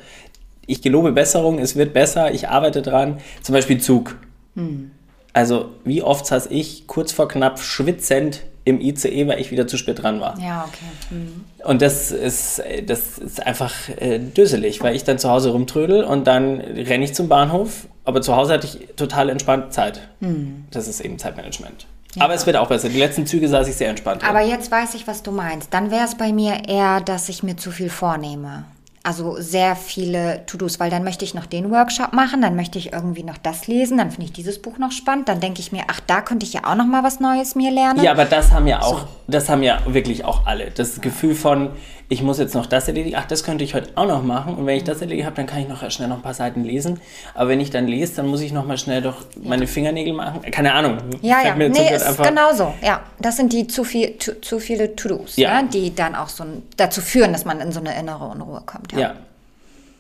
Ich 0.67 0.83
gelobe 0.83 1.13
Besserung, 1.13 1.59
es 1.59 1.77
wird 1.77 1.93
besser, 1.93 2.33
ich 2.33 2.49
arbeite 2.49 2.83
dran. 2.83 3.19
Zum 3.43 3.55
Beispiel 3.55 3.81
Zug. 3.81 4.17
Mm. 4.55 4.87
Also 5.33 5.71
wie 5.85 6.03
oft 6.03 6.27
saß 6.27 6.47
ich 6.51 6.87
kurz 6.87 7.13
vor 7.13 7.29
knapp 7.29 7.59
schwitzend 7.59 8.43
im 8.65 8.81
ICE, 8.81 9.27
weil 9.27 9.41
ich 9.41 9.51
wieder 9.51 9.67
zu 9.67 9.77
spät 9.77 10.03
dran 10.03 10.21
war. 10.21 10.39
Ja, 10.41 10.65
okay. 10.67 11.15
Mhm. 11.15 11.45
Und 11.65 11.83
das 11.83 12.11
ist, 12.11 12.63
das 12.87 13.19
ist 13.19 13.47
einfach 13.47 13.75
äh, 13.99 14.19
düsselig, 14.19 14.83
weil 14.83 14.97
ich 14.97 15.05
dann 15.05 15.19
zu 15.19 15.29
Hause 15.29 15.51
rumtrödel 15.51 16.03
und 16.03 16.27
dann 16.27 16.61
renne 16.61 17.05
ich 17.05 17.15
zum 17.15 17.29
Bahnhof. 17.29 17.89
Aber 18.05 18.23
zu 18.23 18.37
Hause 18.37 18.55
hatte 18.55 18.67
ich 18.67 18.95
total 18.97 19.29
entspannt 19.29 19.73
Zeit. 19.73 20.09
Mhm. 20.21 20.65
Das 20.71 20.89
ist 20.89 21.01
eben 21.01 21.19
Zeitmanagement. 21.19 21.87
Ja. 22.15 22.23
Aber 22.23 22.35
es 22.35 22.47
wird 22.47 22.57
auch 22.57 22.69
besser. 22.69 22.89
Die 22.89 22.99
letzten 22.99 23.27
Züge 23.27 23.49
saß 23.49 23.69
ich 23.69 23.77
sehr 23.77 23.89
entspannt. 23.89 24.27
Aber 24.29 24.41
jetzt 24.41 24.71
weiß 24.71 24.95
ich, 24.95 25.07
was 25.07 25.23
du 25.23 25.31
meinst. 25.33 25.73
Dann 25.73 25.91
wäre 25.91 26.05
es 26.05 26.15
bei 26.17 26.33
mir 26.33 26.69
eher, 26.69 27.01
dass 27.01 27.29
ich 27.29 27.43
mir 27.43 27.57
zu 27.57 27.71
viel 27.71 27.91
vornehme. 27.91 28.65
Also 29.07 29.37
sehr 29.39 29.77
viele 29.77 30.47
To-Dos, 30.47 30.81
weil 30.81 30.89
dann 30.89 31.05
möchte 31.05 31.27
ich 31.27 31.35
noch 31.35 31.45
den 31.45 31.71
Workshop 31.71 32.15
machen, 32.15 32.41
dann 32.41 32.57
möchte 32.57 32.79
ich 32.79 32.95
irgendwie 32.95 33.23
noch 33.23 33.37
das 33.37 33.67
lesen, 33.67 33.99
dann 33.99 34.11
finde 34.11 34.25
ich 34.25 34.33
dieses 34.33 34.63
Buch 34.63 34.79
noch 34.79 34.93
spannend, 34.93 35.29
dann 35.29 35.41
denke 35.41 35.61
ich 35.61 35.73
mir, 35.73 35.83
ach, 35.89 36.01
da 36.07 36.23
könnte 36.23 36.47
ich 36.47 36.55
ja 36.55 36.63
auch 36.65 36.75
noch 36.75 36.87
mal 36.87 37.05
was 37.05 37.21
Neues 37.21 37.55
mir 37.55 37.71
lernen. 37.71 38.03
Ja, 38.03 38.13
aber 38.13 38.25
das 38.25 38.51
haben 38.51 38.67
ja 38.67 38.81
auch, 38.81 39.01
so. 39.01 39.09
das 39.29 39.51
haben 39.51 39.63
ja 39.63 39.81
wirklich 39.87 40.25
auch 40.25 40.47
alle. 40.47 40.71
Das 40.71 41.03
Gefühl 41.03 41.35
von, 41.35 41.73
ich 42.09 42.23
muss 42.23 42.39
jetzt 42.39 42.55
noch 42.55 42.67
das 42.67 42.87
erledigen, 42.87 43.17
ach, 43.19 43.27
das 43.27 43.45
könnte 43.45 43.65
ich 43.65 43.75
heute 43.75 43.91
auch 43.95 44.07
noch 44.07 44.23
machen. 44.23 44.55
Und 44.55 44.67
wenn 44.67 44.77
ich 44.77 44.85
das 44.85 45.01
erledigt 45.01 45.25
habe, 45.27 45.37
dann 45.37 45.47
kann 45.47 45.61
ich 45.61 45.69
noch 45.69 45.91
schnell 45.91 46.09
noch 46.09 46.17
ein 46.17 46.23
paar 46.23 46.35
Seiten 46.35 46.63
lesen. 46.63 47.01
Aber 47.35 47.49
wenn 47.49 47.61
ich 47.61 47.71
dann 47.71 47.87
lese, 47.87 48.17
dann 48.17 48.27
muss 48.27 48.41
ich 48.41 48.53
noch 48.53 48.67
mal 48.67 48.77
schnell 48.77 49.01
doch 49.03 49.25
meine 49.43 49.67
Fingernägel 49.67 50.13
machen. 50.13 50.43
Keine 50.51 50.75
Ahnung. 50.75 50.99
Ja, 51.23 51.43
ja, 51.43 51.55
nee, 51.55 51.95
ist 51.95 52.23
genau 52.23 52.53
so. 52.53 52.75
Ja, 52.83 53.01
das 53.19 53.37
sind 53.37 53.53
die 53.53 53.67
zu, 53.67 53.85
viel, 53.85 54.19
zu, 54.19 54.41
zu 54.41 54.59
viele 54.59 54.95
To-Dos, 54.95 55.37
ja. 55.37 55.61
ja. 55.61 55.63
die 55.63 55.95
dann 55.95 56.15
auch 56.15 56.29
so 56.29 56.45
dazu 56.77 57.01
führen, 57.01 57.33
dass 57.33 57.45
man 57.45 57.61
in 57.61 57.73
so 57.73 57.81
eine 57.81 57.99
innere 57.99 58.27
Unruhe 58.27 58.63
kommt. 58.65 58.93
ja. 58.93 58.99
ja. 58.99 59.15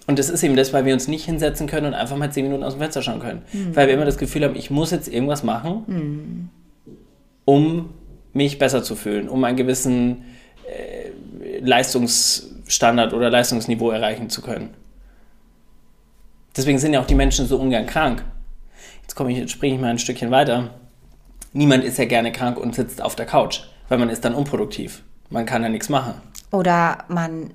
Und 0.06 0.18
das 0.18 0.28
ist 0.28 0.42
eben 0.42 0.54
das, 0.54 0.72
weil 0.72 0.84
wir 0.84 0.92
uns 0.92 1.08
nicht 1.08 1.24
hinsetzen 1.24 1.66
können 1.66 1.86
und 1.86 1.94
einfach 1.94 2.16
mal 2.16 2.30
zehn 2.30 2.44
Minuten 2.44 2.62
aus 2.62 2.74
dem 2.74 2.80
Fenster 2.80 3.00
schauen 3.00 3.20
können. 3.20 3.42
Mhm. 3.52 3.74
Weil 3.74 3.86
wir 3.86 3.94
immer 3.94 4.04
das 4.04 4.18
Gefühl 4.18 4.44
haben, 4.44 4.54
ich 4.54 4.70
muss 4.70 4.90
jetzt 4.90 5.08
irgendwas 5.08 5.42
machen, 5.42 5.84
mhm. 5.86 6.48
um 7.46 7.90
mich 8.34 8.58
besser 8.58 8.82
zu 8.82 8.96
fühlen, 8.96 9.28
um 9.28 9.42
einen 9.44 9.56
gewissen 9.56 10.24
äh, 10.68 11.10
Leistungsstandard 11.64 13.12
oder 13.12 13.31
Leistungsniveau 13.31 13.90
erreichen 13.90 14.31
zu 14.31 14.42
können. 14.42 14.74
Deswegen 16.57 16.79
sind 16.79 16.92
ja 16.92 17.00
auch 17.00 17.07
die 17.07 17.14
Menschen 17.14 17.46
so 17.46 17.59
ungern 17.59 17.87
krank. 17.87 18.24
Jetzt, 19.03 19.14
komme 19.14 19.33
ich, 19.33 19.38
jetzt 19.38 19.50
springe 19.50 19.74
ich 19.74 19.81
mal 19.81 19.90
ein 19.90 19.98
Stückchen 19.98 20.31
weiter. 20.31 20.70
Niemand 21.53 21.85
ist 21.85 21.98
ja 21.98 22.05
gerne 22.05 22.33
krank 22.33 22.59
und 22.59 22.74
sitzt 22.74 23.03
auf 23.03 23.16
der 23.16 23.27
Couch, 23.27 23.61
weil 23.88 23.98
man 23.98 24.09
ist 24.09 24.24
dann 24.24 24.35
unproduktiv. 24.35 25.03
Man 25.31 25.46
kann 25.46 25.62
ja 25.62 25.68
nichts 25.68 25.88
machen. 25.88 26.14
Oder 26.50 26.98
man 27.09 27.53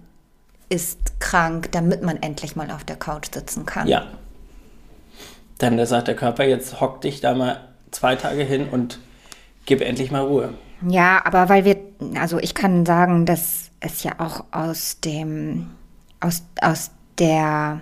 ist 0.69 1.19
krank, 1.19 1.71
damit 1.71 2.03
man 2.03 2.17
endlich 2.17 2.55
mal 2.55 2.69
auf 2.71 2.83
der 2.83 2.95
Couch 2.95 3.27
sitzen 3.33 3.65
kann. 3.65 3.87
Ja. 3.87 4.07
Dann 5.57 5.83
sagt 5.85 6.07
der 6.07 6.15
Körper, 6.15 6.45
jetzt 6.45 6.79
hock 6.79 7.01
dich 7.01 7.21
da 7.21 7.33
mal 7.35 7.61
zwei 7.91 8.15
Tage 8.15 8.43
hin 8.43 8.67
und 8.69 8.99
gib 9.65 9.81
endlich 9.81 10.11
mal 10.11 10.21
Ruhe. 10.21 10.53
Ja, 10.87 11.21
aber 11.25 11.49
weil 11.49 11.65
wir, 11.65 11.77
also 12.15 12.39
ich 12.39 12.53
kann 12.53 12.85
sagen, 12.85 13.25
dass 13.25 13.68
es 13.79 14.03
ja 14.03 14.13
auch 14.19 14.45
aus 14.51 14.99
dem, 14.99 15.71
aus, 16.19 16.43
aus 16.61 16.91
der 17.17 17.81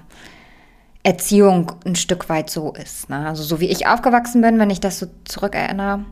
Erziehung 1.03 1.71
ein 1.85 1.95
Stück 1.95 2.29
weit 2.29 2.49
so 2.49 2.73
ist. 2.73 3.09
Ne? 3.09 3.27
Also 3.27 3.43
so 3.43 3.59
wie 3.59 3.69
ich 3.69 3.87
aufgewachsen 3.87 4.41
bin, 4.41 4.59
wenn 4.59 4.69
ich 4.69 4.79
das 4.79 4.99
so 4.99 5.07
zurückerinnere, 5.25 6.05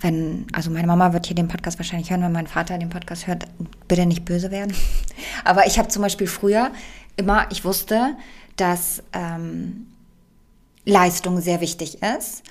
wenn, 0.00 0.46
also 0.52 0.70
meine 0.70 0.86
Mama 0.86 1.12
wird 1.12 1.26
hier 1.26 1.34
den 1.34 1.48
Podcast 1.48 1.78
wahrscheinlich 1.78 2.10
hören, 2.10 2.22
wenn 2.22 2.32
mein 2.32 2.46
Vater 2.46 2.78
den 2.78 2.90
Podcast 2.90 3.26
hört, 3.26 3.46
bitte 3.88 4.06
nicht 4.06 4.24
böse 4.24 4.50
werden. 4.50 4.74
Aber 5.44 5.66
ich 5.66 5.78
habe 5.78 5.88
zum 5.88 6.02
Beispiel 6.02 6.26
früher 6.26 6.70
immer, 7.16 7.46
ich 7.50 7.64
wusste, 7.64 8.16
dass 8.56 9.02
ähm, 9.12 9.86
Leistung 10.84 11.40
sehr 11.40 11.60
wichtig 11.60 12.02
ist. 12.02 12.42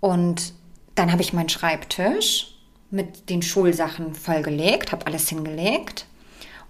Und 0.00 0.52
dann 0.94 1.12
habe 1.12 1.22
ich 1.22 1.32
meinen 1.32 1.48
Schreibtisch 1.48 2.51
mit 2.92 3.28
den 3.28 3.42
Schulsachen 3.42 4.14
vollgelegt, 4.14 4.92
habe 4.92 5.06
alles 5.06 5.28
hingelegt 5.28 6.06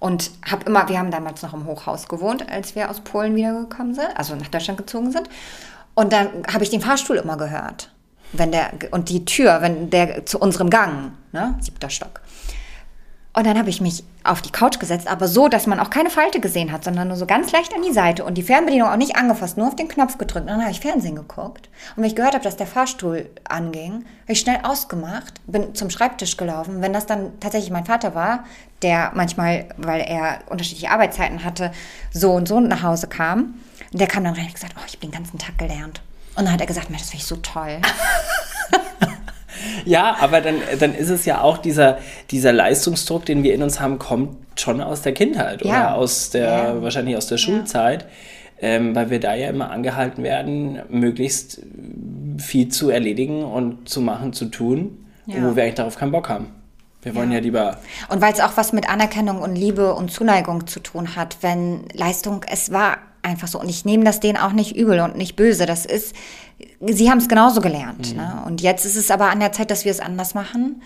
und 0.00 0.30
habe 0.50 0.64
immer, 0.64 0.88
wir 0.88 0.98
haben 0.98 1.10
damals 1.10 1.42
noch 1.42 1.52
im 1.52 1.66
Hochhaus 1.66 2.08
gewohnt, 2.08 2.50
als 2.50 2.74
wir 2.74 2.90
aus 2.90 3.00
Polen 3.00 3.36
wiedergekommen 3.36 3.94
sind, 3.94 4.08
also 4.16 4.34
nach 4.34 4.48
Deutschland 4.48 4.78
gezogen 4.78 5.12
sind. 5.12 5.28
Und 5.94 6.12
dann 6.12 6.28
habe 6.50 6.64
ich 6.64 6.70
den 6.70 6.80
Fahrstuhl 6.80 7.16
immer 7.16 7.36
gehört 7.36 7.90
wenn 8.32 8.50
der 8.50 8.70
und 8.90 9.08
die 9.08 9.24
Tür, 9.24 9.60
wenn 9.60 9.90
der 9.90 10.26
zu 10.26 10.38
unserem 10.38 10.70
Gang, 10.70 11.12
ne, 11.32 11.54
siebter 11.60 11.90
Stock. 11.90 12.20
Und 13.34 13.46
dann 13.46 13.58
habe 13.58 13.70
ich 13.70 13.80
mich 13.80 14.04
auf 14.24 14.42
die 14.42 14.52
Couch 14.52 14.78
gesetzt, 14.78 15.08
aber 15.08 15.26
so, 15.26 15.48
dass 15.48 15.66
man 15.66 15.80
auch 15.80 15.88
keine 15.88 16.10
Falte 16.10 16.38
gesehen 16.38 16.70
hat, 16.70 16.84
sondern 16.84 17.08
nur 17.08 17.16
so 17.16 17.24
ganz 17.24 17.50
leicht 17.50 17.74
an 17.74 17.82
die 17.82 17.92
Seite 17.92 18.26
und 18.26 18.34
die 18.34 18.42
Fernbedienung 18.42 18.88
auch 18.88 18.96
nicht 18.96 19.16
angefasst, 19.16 19.56
nur 19.56 19.68
auf 19.68 19.76
den 19.76 19.88
Knopf 19.88 20.18
gedrückt. 20.18 20.42
Und 20.42 20.48
dann 20.48 20.60
habe 20.60 20.70
ich 20.70 20.80
Fernsehen 20.80 21.16
geguckt. 21.16 21.70
Und 21.96 22.02
wenn 22.02 22.10
ich 22.10 22.16
gehört 22.16 22.34
habe, 22.34 22.44
dass 22.44 22.58
der 22.58 22.66
Fahrstuhl 22.66 23.30
anging, 23.44 24.04
habe 24.22 24.32
ich 24.32 24.40
schnell 24.40 24.58
ausgemacht, 24.64 25.34
bin 25.46 25.74
zum 25.74 25.88
Schreibtisch 25.88 26.36
gelaufen. 26.36 26.82
Wenn 26.82 26.92
das 26.92 27.06
dann 27.06 27.38
tatsächlich 27.40 27.70
mein 27.70 27.86
Vater 27.86 28.14
war, 28.14 28.44
der 28.82 29.12
manchmal, 29.14 29.66
weil 29.78 30.02
er 30.02 30.40
unterschiedliche 30.50 30.90
Arbeitszeiten 30.90 31.42
hatte, 31.42 31.72
so 32.12 32.32
und 32.32 32.46
so 32.46 32.60
nach 32.60 32.82
Hause 32.82 33.06
kam, 33.06 33.54
der 33.92 34.08
kam 34.08 34.24
dann 34.24 34.34
rein 34.34 34.46
und 34.46 34.54
gesagt, 34.54 34.74
oh, 34.76 34.82
ich 34.86 34.94
habe 34.94 35.06
den 35.06 35.10
ganzen 35.10 35.38
Tag 35.38 35.56
gelernt. 35.56 36.02
Und 36.36 36.44
dann 36.44 36.52
hat 36.52 36.60
er 36.60 36.66
gesagt, 36.66 36.88
das 36.90 37.10
finde 37.10 37.16
ich 37.16 37.26
so 37.26 37.36
toll. 37.36 37.80
ja, 39.84 40.16
aber 40.20 40.40
dann, 40.40 40.56
dann 40.78 40.94
ist 40.94 41.08
es 41.08 41.24
ja 41.24 41.40
auch 41.40 41.58
dieser, 41.58 41.98
dieser 42.30 42.52
Leistungsdruck, 42.52 43.24
den 43.24 43.42
wir 43.42 43.54
in 43.54 43.62
uns 43.62 43.80
haben, 43.80 43.98
kommt 43.98 44.36
schon 44.60 44.80
aus 44.80 45.02
der 45.02 45.12
Kindheit 45.12 45.64
ja. 45.64 45.70
oder 45.70 45.94
aus 45.94 46.30
der, 46.30 46.48
ja. 46.48 46.82
wahrscheinlich 46.82 47.16
aus 47.16 47.26
der 47.26 47.38
Schulzeit. 47.38 48.06
Ähm, 48.64 48.94
weil 48.94 49.10
wir 49.10 49.18
da 49.18 49.34
ja 49.34 49.48
immer 49.48 49.72
angehalten 49.72 50.22
werden, 50.22 50.80
möglichst 50.88 51.60
viel 52.38 52.68
zu 52.68 52.90
erledigen 52.90 53.42
und 53.42 53.88
zu 53.88 54.00
machen, 54.00 54.32
zu 54.32 54.44
tun, 54.44 55.04
wo 55.26 55.56
wir 55.56 55.64
eigentlich 55.64 55.74
darauf 55.74 55.96
keinen 55.96 56.12
Bock 56.12 56.28
haben. 56.28 56.46
Wir 57.02 57.16
wollen 57.16 57.30
ja, 57.30 57.38
ja 57.38 57.42
lieber. 57.42 57.78
Und 58.08 58.20
weil 58.20 58.32
es 58.32 58.40
auch 58.40 58.56
was 58.56 58.72
mit 58.72 58.88
Anerkennung 58.88 59.42
und 59.42 59.56
Liebe 59.56 59.94
und 59.94 60.12
Zuneigung 60.12 60.68
zu 60.68 60.78
tun 60.78 61.16
hat, 61.16 61.38
wenn 61.40 61.84
Leistung, 61.92 62.44
es 62.48 62.72
war 62.72 62.98
einfach 63.22 63.48
so. 63.48 63.60
Und 63.60 63.68
ich 63.68 63.84
nehme 63.84 64.04
das 64.04 64.20
denen 64.20 64.36
auch 64.36 64.52
nicht 64.52 64.76
übel 64.76 65.00
und 65.00 65.16
nicht 65.16 65.36
böse. 65.36 65.66
Das 65.66 65.86
ist, 65.86 66.14
sie 66.80 67.10
haben 67.10 67.18
es 67.18 67.28
genauso 67.28 67.60
gelernt. 67.60 68.12
Mhm. 68.12 68.16
Ne? 68.16 68.42
Und 68.46 68.60
jetzt 68.60 68.84
ist 68.84 68.96
es 68.96 69.10
aber 69.10 69.30
an 69.30 69.40
der 69.40 69.52
Zeit, 69.52 69.70
dass 69.70 69.84
wir 69.84 69.92
es 69.92 70.00
anders 70.00 70.34
machen. 70.34 70.82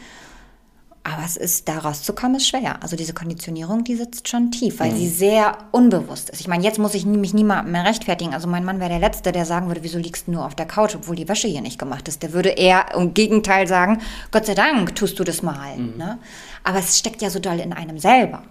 Aber 1.05 1.24
es 1.24 1.37
ist, 1.37 1.68
da 1.68 1.78
rauszukommen, 1.78 2.39
ist 2.39 2.49
schwer. 2.49 2.82
Also 2.82 2.97
diese 2.97 3.14
Konditionierung, 3.14 3.84
die 3.84 3.95
sitzt 3.95 4.28
schon 4.28 4.51
tief, 4.51 4.80
weil 4.80 4.91
mhm. 4.91 4.97
sie 4.97 5.09
sehr 5.09 5.57
unbewusst 5.70 6.30
ist. 6.30 6.41
Ich 6.41 6.49
meine, 6.49 6.64
jetzt 6.64 6.80
muss 6.80 6.95
ich 6.95 7.07
mich 7.07 7.32
niemandem 7.32 7.70
mehr 7.70 7.84
rechtfertigen. 7.84 8.34
Also 8.34 8.49
mein 8.49 8.64
Mann 8.64 8.80
wäre 8.80 8.91
der 8.91 8.99
Letzte, 8.99 9.30
der 9.30 9.45
sagen 9.45 9.68
würde, 9.68 9.84
wieso 9.84 9.99
liegst 9.99 10.26
du 10.26 10.32
nur 10.32 10.45
auf 10.45 10.57
der 10.57 10.66
Couch, 10.66 10.97
obwohl 10.97 11.14
die 11.14 11.28
Wäsche 11.28 11.47
hier 11.47 11.61
nicht 11.61 11.78
gemacht 11.78 12.09
ist. 12.09 12.24
Der 12.24 12.32
würde 12.32 12.49
eher 12.49 12.87
im 12.93 13.14
Gegenteil 13.14 13.68
sagen, 13.68 14.01
Gott 14.32 14.47
sei 14.47 14.55
Dank 14.55 14.97
tust 14.97 15.16
du 15.20 15.22
das 15.22 15.43
mal. 15.43 15.76
Mhm. 15.76 15.97
Ne? 15.97 16.18
Aber 16.64 16.80
es 16.80 16.99
steckt 16.99 17.22
ja 17.22 17.30
so 17.30 17.39
doll 17.39 17.61
in 17.61 17.72
einem 17.72 18.01
selber. 18.01 18.43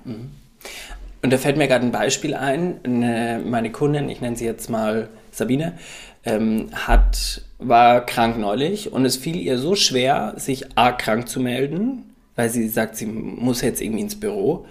Und 1.25 1.33
da 1.33 1.37
fällt 1.37 1.57
mir 1.57 1.67
gerade 1.67 1.85
ein 1.85 1.91
Beispiel 1.91 2.35
ein. 2.35 2.79
Eine, 2.83 3.41
meine 3.43 3.71
Kundin, 3.71 4.07
ich 4.09 4.21
nenne 4.21 4.37
sie 4.37 4.45
jetzt 4.45 4.69
mal 4.69 5.09
Sabine, 5.31 5.73
ähm, 6.23 6.69
hat, 6.73 7.41
war 7.59 8.05
krank 8.05 8.37
neulich 8.37 8.93
und 8.93 9.05
es 9.05 9.17
fiel 9.17 9.35
ihr 9.35 9.57
so 9.57 9.75
schwer, 9.75 10.35
sich 10.37 10.77
arg 10.77 10.99
krank 10.99 11.27
zu 11.27 11.39
melden 11.39 12.15
weil 12.35 12.49
sie 12.49 12.67
sagt, 12.67 12.97
sie 12.97 13.05
muss 13.05 13.61
jetzt 13.61 13.81
irgendwie 13.81 14.01
ins 14.01 14.19
Büro. 14.19 14.65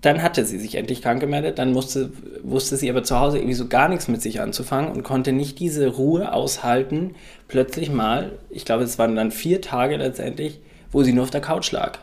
Dann 0.00 0.22
hatte 0.22 0.44
sie 0.46 0.58
sich 0.58 0.76
endlich 0.76 1.02
krank 1.02 1.20
gemeldet, 1.20 1.58
dann 1.58 1.72
musste, 1.72 2.10
wusste 2.42 2.76
sie 2.76 2.88
aber 2.88 3.04
zu 3.04 3.20
Hause 3.20 3.38
irgendwie 3.38 3.54
so 3.54 3.68
gar 3.68 3.88
nichts 3.88 4.08
mit 4.08 4.22
sich 4.22 4.40
anzufangen 4.40 4.90
und 4.90 5.02
konnte 5.02 5.32
nicht 5.32 5.58
diese 5.58 5.88
Ruhe 5.88 6.32
aushalten, 6.32 7.14
plötzlich 7.48 7.90
mal, 7.90 8.32
ich 8.48 8.64
glaube, 8.64 8.84
es 8.84 8.98
waren 8.98 9.14
dann 9.14 9.30
vier 9.30 9.60
Tage 9.60 9.96
letztendlich, 9.96 10.60
wo 10.90 11.02
sie 11.02 11.12
nur 11.12 11.24
auf 11.24 11.30
der 11.30 11.42
Couch 11.42 11.70
lag. 11.70 11.98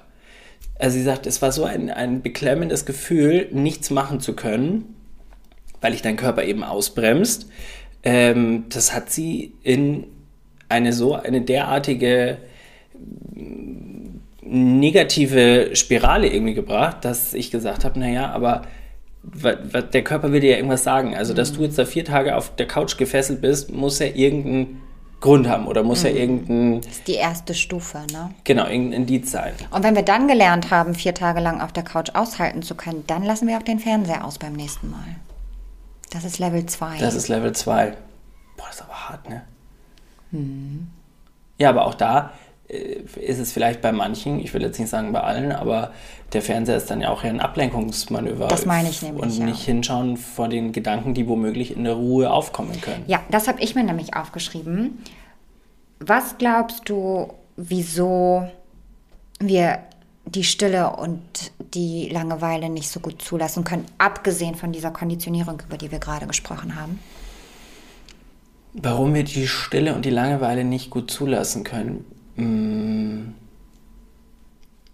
Also 0.80 0.97
sie 0.97 1.03
sagt, 1.03 1.25
es 1.25 1.41
war 1.41 1.51
so 1.51 1.63
ein, 1.63 1.89
ein 1.89 2.21
beklemmendes 2.21 2.86
Gefühl, 2.86 3.47
nichts 3.51 3.89
machen 3.89 4.19
zu 4.19 4.36
können, 4.36 4.95
weil 5.82 5.93
ich 5.93 6.01
dein 6.01 6.17
Körper 6.17 6.43
eben 6.43 6.63
ausbremst. 6.63 7.47
Ähm, 8.03 8.65
das 8.69 8.93
hat 8.93 9.09
sie 9.09 9.53
in 9.63 10.05
eine 10.69 10.93
so, 10.93 11.13
eine 11.13 11.41
derartige 11.41 12.38
negative 14.41 15.75
Spirale 15.75 16.28
irgendwie 16.28 16.53
gebracht, 16.53 17.03
dass 17.03 17.34
ich 17.34 17.51
gesagt 17.51 17.84
habe, 17.84 17.99
naja, 17.99 18.32
aber 18.32 18.63
der 19.23 20.03
Körper 20.03 20.32
will 20.32 20.39
dir 20.39 20.51
ja 20.51 20.55
irgendwas 20.57 20.84
sagen. 20.84 21.15
Also, 21.15 21.34
dass 21.34 21.53
du 21.53 21.63
jetzt 21.63 21.78
da 21.78 21.86
vier 21.86 22.05
Tage 22.05 22.36
auf 22.36 22.55
der 22.55 22.67
Couch 22.67 22.97
gefesselt 22.97 23.41
bist, 23.41 23.73
muss 23.73 23.99
ja 23.99 24.07
irgendeinen 24.07 24.82
Grund 25.28 25.47
haben 25.49 25.67
oder 25.67 25.84
muss 25.84 26.03
mhm. 26.03 26.09
ja 26.09 26.15
irgendein... 26.15 26.82
Das 26.82 26.91
ist 26.91 27.07
die 27.07 27.15
erste 27.15 27.53
Stufe, 27.53 27.99
ne? 28.11 28.32
Genau, 28.45 28.65
irgendein 28.65 29.01
Indiz 29.01 29.32
sein. 29.32 29.53
Und 29.71 29.84
wenn 29.84 29.95
wir 29.95 30.03
dann 30.03 30.28
gelernt 30.28 30.71
haben, 30.71 30.95
vier 30.95 31.13
Tage 31.13 31.41
lang 31.41 31.59
auf 31.59 31.73
der 31.73 31.84
Couch 31.84 32.11
aushalten 32.13 32.63
zu 32.63 32.75
können, 32.75 33.03
dann 33.07 33.23
lassen 33.23 33.47
wir 33.47 33.57
auch 33.57 33.63
den 33.63 33.80
Fernseher 33.80 34.25
aus 34.25 34.39
beim 34.39 34.53
nächsten 34.53 34.89
Mal. 34.89 35.17
Das 36.11 36.23
ist 36.23 36.39
Level 36.39 36.65
2. 36.65 36.99
Das 36.99 37.13
ist 37.13 37.28
Level 37.28 37.51
2. 37.51 37.93
Boah, 38.55 38.65
das 38.67 38.78
ist 38.78 38.82
aber 38.84 39.09
hart, 39.09 39.30
ne? 39.30 39.41
Mhm. 40.32 40.88
Ja, 41.57 41.69
aber 41.69 41.86
auch 41.86 41.95
da 41.95 42.32
ist 42.68 43.39
es 43.39 43.53
vielleicht 43.53 43.82
bei 43.82 43.91
manchen, 43.91 44.39
ich 44.39 44.53
will 44.53 44.61
jetzt 44.61 44.80
nicht 44.80 44.89
sagen 44.89 45.13
bei 45.13 45.22
allen, 45.22 45.51
aber 45.53 45.91
der 46.34 46.41
Fernseher 46.41 46.76
ist 46.76 46.91
dann 46.91 46.99
ja 46.99 47.09
auch 47.09 47.24
ein 47.24 47.39
Ablenkungsmanöver. 47.39 48.47
Das 48.47 48.65
meine 48.65 48.89
ich 48.89 49.01
nämlich. 49.01 49.24
Und 49.24 49.45
nicht 49.45 49.61
ja. 49.61 49.74
hinschauen 49.74 50.18
vor 50.18 50.49
den 50.49 50.74
Gedanken, 50.74 51.13
die 51.13 51.28
womöglich 51.28 51.76
in 51.76 51.86
der 51.86 51.93
Ruhe 51.93 52.30
aufkommen 52.30 52.80
können. 52.82 53.05
Ja, 53.07 53.22
das 53.32 53.47
habe 53.47 53.61
ich 53.61 53.76
mir 53.76 53.84
nämlich 53.84 54.15
aufgeschrieben. 54.15 55.01
Was 55.99 56.38
glaubst 56.38 56.89
du, 56.89 57.34
wieso 57.55 58.49
wir 59.39 59.80
die 60.26 60.43
Stille 60.43 60.93
und 60.97 61.22
die 61.74 62.09
Langeweile 62.09 62.70
nicht 62.70 62.89
so 62.89 62.99
gut 62.99 63.22
zulassen 63.22 63.63
können, 63.63 63.86
abgesehen 63.97 64.55
von 64.55 64.74
dieser 64.74 64.91
Konditionierung, 64.91 65.61
über 65.65 65.78
die 65.78 65.89
wir 65.89 65.99
gerade 65.99 66.28
gesprochen 66.28 66.76
haben? 66.76 66.99
Warum 68.74 69.13
wir 69.13 69.24
die 69.24 69.47
Stille 69.47 69.95
und 69.95 70.03
die 70.03 70.09
Langeweile 70.09 70.65
nicht 70.65 70.89
gut 70.89 71.09
zulassen 71.09 71.63
können? 71.63 72.05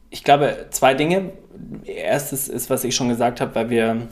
Ich 0.09 0.23
glaube, 0.23 0.67
zwei 0.69 0.93
Dinge. 0.93 1.31
Erstes 1.85 2.47
ist, 2.47 2.69
was 2.69 2.83
ich 2.83 2.95
schon 2.95 3.09
gesagt 3.09 3.41
habe, 3.41 3.53
weil 3.55 3.69
wir 3.69 4.07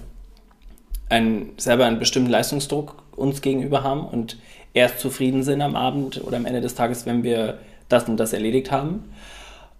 einen, 1.09 1.53
selber 1.57 1.85
einen 1.85 1.99
bestimmten 1.99 2.29
Leistungsdruck 2.29 3.03
uns 3.15 3.41
gegenüber 3.41 3.83
haben 3.83 4.05
und 4.05 4.37
erst 4.73 4.99
zufrieden 4.99 5.43
sind 5.43 5.61
am 5.61 5.75
Abend 5.75 6.23
oder 6.23 6.37
am 6.37 6.45
Ende 6.45 6.61
des 6.61 6.75
Tages, 6.75 7.05
wenn 7.05 7.23
wir 7.23 7.59
das 7.89 8.07
und 8.07 8.17
das 8.17 8.33
erledigt 8.33 8.71
haben. 8.71 9.05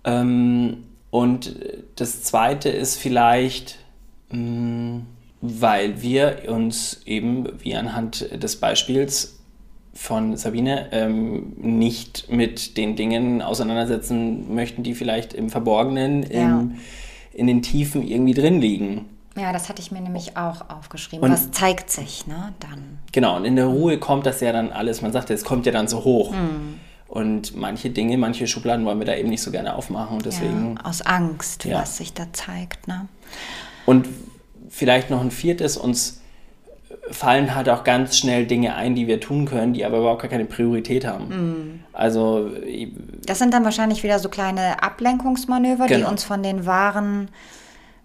Ähm, 0.04 0.84
und 1.10 1.56
das 1.96 2.24
Zweite 2.24 2.70
ist 2.70 2.98
vielleicht, 2.98 3.80
mm, 4.32 5.00
weil 5.42 6.02
wir 6.02 6.44
uns 6.48 7.02
eben, 7.06 7.48
wie 7.62 7.76
anhand 7.76 8.44
des 8.44 8.58
Beispiels, 8.58 9.41
von 9.94 10.38
Sabine 10.38 10.88
ähm, 10.92 11.54
nicht 11.58 12.32
mit 12.32 12.78
den 12.78 12.96
Dingen 12.96 13.42
auseinandersetzen 13.42 14.54
möchten, 14.54 14.84
die 14.84 14.96
vielleicht 14.96 15.34
im 15.34 15.50
Verborgenen, 15.50 16.24
ja. 16.32 16.60
im, 16.60 16.78
in 17.34 17.48
den 17.48 17.62
Tiefen 17.62 18.08
irgendwie 18.08 18.34
drin 18.34 18.62
liegen. 18.62 19.06
Ja, 19.38 19.54
das 19.54 19.70
hatte 19.70 19.82
ich 19.82 19.92
mir 19.92 20.02
nämlich 20.02 20.36
auch 20.38 20.70
aufgeschrieben. 20.70 21.24
Und 21.24 21.32
Was 21.32 21.52
zeigt 21.52 21.90
sich, 21.90 22.28
ne, 22.28 22.54
dann? 22.60 23.00
Genau, 23.12 23.38
und 23.38 23.46
in 23.46 23.56
der 23.56 23.68
Ruhe 23.68 23.98
kommt 23.98 24.26
das 24.26 24.42
ja 24.42 24.52
dann 24.52 24.72
alles, 24.72 25.02
man 25.02 25.12
sagt, 25.12 25.30
es 25.30 25.44
kommt 25.44 25.66
ja 25.66 25.72
dann 25.72 25.88
so 25.88 26.04
hoch. 26.04 26.32
Mhm. 26.32 26.80
Und 27.08 27.58
manche 27.58 27.90
Dinge, 27.90 28.18
manche 28.18 28.48
Schubladen 28.48 28.86
wollen 28.86 29.00
wir 29.00 29.06
da 29.06 29.16
eben 29.16 29.30
nicht 29.30 29.42
so 29.42 29.52
gerne 29.52 29.76
aufmachen. 29.76 30.18
Und 30.18 30.26
deswegen, 30.26 30.78
ja, 30.78 30.86
aus 30.86 31.02
Angst, 31.02 31.66
ja. 31.66 31.82
was 31.82 31.98
sich 31.98 32.14
da 32.14 32.32
zeigt. 32.32 32.88
Ne? 32.88 33.08
Und 33.86 34.08
vielleicht 34.70 35.10
noch 35.10 35.20
ein 35.20 35.32
viertes, 35.32 35.76
uns 35.76 36.21
fallen 37.12 37.56
halt 37.56 37.70
auch 37.70 37.84
ganz 37.84 38.18
schnell 38.18 38.46
Dinge 38.46 38.76
ein, 38.76 38.96
die 38.96 39.08
wir 39.08 39.20
tun 39.20 39.46
können, 39.46 39.74
die 39.74 39.86
aber 39.86 40.00
überhaupt 40.00 40.22
gar 40.22 40.32
keine 40.32 40.46
Priorität 40.46 41.06
haben. 41.06 41.28
Mm. 41.28 41.84
Also 41.94 42.50
das 43.26 43.40
sind 43.40 43.54
dann 43.54 43.64
wahrscheinlich 43.64 44.04
wieder 44.04 44.20
so 44.20 44.30
kleine 44.30 44.82
Ablenkungsmanöver, 44.82 45.88
genau. 45.88 46.00
die 46.00 46.12
uns 46.12 46.24
von 46.24 46.42
den 46.42 46.66
wahren 46.66 47.30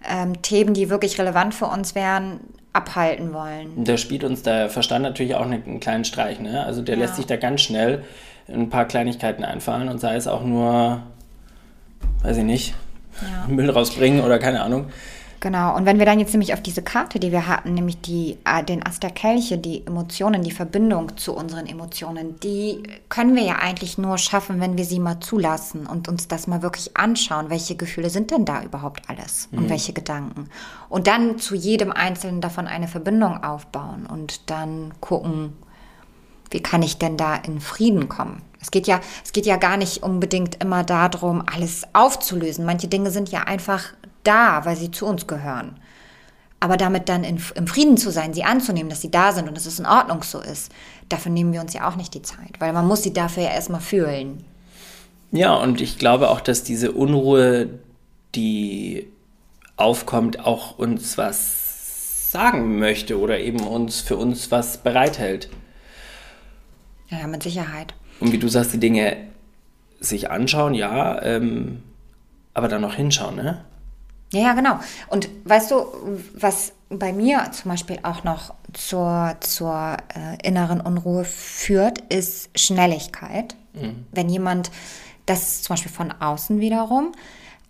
ähm, 0.08 0.42
Themen, 0.42 0.74
die 0.74 0.90
wirklich 0.90 1.18
relevant 1.18 1.54
für 1.54 1.66
uns 1.66 1.94
wären, 1.94 2.40
abhalten 2.72 3.32
wollen. 3.32 3.84
Da 3.84 3.96
spielt 3.96 4.22
uns 4.22 4.42
der 4.42 4.68
Verstand 4.68 5.02
natürlich 5.02 5.34
auch 5.34 5.46
einen 5.46 5.80
kleinen 5.80 6.04
Streich. 6.04 6.40
Ne? 6.40 6.64
Also 6.64 6.82
der 6.82 6.96
ja. 6.96 7.02
lässt 7.02 7.16
sich 7.16 7.26
da 7.26 7.36
ganz 7.36 7.62
schnell 7.62 8.04
ein 8.48 8.68
paar 8.68 8.84
Kleinigkeiten 8.84 9.44
einfallen 9.44 9.88
und 9.88 9.98
sei 9.98 10.14
es 10.16 10.28
auch 10.28 10.44
nur, 10.44 11.02
weiß 12.22 12.36
ich 12.36 12.44
nicht, 12.44 12.74
ja. 13.22 13.52
Müll 13.52 13.70
rausbringen 13.70 14.22
oder 14.22 14.38
keine 14.38 14.62
Ahnung. 14.62 14.86
Genau, 15.40 15.76
und 15.76 15.84
wenn 15.84 15.98
wir 15.98 16.06
dann 16.06 16.18
jetzt 16.18 16.32
nämlich 16.32 16.54
auf 16.54 16.62
diese 16.62 16.82
Karte, 16.82 17.20
die 17.20 17.30
wir 17.30 17.46
hatten, 17.46 17.74
nämlich 17.74 18.00
die, 18.00 18.38
äh, 18.44 18.64
den 18.64 18.84
Ast 18.84 19.02
der 19.02 19.10
Kelche, 19.10 19.58
die 19.58 19.86
Emotionen, 19.86 20.42
die 20.42 20.50
Verbindung 20.50 21.16
zu 21.16 21.34
unseren 21.34 21.66
Emotionen, 21.66 22.40
die 22.40 22.82
können 23.08 23.34
wir 23.36 23.42
ja 23.42 23.56
eigentlich 23.56 23.98
nur 23.98 24.16
schaffen, 24.18 24.60
wenn 24.60 24.78
wir 24.78 24.84
sie 24.84 24.98
mal 24.98 25.20
zulassen 25.20 25.86
und 25.86 26.08
uns 26.08 26.26
das 26.28 26.46
mal 26.46 26.62
wirklich 26.62 26.96
anschauen, 26.96 27.50
welche 27.50 27.76
Gefühle 27.76 28.08
sind 28.08 28.30
denn 28.30 28.44
da 28.44 28.62
überhaupt 28.62 29.10
alles 29.10 29.48
mhm. 29.50 29.58
und 29.58 29.70
welche 29.70 29.92
Gedanken. 29.92 30.48
Und 30.88 31.06
dann 31.06 31.38
zu 31.38 31.54
jedem 31.54 31.92
einzelnen 31.92 32.40
davon 32.40 32.66
eine 32.66 32.88
Verbindung 32.88 33.44
aufbauen 33.44 34.06
und 34.06 34.48
dann 34.50 34.94
gucken, 35.00 35.52
wie 36.50 36.62
kann 36.62 36.82
ich 36.82 36.98
denn 36.98 37.16
da 37.16 37.34
in 37.34 37.60
Frieden 37.60 38.08
kommen? 38.08 38.42
Es 38.60 38.70
geht 38.70 38.86
ja, 38.86 39.00
es 39.24 39.32
geht 39.32 39.46
ja 39.46 39.56
gar 39.56 39.76
nicht 39.76 40.02
unbedingt 40.02 40.62
immer 40.62 40.82
darum, 40.82 41.42
alles 41.52 41.82
aufzulösen. 41.92 42.64
Manche 42.64 42.88
Dinge 42.88 43.10
sind 43.10 43.30
ja 43.30 43.42
einfach 43.42 43.92
da, 44.26 44.64
weil 44.64 44.76
sie 44.76 44.90
zu 44.90 45.06
uns 45.06 45.26
gehören. 45.26 45.78
Aber 46.58 46.76
damit 46.76 47.08
dann 47.08 47.22
in, 47.22 47.40
im 47.54 47.66
Frieden 47.66 47.96
zu 47.96 48.10
sein, 48.10 48.32
sie 48.32 48.44
anzunehmen, 48.44 48.88
dass 48.88 49.02
sie 49.02 49.10
da 49.10 49.32
sind 49.32 49.48
und 49.48 49.56
dass 49.56 49.66
es 49.66 49.78
in 49.78 49.86
Ordnung 49.86 50.22
so 50.22 50.40
ist, 50.40 50.72
dafür 51.08 51.30
nehmen 51.30 51.52
wir 51.52 51.60
uns 51.60 51.74
ja 51.74 51.88
auch 51.88 51.96
nicht 51.96 52.14
die 52.14 52.22
Zeit, 52.22 52.60
weil 52.60 52.72
man 52.72 52.86
muss 52.86 53.02
sie 53.02 53.12
dafür 53.12 53.44
ja 53.44 53.50
erstmal 53.50 53.80
fühlen. 53.80 54.44
Ja, 55.32 55.54
und 55.54 55.80
ich 55.80 55.98
glaube 55.98 56.30
auch, 56.30 56.40
dass 56.40 56.62
diese 56.62 56.92
Unruhe, 56.92 57.68
die 58.34 59.06
aufkommt, 59.76 60.40
auch 60.40 60.78
uns 60.78 61.18
was 61.18 62.32
sagen 62.32 62.78
möchte 62.78 63.18
oder 63.20 63.38
eben 63.38 63.60
uns 63.60 64.00
für 64.00 64.16
uns 64.16 64.50
was 64.50 64.78
bereithält. 64.78 65.48
Ja, 67.08 67.26
mit 67.26 67.42
Sicherheit. 67.42 67.94
Und 68.20 68.32
wie 68.32 68.38
du 68.38 68.48
sagst, 68.48 68.72
die 68.72 68.80
Dinge 68.80 69.16
sich 70.00 70.30
anschauen, 70.30 70.74
ja, 70.74 71.22
ähm, 71.22 71.82
aber 72.54 72.68
dann 72.68 72.82
noch 72.82 72.94
hinschauen, 72.94 73.36
ne? 73.36 73.64
Ja, 74.32 74.40
ja, 74.40 74.52
genau. 74.54 74.78
Und 75.08 75.28
weißt 75.44 75.70
du, 75.70 75.86
was 76.34 76.72
bei 76.88 77.12
mir 77.12 77.50
zum 77.52 77.70
Beispiel 77.70 77.98
auch 78.02 78.24
noch 78.24 78.54
zur, 78.72 79.36
zur 79.40 79.96
äh, 80.14 80.46
inneren 80.46 80.80
Unruhe 80.80 81.24
führt, 81.24 82.00
ist 82.12 82.50
Schnelligkeit. 82.58 83.54
Mhm. 83.74 84.06
Wenn 84.12 84.28
jemand, 84.28 84.70
das 85.26 85.42
ist 85.42 85.64
zum 85.64 85.74
Beispiel 85.74 85.92
von 85.92 86.12
außen 86.12 86.60
wiederum, 86.60 87.12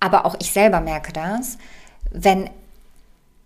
aber 0.01 0.27
auch 0.27 0.37
ich 0.41 0.51
selber 0.51 0.81
merke 0.81 1.13
das, 1.13 1.59
wenn 2.11 2.51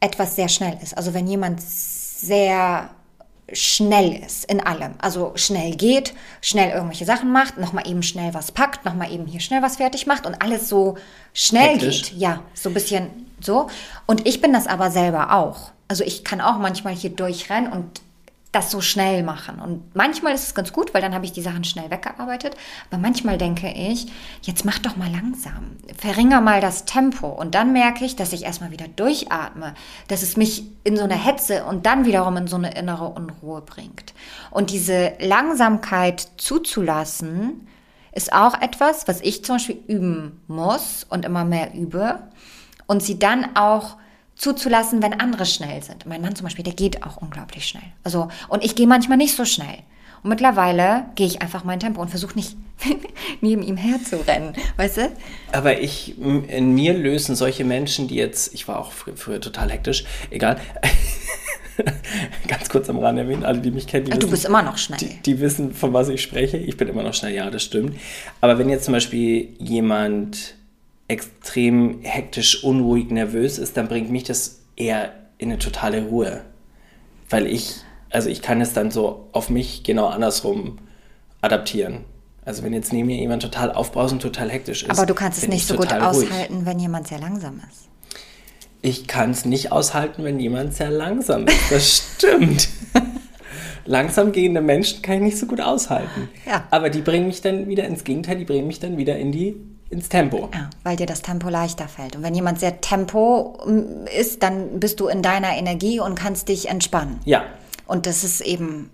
etwas 0.00 0.36
sehr 0.36 0.48
schnell 0.48 0.78
ist. 0.82 0.96
Also 0.96 1.14
wenn 1.14 1.26
jemand 1.26 1.60
sehr 1.60 2.90
schnell 3.52 4.14
ist 4.14 4.44
in 4.44 4.60
allem. 4.60 4.94
Also 4.98 5.32
schnell 5.34 5.74
geht, 5.76 6.14
schnell 6.40 6.70
irgendwelche 6.70 7.04
Sachen 7.04 7.32
macht, 7.32 7.58
nochmal 7.58 7.88
eben 7.88 8.02
schnell 8.02 8.34
was 8.34 8.52
packt, 8.52 8.84
nochmal 8.84 9.12
eben 9.12 9.26
hier 9.26 9.40
schnell 9.40 9.62
was 9.62 9.76
fertig 9.76 10.06
macht 10.06 10.26
und 10.26 10.40
alles 10.42 10.68
so 10.68 10.96
schnell 11.32 11.74
Hektisch. 11.74 12.10
geht. 12.10 12.18
Ja, 12.18 12.42
so 12.54 12.70
ein 12.70 12.74
bisschen 12.74 13.08
so. 13.40 13.68
Und 14.06 14.26
ich 14.26 14.40
bin 14.40 14.52
das 14.52 14.66
aber 14.66 14.90
selber 14.90 15.32
auch. 15.34 15.70
Also 15.88 16.04
ich 16.04 16.24
kann 16.24 16.40
auch 16.40 16.58
manchmal 16.58 16.94
hier 16.94 17.10
durchrennen 17.10 17.72
und 17.72 18.00
das 18.52 18.70
so 18.70 18.80
schnell 18.80 19.22
machen. 19.22 19.60
Und 19.60 19.94
manchmal 19.94 20.34
ist 20.34 20.44
es 20.44 20.54
ganz 20.54 20.72
gut, 20.72 20.92
weil 20.92 21.02
dann 21.02 21.14
habe 21.14 21.24
ich 21.24 21.32
die 21.32 21.42
Sachen 21.42 21.62
schnell 21.62 21.90
weggearbeitet. 21.90 22.56
Aber 22.90 23.00
manchmal 23.00 23.38
denke 23.38 23.70
ich, 23.70 24.06
jetzt 24.42 24.64
mach 24.64 24.78
doch 24.80 24.96
mal 24.96 25.10
langsam. 25.10 25.76
Verringer 25.96 26.40
mal 26.40 26.60
das 26.60 26.84
Tempo. 26.84 27.28
Und 27.28 27.54
dann 27.54 27.72
merke 27.72 28.04
ich, 28.04 28.16
dass 28.16 28.32
ich 28.32 28.44
erstmal 28.44 28.72
wieder 28.72 28.88
durchatme, 28.88 29.74
dass 30.08 30.22
es 30.22 30.36
mich 30.36 30.64
in 30.82 30.96
so 30.96 31.04
eine 31.04 31.14
Hetze 31.14 31.64
und 31.64 31.86
dann 31.86 32.06
wiederum 32.06 32.36
in 32.38 32.48
so 32.48 32.56
eine 32.56 32.74
innere 32.76 33.08
Unruhe 33.08 33.60
bringt. 33.60 34.14
Und 34.50 34.70
diese 34.70 35.12
Langsamkeit 35.20 36.26
zuzulassen, 36.36 37.68
ist 38.12 38.32
auch 38.32 38.60
etwas, 38.60 39.06
was 39.06 39.20
ich 39.20 39.44
zum 39.44 39.56
Beispiel 39.56 39.82
üben 39.86 40.40
muss 40.48 41.06
und 41.08 41.24
immer 41.24 41.44
mehr 41.44 41.74
übe. 41.74 42.18
Und 42.86 43.02
sie 43.02 43.18
dann 43.18 43.56
auch 43.56 43.96
zuzulassen, 44.40 45.02
wenn 45.02 45.20
andere 45.20 45.44
schnell 45.44 45.82
sind. 45.82 46.06
Mein 46.06 46.22
Mann 46.22 46.34
zum 46.34 46.44
Beispiel, 46.44 46.64
der 46.64 46.72
geht 46.72 47.02
auch 47.04 47.18
unglaublich 47.18 47.66
schnell. 47.66 47.84
Also, 48.04 48.28
und 48.48 48.64
ich 48.64 48.74
gehe 48.74 48.86
manchmal 48.86 49.18
nicht 49.18 49.36
so 49.36 49.44
schnell. 49.44 49.78
Und 50.22 50.30
mittlerweile 50.30 51.04
gehe 51.14 51.26
ich 51.26 51.42
einfach 51.42 51.64
mein 51.64 51.78
Tempo 51.78 52.00
und 52.00 52.08
versuche 52.08 52.36
nicht 52.36 52.56
neben 53.42 53.62
ihm 53.62 53.76
herzurennen, 53.76 54.54
weißt 54.78 54.96
du? 54.96 55.12
Aber 55.52 55.80
ich, 55.80 56.18
in 56.18 56.74
mir 56.74 56.94
lösen 56.94 57.36
solche 57.36 57.64
Menschen, 57.64 58.08
die 58.08 58.14
jetzt, 58.14 58.54
ich 58.54 58.66
war 58.66 58.78
auch 58.78 58.92
früher, 58.92 59.40
total 59.40 59.70
hektisch, 59.70 60.04
egal, 60.30 60.58
ganz 62.48 62.70
kurz 62.70 62.88
am 62.88 62.98
Rand 62.98 63.18
erwähnen, 63.18 63.44
alle, 63.44 63.60
die 63.60 63.70
mich 63.70 63.86
kennen, 63.86 64.06
die 64.06 64.10
du 64.10 64.18
wissen, 64.18 64.30
bist 64.30 64.44
immer 64.46 64.62
noch 64.62 64.78
schnell. 64.78 64.98
die, 64.98 65.20
die 65.22 65.40
wissen, 65.40 65.74
von 65.74 65.92
was 65.92 66.08
ich 66.08 66.22
spreche. 66.22 66.56
Ich 66.56 66.78
bin 66.78 66.88
immer 66.88 67.02
noch 67.02 67.14
schnell, 67.14 67.34
ja, 67.34 67.50
das 67.50 67.62
stimmt. 67.62 67.98
Aber 68.40 68.58
wenn 68.58 68.70
jetzt 68.70 68.84
zum 68.84 68.92
Beispiel 68.92 69.48
jemand 69.58 70.54
extrem 71.10 72.02
hektisch, 72.02 72.62
unruhig, 72.62 73.10
nervös 73.10 73.58
ist, 73.58 73.76
dann 73.76 73.88
bringt 73.88 74.10
mich 74.10 74.22
das 74.22 74.60
eher 74.76 75.12
in 75.38 75.50
eine 75.50 75.58
totale 75.58 76.04
Ruhe. 76.04 76.42
Weil 77.28 77.46
ich, 77.46 77.76
also 78.10 78.28
ich 78.28 78.42
kann 78.42 78.60
es 78.60 78.72
dann 78.72 78.92
so 78.92 79.28
auf 79.32 79.50
mich 79.50 79.82
genau 79.82 80.06
andersrum 80.06 80.78
adaptieren. 81.40 82.04
Also 82.44 82.62
wenn 82.62 82.72
jetzt 82.72 82.92
neben 82.92 83.08
mir 83.08 83.16
jemand 83.16 83.42
total 83.42 83.72
aufbrausend, 83.72 84.22
total 84.22 84.50
hektisch 84.50 84.84
ist. 84.84 84.90
Aber 84.90 85.04
du 85.04 85.14
kannst 85.14 85.42
es 85.42 85.48
nicht 85.48 85.62
ich 85.62 85.66
so 85.66 85.74
gut 85.74 85.90
total 85.90 86.14
ruhig. 86.14 86.30
aushalten, 86.30 86.64
wenn 86.64 86.78
jemand 86.78 87.08
sehr 87.08 87.18
langsam 87.18 87.60
ist. 87.68 87.88
Ich 88.82 89.08
kann 89.08 89.32
es 89.32 89.44
nicht 89.44 89.72
aushalten, 89.72 90.22
wenn 90.24 90.38
jemand 90.38 90.74
sehr 90.74 90.90
langsam 90.90 91.46
ist. 91.46 91.70
Das 91.70 92.04
stimmt. 92.16 92.68
langsam 93.84 94.30
gehende 94.30 94.60
Menschen 94.60 95.02
kann 95.02 95.16
ich 95.16 95.22
nicht 95.22 95.38
so 95.38 95.46
gut 95.46 95.60
aushalten. 95.60 96.28
Ja. 96.46 96.66
Aber 96.70 96.88
die 96.88 97.00
bringen 97.00 97.26
mich 97.26 97.42
dann 97.42 97.68
wieder 97.68 97.84
ins 97.84 98.04
Gegenteil, 98.04 98.38
die 98.38 98.44
bringen 98.44 98.68
mich 98.68 98.78
dann 98.78 98.96
wieder 98.96 99.18
in 99.18 99.32
die, 99.32 99.56
ins 99.90 100.08
Tempo. 100.08 100.48
Ja, 100.54 100.70
weil 100.84 100.96
dir 100.96 101.06
das 101.06 101.20
Tempo 101.22 101.48
leichter 101.48 101.88
fällt. 101.88 102.16
Und 102.16 102.22
wenn 102.22 102.34
jemand 102.34 102.60
sehr 102.60 102.80
Tempo 102.80 103.58
mm, 103.66 104.06
ist, 104.18 104.42
dann 104.42 104.80
bist 104.80 105.00
du 105.00 105.08
in 105.08 105.20
deiner 105.22 105.56
Energie 105.56 106.00
und 106.00 106.14
kannst 106.14 106.48
dich 106.48 106.68
entspannen. 106.68 107.20
Ja, 107.24 107.44
Und 107.86 108.06
das 108.06 108.22
ist 108.24 108.40
eben, 108.40 108.90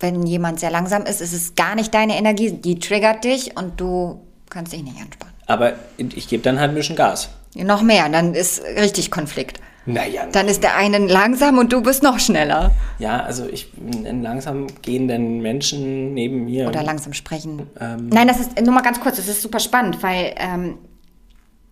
wenn 0.00 0.26
jemand 0.26 0.60
sehr 0.60 0.70
langsam 0.70 1.04
ist, 1.06 1.20
ist 1.20 1.32
es 1.32 1.54
gar 1.54 1.74
nicht 1.74 1.94
deine 1.94 2.16
Energie, 2.18 2.52
die 2.52 2.78
triggert 2.78 3.24
dich 3.24 3.56
und 3.56 3.80
du 3.80 4.20
kannst 4.50 4.72
dich 4.72 4.82
nicht 4.82 5.00
entspannen. 5.00 5.34
aber 5.46 5.72
ich 5.96 6.28
gebe 6.28 6.42
dann 6.42 6.60
halt 6.60 6.70
ein 6.70 6.74
bisschen 6.74 6.96
Gas. 6.96 7.30
Noch 7.54 7.82
mehr, 7.82 8.08
dann 8.10 8.34
ist 8.34 8.62
richtig 8.62 9.10
Konflikt. 9.10 9.60
Naja, 9.88 10.26
Dann 10.30 10.48
ist 10.48 10.62
der 10.62 10.76
eine 10.76 10.98
langsam 10.98 11.58
und 11.58 11.72
du 11.72 11.82
bist 11.82 12.02
noch 12.02 12.18
schneller. 12.18 12.72
ja, 12.98 13.20
also 13.22 13.46
ich 13.46 13.72
einen 14.04 14.22
langsam 14.22 14.66
gehenden 14.82 15.40
Menschen 15.40 16.14
neben 16.14 16.44
mir. 16.44 16.68
Oder 16.68 16.82
langsam 16.82 17.14
sprechen. 17.14 17.68
Ähm. 17.80 18.08
Nein, 18.08 18.28
das 18.28 18.38
ist 18.40 18.60
nur 18.60 18.74
mal 18.74 18.82
ganz 18.82 19.00
kurz, 19.00 19.16
das 19.16 19.28
ist 19.28 19.40
super 19.40 19.60
spannend, 19.60 20.02
weil 20.02 20.34
ähm, 20.36 20.74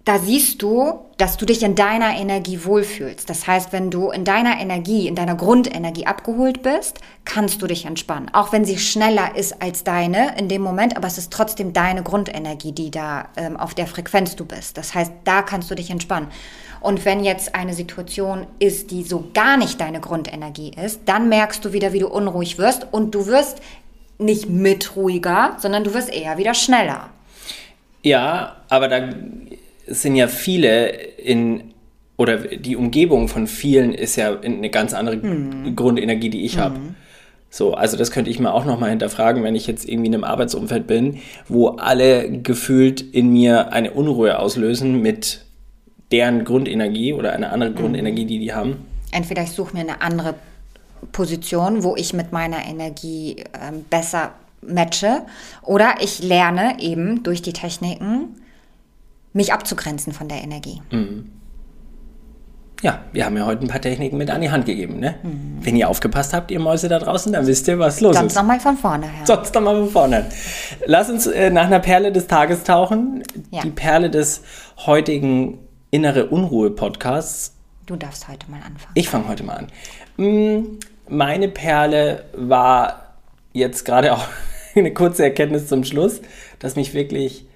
da 0.07 0.21
siehst 0.21 0.63
du, 0.63 1.01
dass 1.17 1.37
du 1.37 1.45
dich 1.47 1.65
in 1.65 1.75
deiner 1.75 2.15
Energie 2.17 2.65
wohlfühlst. 2.65 3.29
Das 3.29 3.49
heißt, 3.49 3.73
wenn 3.73 3.91
du 3.91 4.11
in 4.11 4.25
deiner 4.25 4.61
Energie, 4.61 5.09
in 5.09 5.17
deiner 5.17 5.35
Grundenergie 5.35 6.07
abgeholt 6.07 6.63
bist, 6.63 7.01
kannst 7.25 7.61
du 7.61 7.67
dich 7.67 7.87
entspannen. 7.87 8.31
Auch 8.33 8.53
wenn 8.53 8.65
sie 8.65 8.79
schneller 8.79 9.35
ist 9.35 9.61
als 9.61 9.83
deine 9.83 10.39
in 10.39 10.49
dem 10.49 10.63
Moment, 10.63 10.97
aber 10.97 11.09
es 11.09 11.19
ist 11.19 11.33
trotzdem 11.33 11.73
deine 11.73 12.05
Grundenergie, 12.05 12.71
die 12.71 12.93
da 12.93 13.31
ähm, 13.37 13.57
auf 13.57 13.75
der 13.75 13.89
Frequenz 13.89 14.37
du 14.37 14.45
bist. 14.45 14.79
Das 14.79 14.95
heißt, 14.95 15.11
da 15.25 15.43
kannst 15.43 15.73
du 15.73 15.75
dich 15.75 15.91
entspannen. 15.91 16.29
Und 16.87 17.05
wenn 17.05 17.25
jetzt 17.25 17.57
eine 17.57 17.75
Situation 17.75 18.47
ist, 18.61 18.93
die 18.93 19.03
so 19.03 19.25
gar 19.35 19.57
nicht 19.57 19.81
deine 19.81 19.99
Grundenergie 19.99 20.71
ist, 20.81 21.01
dann 21.07 21.29
merkst 21.29 21.65
du 21.65 21.73
wieder, 21.73 21.93
wie 21.93 21.99
du 21.99 22.07
unruhig 22.07 22.59
wirst 22.59 22.87
und 22.93 23.13
du 23.13 23.27
wirst 23.27 23.61
nicht 24.19 24.49
mit 24.49 24.95
ruhiger, 24.95 25.57
sondern 25.59 25.83
du 25.83 25.95
wirst 25.95 26.15
eher 26.15 26.39
wieder 26.39 26.55
schneller. 26.55 27.11
Ja, 28.05 28.59
aber 28.69 28.87
da 28.87 29.09
sind 29.89 30.15
ja 30.15 30.29
viele 30.29 30.91
in 30.91 31.75
oder 32.17 32.37
die 32.37 32.77
Umgebung 32.77 33.27
von 33.27 33.49
vielen 33.49 33.93
ist 33.93 34.15
ja 34.15 34.39
eine 34.39 34.71
ganz 34.71 34.95
andere 34.95 35.19
Grundenergie, 35.75 36.31
die 36.31 36.45
ich 36.45 36.59
habe. 36.59 36.79
So, 37.51 37.75
also 37.75 37.97
das 37.97 38.13
könnte 38.13 38.31
ich 38.31 38.39
mir 38.39 38.55
auch 38.55 38.65
nochmal 38.65 38.91
hinterfragen, 38.91 39.43
wenn 39.43 39.57
ich 39.57 39.67
jetzt 39.67 39.89
irgendwie 39.89 40.07
in 40.07 40.15
einem 40.15 40.23
Arbeitsumfeld 40.25 40.87
bin, 40.87 41.19
wo 41.49 41.71
alle 41.71 42.31
gefühlt 42.31 43.01
in 43.01 43.33
mir 43.33 43.73
eine 43.73 43.91
Unruhe 43.91 44.39
auslösen 44.39 45.03
mit 45.03 45.46
deren 46.13 46.45
Grundenergie 46.45 47.13
oder 47.13 47.33
eine 47.33 47.51
andere 47.51 47.73
Grundenergie, 47.73 48.27
die 48.27 48.39
die 48.39 48.53
haben. 48.53 48.87
Entweder 49.13 49.43
ich 49.43 49.51
suche 49.51 49.75
mir 49.75 49.81
eine 49.81 50.01
andere 50.01 50.35
Position, 51.13 51.83
wo 51.83 51.97
ich 51.97 52.13
mit 52.13 52.33
meiner 52.33 52.65
Energie 52.67 53.45
ähm, 53.61 53.85
besser 53.91 54.33
matche, 54.63 55.23
oder 55.63 55.97
ich 56.01 56.23
lerne 56.23 56.81
eben 56.81 57.23
durch 57.23 57.43
die 57.43 57.53
Techniken, 57.53 58.41
mich 59.33 59.53
abzugrenzen 59.53 60.13
von 60.13 60.29
der 60.29 60.43
Energie. 60.43 60.81
Ja, 62.83 63.01
wir 63.13 63.25
haben 63.25 63.37
ja 63.37 63.47
heute 63.47 63.63
ein 63.63 63.69
paar 63.69 63.81
Techniken 63.81 64.17
mit 64.17 64.31
an 64.31 64.41
die 64.41 64.51
Hand 64.51 64.67
gegeben. 64.67 64.99
Ne? 64.99 65.15
Wenn 65.61 65.77
ihr 65.77 65.89
aufgepasst 65.89 66.33
habt, 66.35 66.51
ihr 66.51 66.61
Mäuse 66.61 66.89
da 66.89 66.99
draußen, 66.99 67.33
dann 67.33 67.47
wisst 67.47 67.69
ihr, 67.69 67.79
was 67.79 68.01
los 68.01 68.17
Sonst 68.17 68.33
ist. 68.33 68.37
nochmal 68.37 68.61
von 68.61 68.77
vorne 68.77 69.07
her. 69.07 69.25
Sonst 69.25 69.55
noch 69.55 69.63
mal 69.63 69.77
von 69.77 69.91
vorne. 69.91 70.27
Lass 70.87 71.09
uns 71.11 71.27
äh, 71.27 71.51
nach 71.51 71.67
einer 71.67 71.81
Perle 71.81 72.13
des 72.13 72.27
Tages 72.27 72.65
tauchen. 72.65 73.23
Ja. 73.51 73.63
Die 73.63 73.71
Perle 73.71 74.11
des 74.11 74.43
heutigen 74.85 75.59
Innere 75.91 76.27
Unruhe-Podcasts. 76.27 77.55
Du 77.87 77.97
darfst 77.97 78.29
heute 78.29 78.51
mal 78.51 78.57
anfangen. 78.57 78.93
Ich 78.95 79.09
fange 79.09 79.29
heute 79.29 79.45
mal 79.45 79.55
an. 79.55 79.67
Mm, 80.17 80.79
Meine 81.09 81.49
Perle 81.49 82.25
war 82.35 83.15
jetzt 83.53 83.85
gerade 83.85 84.13
auch 84.13 84.27
eine 84.75 84.93
kurze 84.93 85.23
Erkenntnis 85.23 85.69
zum 85.69 85.85
Schluss, 85.85 86.21
dass 86.59 86.75
mich 86.75 86.93
wirklich 86.95 87.47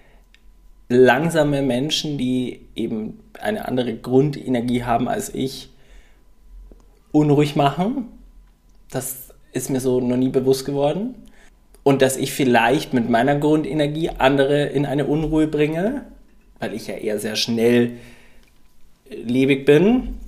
langsame 0.88 1.62
Menschen, 1.62 2.18
die 2.18 2.66
eben 2.76 3.20
eine 3.40 3.66
andere 3.66 3.94
Grundenergie 3.96 4.84
haben 4.84 5.08
als 5.08 5.34
ich, 5.34 5.70
unruhig 7.12 7.56
machen. 7.56 8.08
Das 8.90 9.30
ist 9.52 9.70
mir 9.70 9.80
so 9.80 10.00
noch 10.00 10.16
nie 10.16 10.28
bewusst 10.28 10.64
geworden. 10.64 11.14
Und 11.82 12.02
dass 12.02 12.16
ich 12.16 12.32
vielleicht 12.32 12.92
mit 12.92 13.08
meiner 13.08 13.36
Grundenergie 13.36 14.10
andere 14.10 14.66
in 14.66 14.86
eine 14.86 15.06
Unruhe 15.06 15.46
bringe, 15.48 16.04
weil 16.60 16.74
ich 16.74 16.86
ja 16.86 16.94
eher 16.94 17.18
sehr 17.18 17.36
schnell 17.36 17.92
lebig 19.10 19.66
bin. 19.66 20.18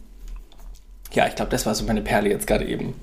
Ja, 1.12 1.26
ich 1.26 1.34
glaube, 1.34 1.50
das 1.50 1.66
war 1.66 1.74
so 1.74 1.84
meine 1.84 2.02
Perle 2.02 2.30
jetzt 2.30 2.46
gerade 2.46 2.66
eben. 2.66 2.94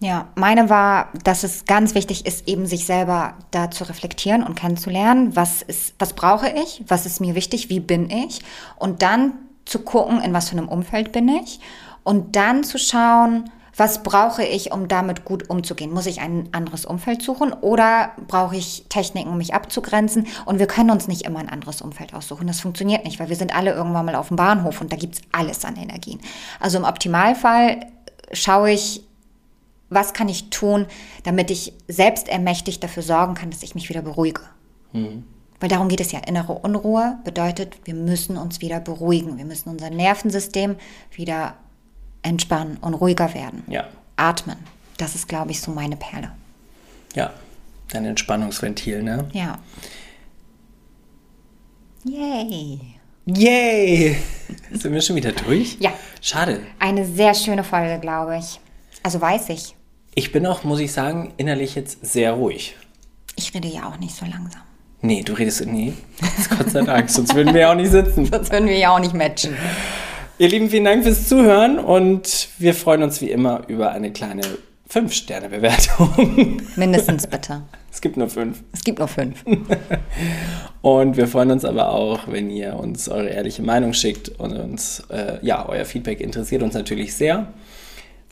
Ja, 0.00 0.28
meine 0.36 0.70
war, 0.70 1.12
dass 1.24 1.42
es 1.42 1.64
ganz 1.64 1.94
wichtig 1.94 2.24
ist, 2.24 2.46
eben 2.46 2.66
sich 2.66 2.86
selber 2.86 3.34
da 3.50 3.70
zu 3.70 3.84
reflektieren 3.84 4.44
und 4.44 4.54
kennenzulernen, 4.54 5.34
was 5.34 5.62
ist, 5.62 5.94
was 5.98 6.12
brauche 6.12 6.48
ich, 6.48 6.84
was 6.86 7.04
ist 7.04 7.20
mir 7.20 7.34
wichtig, 7.34 7.68
wie 7.68 7.80
bin 7.80 8.08
ich? 8.08 8.40
Und 8.76 9.02
dann 9.02 9.32
zu 9.64 9.80
gucken, 9.80 10.20
in 10.22 10.32
was 10.32 10.50
für 10.50 10.56
einem 10.56 10.68
Umfeld 10.68 11.10
bin 11.10 11.28
ich? 11.28 11.58
Und 12.04 12.36
dann 12.36 12.62
zu 12.62 12.78
schauen, 12.78 13.50
was 13.78 14.02
brauche 14.02 14.44
ich, 14.44 14.72
um 14.72 14.88
damit 14.88 15.24
gut 15.24 15.48
umzugehen? 15.48 15.92
Muss 15.92 16.06
ich 16.06 16.20
ein 16.20 16.48
anderes 16.50 16.84
Umfeld 16.84 17.22
suchen 17.22 17.52
oder 17.52 18.10
brauche 18.26 18.56
ich 18.56 18.86
Techniken, 18.88 19.30
um 19.30 19.38
mich 19.38 19.54
abzugrenzen? 19.54 20.26
Und 20.46 20.58
wir 20.58 20.66
können 20.66 20.90
uns 20.90 21.06
nicht 21.06 21.22
immer 21.22 21.38
ein 21.38 21.48
anderes 21.48 21.80
Umfeld 21.80 22.12
aussuchen. 22.12 22.48
Das 22.48 22.60
funktioniert 22.60 23.04
nicht, 23.04 23.20
weil 23.20 23.28
wir 23.28 23.36
sind 23.36 23.54
alle 23.54 23.72
irgendwann 23.72 24.04
mal 24.04 24.16
auf 24.16 24.28
dem 24.28 24.36
Bahnhof 24.36 24.80
und 24.80 24.92
da 24.92 24.96
gibt's 24.96 25.20
alles 25.30 25.64
an 25.64 25.76
Energien. 25.76 26.20
Also 26.58 26.76
im 26.76 26.84
Optimalfall 26.84 27.86
schaue 28.32 28.72
ich, 28.72 29.04
was 29.90 30.12
kann 30.12 30.28
ich 30.28 30.50
tun, 30.50 30.86
damit 31.22 31.50
ich 31.52 31.72
selbst 31.86 32.28
ermächtigt 32.28 32.82
dafür 32.82 33.04
sorgen 33.04 33.34
kann, 33.34 33.50
dass 33.50 33.62
ich 33.62 33.76
mich 33.76 33.88
wieder 33.88 34.02
beruhige. 34.02 34.42
Weil 35.60 35.68
darum 35.68 35.88
geht 35.88 36.00
es 36.00 36.10
ja. 36.10 36.18
Innere 36.18 36.52
Unruhe 36.52 37.18
bedeutet, 37.22 37.78
wir 37.84 37.94
müssen 37.94 38.36
uns 38.36 38.60
wieder 38.60 38.80
beruhigen. 38.80 39.38
Wir 39.38 39.44
müssen 39.44 39.68
unser 39.68 39.90
Nervensystem 39.90 40.76
wieder 41.12 41.54
entspannen 42.28 42.76
und 42.78 42.94
ruhiger 42.94 43.34
werden. 43.34 43.62
Ja, 43.68 43.88
Atmen. 44.16 44.56
Das 44.96 45.14
ist, 45.14 45.28
glaube 45.28 45.50
ich, 45.52 45.60
so 45.60 45.70
meine 45.72 45.96
Perle. 45.96 46.30
ja. 47.14 47.30
Ein 47.94 48.04
Entspannungsventil, 48.04 49.02
ne? 49.02 49.30
Ja. 49.32 49.58
Yay. 52.04 52.78
Yay! 53.26 54.16
Sind 54.72 54.92
wir 54.92 55.00
schon 55.00 55.16
wieder 55.16 55.32
durch? 55.32 55.76
Ja. 55.80 55.92
Schade. 56.20 56.60
Eine 56.78 57.06
sehr 57.06 57.32
schöne 57.34 57.64
Folge, 57.64 57.98
glaube 57.98 58.36
ich. 58.38 58.60
Also 59.02 59.20
weiß 59.20 59.48
ich. 59.50 59.74
Ich 60.14 60.32
bin 60.32 60.46
auch, 60.46 60.64
muss 60.64 60.80
ich 60.80 60.92
sagen, 60.92 61.32
innerlich 61.38 61.74
jetzt 61.74 62.04
sehr 62.04 62.32
ruhig. 62.32 62.76
Ich 63.36 63.54
rede 63.54 63.68
ja 63.68 63.88
auch 63.88 63.98
nicht 63.98 64.14
so 64.14 64.26
langsam. 64.26 64.62
Nee, 65.00 65.22
du 65.22 65.32
redest. 65.32 65.64
Nee, 65.64 65.92
Gott 66.58 66.70
sei 66.70 66.82
Dank, 66.82 67.08
sonst 67.08 67.34
würden 67.34 67.54
wir 67.54 67.60
ja 67.62 67.70
auch 67.70 67.76
nicht 67.76 67.90
sitzen. 67.90 68.26
Sonst 68.30 68.50
würden 68.50 68.68
wir 68.68 68.76
ja 68.76 68.90
auch 68.94 68.98
nicht 68.98 69.14
matchen. 69.14 69.56
Ihr 70.40 70.48
Lieben, 70.48 70.70
vielen 70.70 70.84
Dank 70.84 71.02
fürs 71.02 71.26
Zuhören 71.26 71.80
und 71.80 72.50
wir 72.58 72.72
freuen 72.72 73.02
uns 73.02 73.20
wie 73.20 73.28
immer 73.28 73.62
über 73.66 73.90
eine 73.90 74.12
kleine 74.12 74.42
5-Sterne-Bewertung. 74.88 76.62
Mindestens 76.76 77.26
bitte. 77.26 77.62
Es 77.90 78.00
gibt 78.02 78.16
nur 78.16 78.28
fünf. 78.28 78.62
Es 78.72 78.84
gibt 78.84 79.00
nur 79.00 79.08
fünf. 79.08 79.44
Und 80.82 81.16
wir 81.16 81.26
freuen 81.26 81.50
uns 81.50 81.64
aber 81.64 81.88
auch, 81.88 82.28
wenn 82.28 82.48
ihr 82.50 82.76
uns 82.76 83.08
eure 83.08 83.30
ehrliche 83.30 83.62
Meinung 83.62 83.92
schickt 83.92 84.28
und 84.38 84.52
uns, 84.52 85.02
äh, 85.08 85.38
ja, 85.44 85.66
euer 85.68 85.84
Feedback 85.84 86.20
interessiert 86.20 86.62
uns 86.62 86.74
natürlich 86.74 87.16
sehr. 87.16 87.48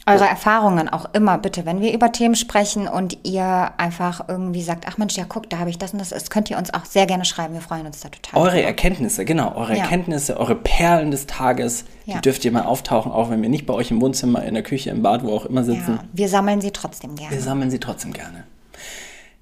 Eure 0.09 0.27
Erfahrungen 0.29 0.89
auch 0.89 1.07
immer 1.15 1.37
bitte, 1.37 1.67
wenn 1.67 1.81
wir 1.81 1.93
über 1.93 2.13
Themen 2.13 2.37
sprechen 2.37 2.87
und 2.87 3.19
ihr 3.27 3.73
einfach 3.77 4.29
irgendwie 4.29 4.63
sagt, 4.63 4.85
ach 4.87 4.99
Mensch, 4.99 5.17
ja 5.17 5.25
guck, 5.29 5.51
da 5.51 5.59
habe 5.59 5.69
ich 5.69 5.79
das 5.79 5.93
und 5.93 5.99
das, 5.99 6.11
das 6.11 6.31
könnt 6.31 6.49
ihr 6.49 6.59
uns 6.59 6.73
auch 6.73 6.85
sehr 6.85 7.07
gerne 7.07 7.25
schreiben. 7.25 7.55
Wir 7.55 7.61
freuen 7.61 7.87
uns 7.87 7.99
da 8.01 8.09
total. 8.09 8.41
Eure 8.41 8.63
Erkenntnisse, 8.63 9.25
genau, 9.25 9.57
eure 9.57 9.75
Ja. 9.77 9.83
Erkenntnisse, 9.83 10.37
eure 10.39 10.55
Perlen 10.55 11.11
des 11.11 11.27
Tages, 11.27 11.87
Ja. 12.05 12.15
die 12.15 12.21
dürft 12.21 12.45
ihr 12.45 12.53
mal 12.53 12.63
auftauchen, 12.63 13.11
auch 13.11 13.31
wenn 13.31 13.43
wir 13.43 13.49
nicht 13.49 13.67
bei 13.67 13.75
euch 13.75 13.91
im 13.91 14.01
Wohnzimmer, 14.01 14.45
in 14.45 14.55
der 14.55 14.63
Küche, 14.63 14.91
im 14.91 15.03
Bad, 15.03 15.25
wo 15.25 15.35
auch 15.35 15.45
immer 15.47 15.65
sitzen. 15.65 15.95
ja, 15.97 16.05
wir 16.13 16.29
sammeln 16.29 16.61
sie 16.61 16.71
trotzdem 16.71 17.19
Wir 17.19 17.29
gerne. 17.29 17.41
sammeln 17.43 17.71
sie 17.73 17.81
trotzdem 17.81 18.13
gerne. 18.13 18.45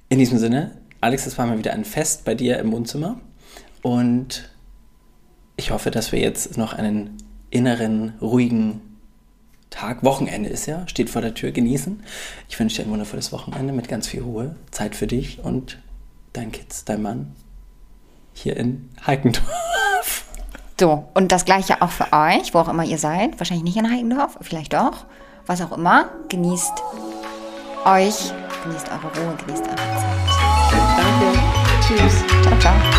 In 0.09 0.19
diesem 0.19 0.39
Sinne, 0.39 0.71
Alex, 1.03 1.27
es 1.27 1.37
war 1.37 1.45
mal 1.45 1.59
wieder 1.59 1.75
ein 1.75 1.85
Fest 1.85 2.25
bei 2.25 2.35
dir 2.35 2.59
im 2.59 2.73
Wohnzimmer 2.73 3.17
und 3.83 4.49
ich 5.57 5.73
hoffe, 5.73 5.91
dass 5.91 6.11
wir 6.11 6.21
jetzt 6.21 6.57
noch 6.57 6.73
einen 6.73 7.19
inneren, 7.51 8.15
ruhigen 8.23 8.81
Tag, 9.75 10.05
Wochenende 10.05 10.49
ist 10.49 10.67
ja, 10.67 10.87
steht 10.87 11.11
vor 11.11 11.21
der 11.21 11.35
Tür, 11.35 11.51
genießen. 11.51 12.05
Ich 12.49 12.61
wünsche 12.61 12.77
dir 12.77 12.89
ein 12.89 12.93
wundervolles 12.93 13.33
Wochenende 13.33 13.73
mit 13.73 13.89
ganz 13.89 14.07
viel 14.07 14.23
Ruhe, 14.23 14.55
Zeit 14.71 14.95
für 14.95 15.09
dich 15.09 15.41
und 15.43 15.81
dein 16.33 16.53
Kids, 16.53 16.85
dein 16.85 17.03
Mann 17.03 17.35
hier 18.33 18.57
in 18.57 18.89
Heikendorf. 19.05 20.25
So, 20.79 21.09
und 21.15 21.33
das 21.33 21.45
gleiche 21.45 21.83
auch 21.83 21.91
für 21.91 22.13
euch, 22.13 22.55
wo 22.55 22.59
auch 22.59 22.69
immer 22.69 22.85
ihr 22.85 22.99
seid. 22.99 23.39
Wahrscheinlich 23.39 23.65
nicht 23.65 23.77
in 23.77 23.91
Heikendorf, 23.91 24.39
vielleicht 24.41 24.73
doch. 24.73 25.07
Was 25.47 25.61
auch 25.61 25.77
immer. 25.77 26.09
Genießt 26.29 26.83
euch, 27.85 28.33
genießt 28.63 28.89
eure 28.91 29.27
Ruhe, 29.27 29.37
genießt 29.45 29.65
eure 29.65 29.77
Zeit. 29.77 30.15
Danke. 30.97 31.39
Tschüss. 31.81 32.25
Ciao, 32.43 32.59
ciao. 32.59 32.94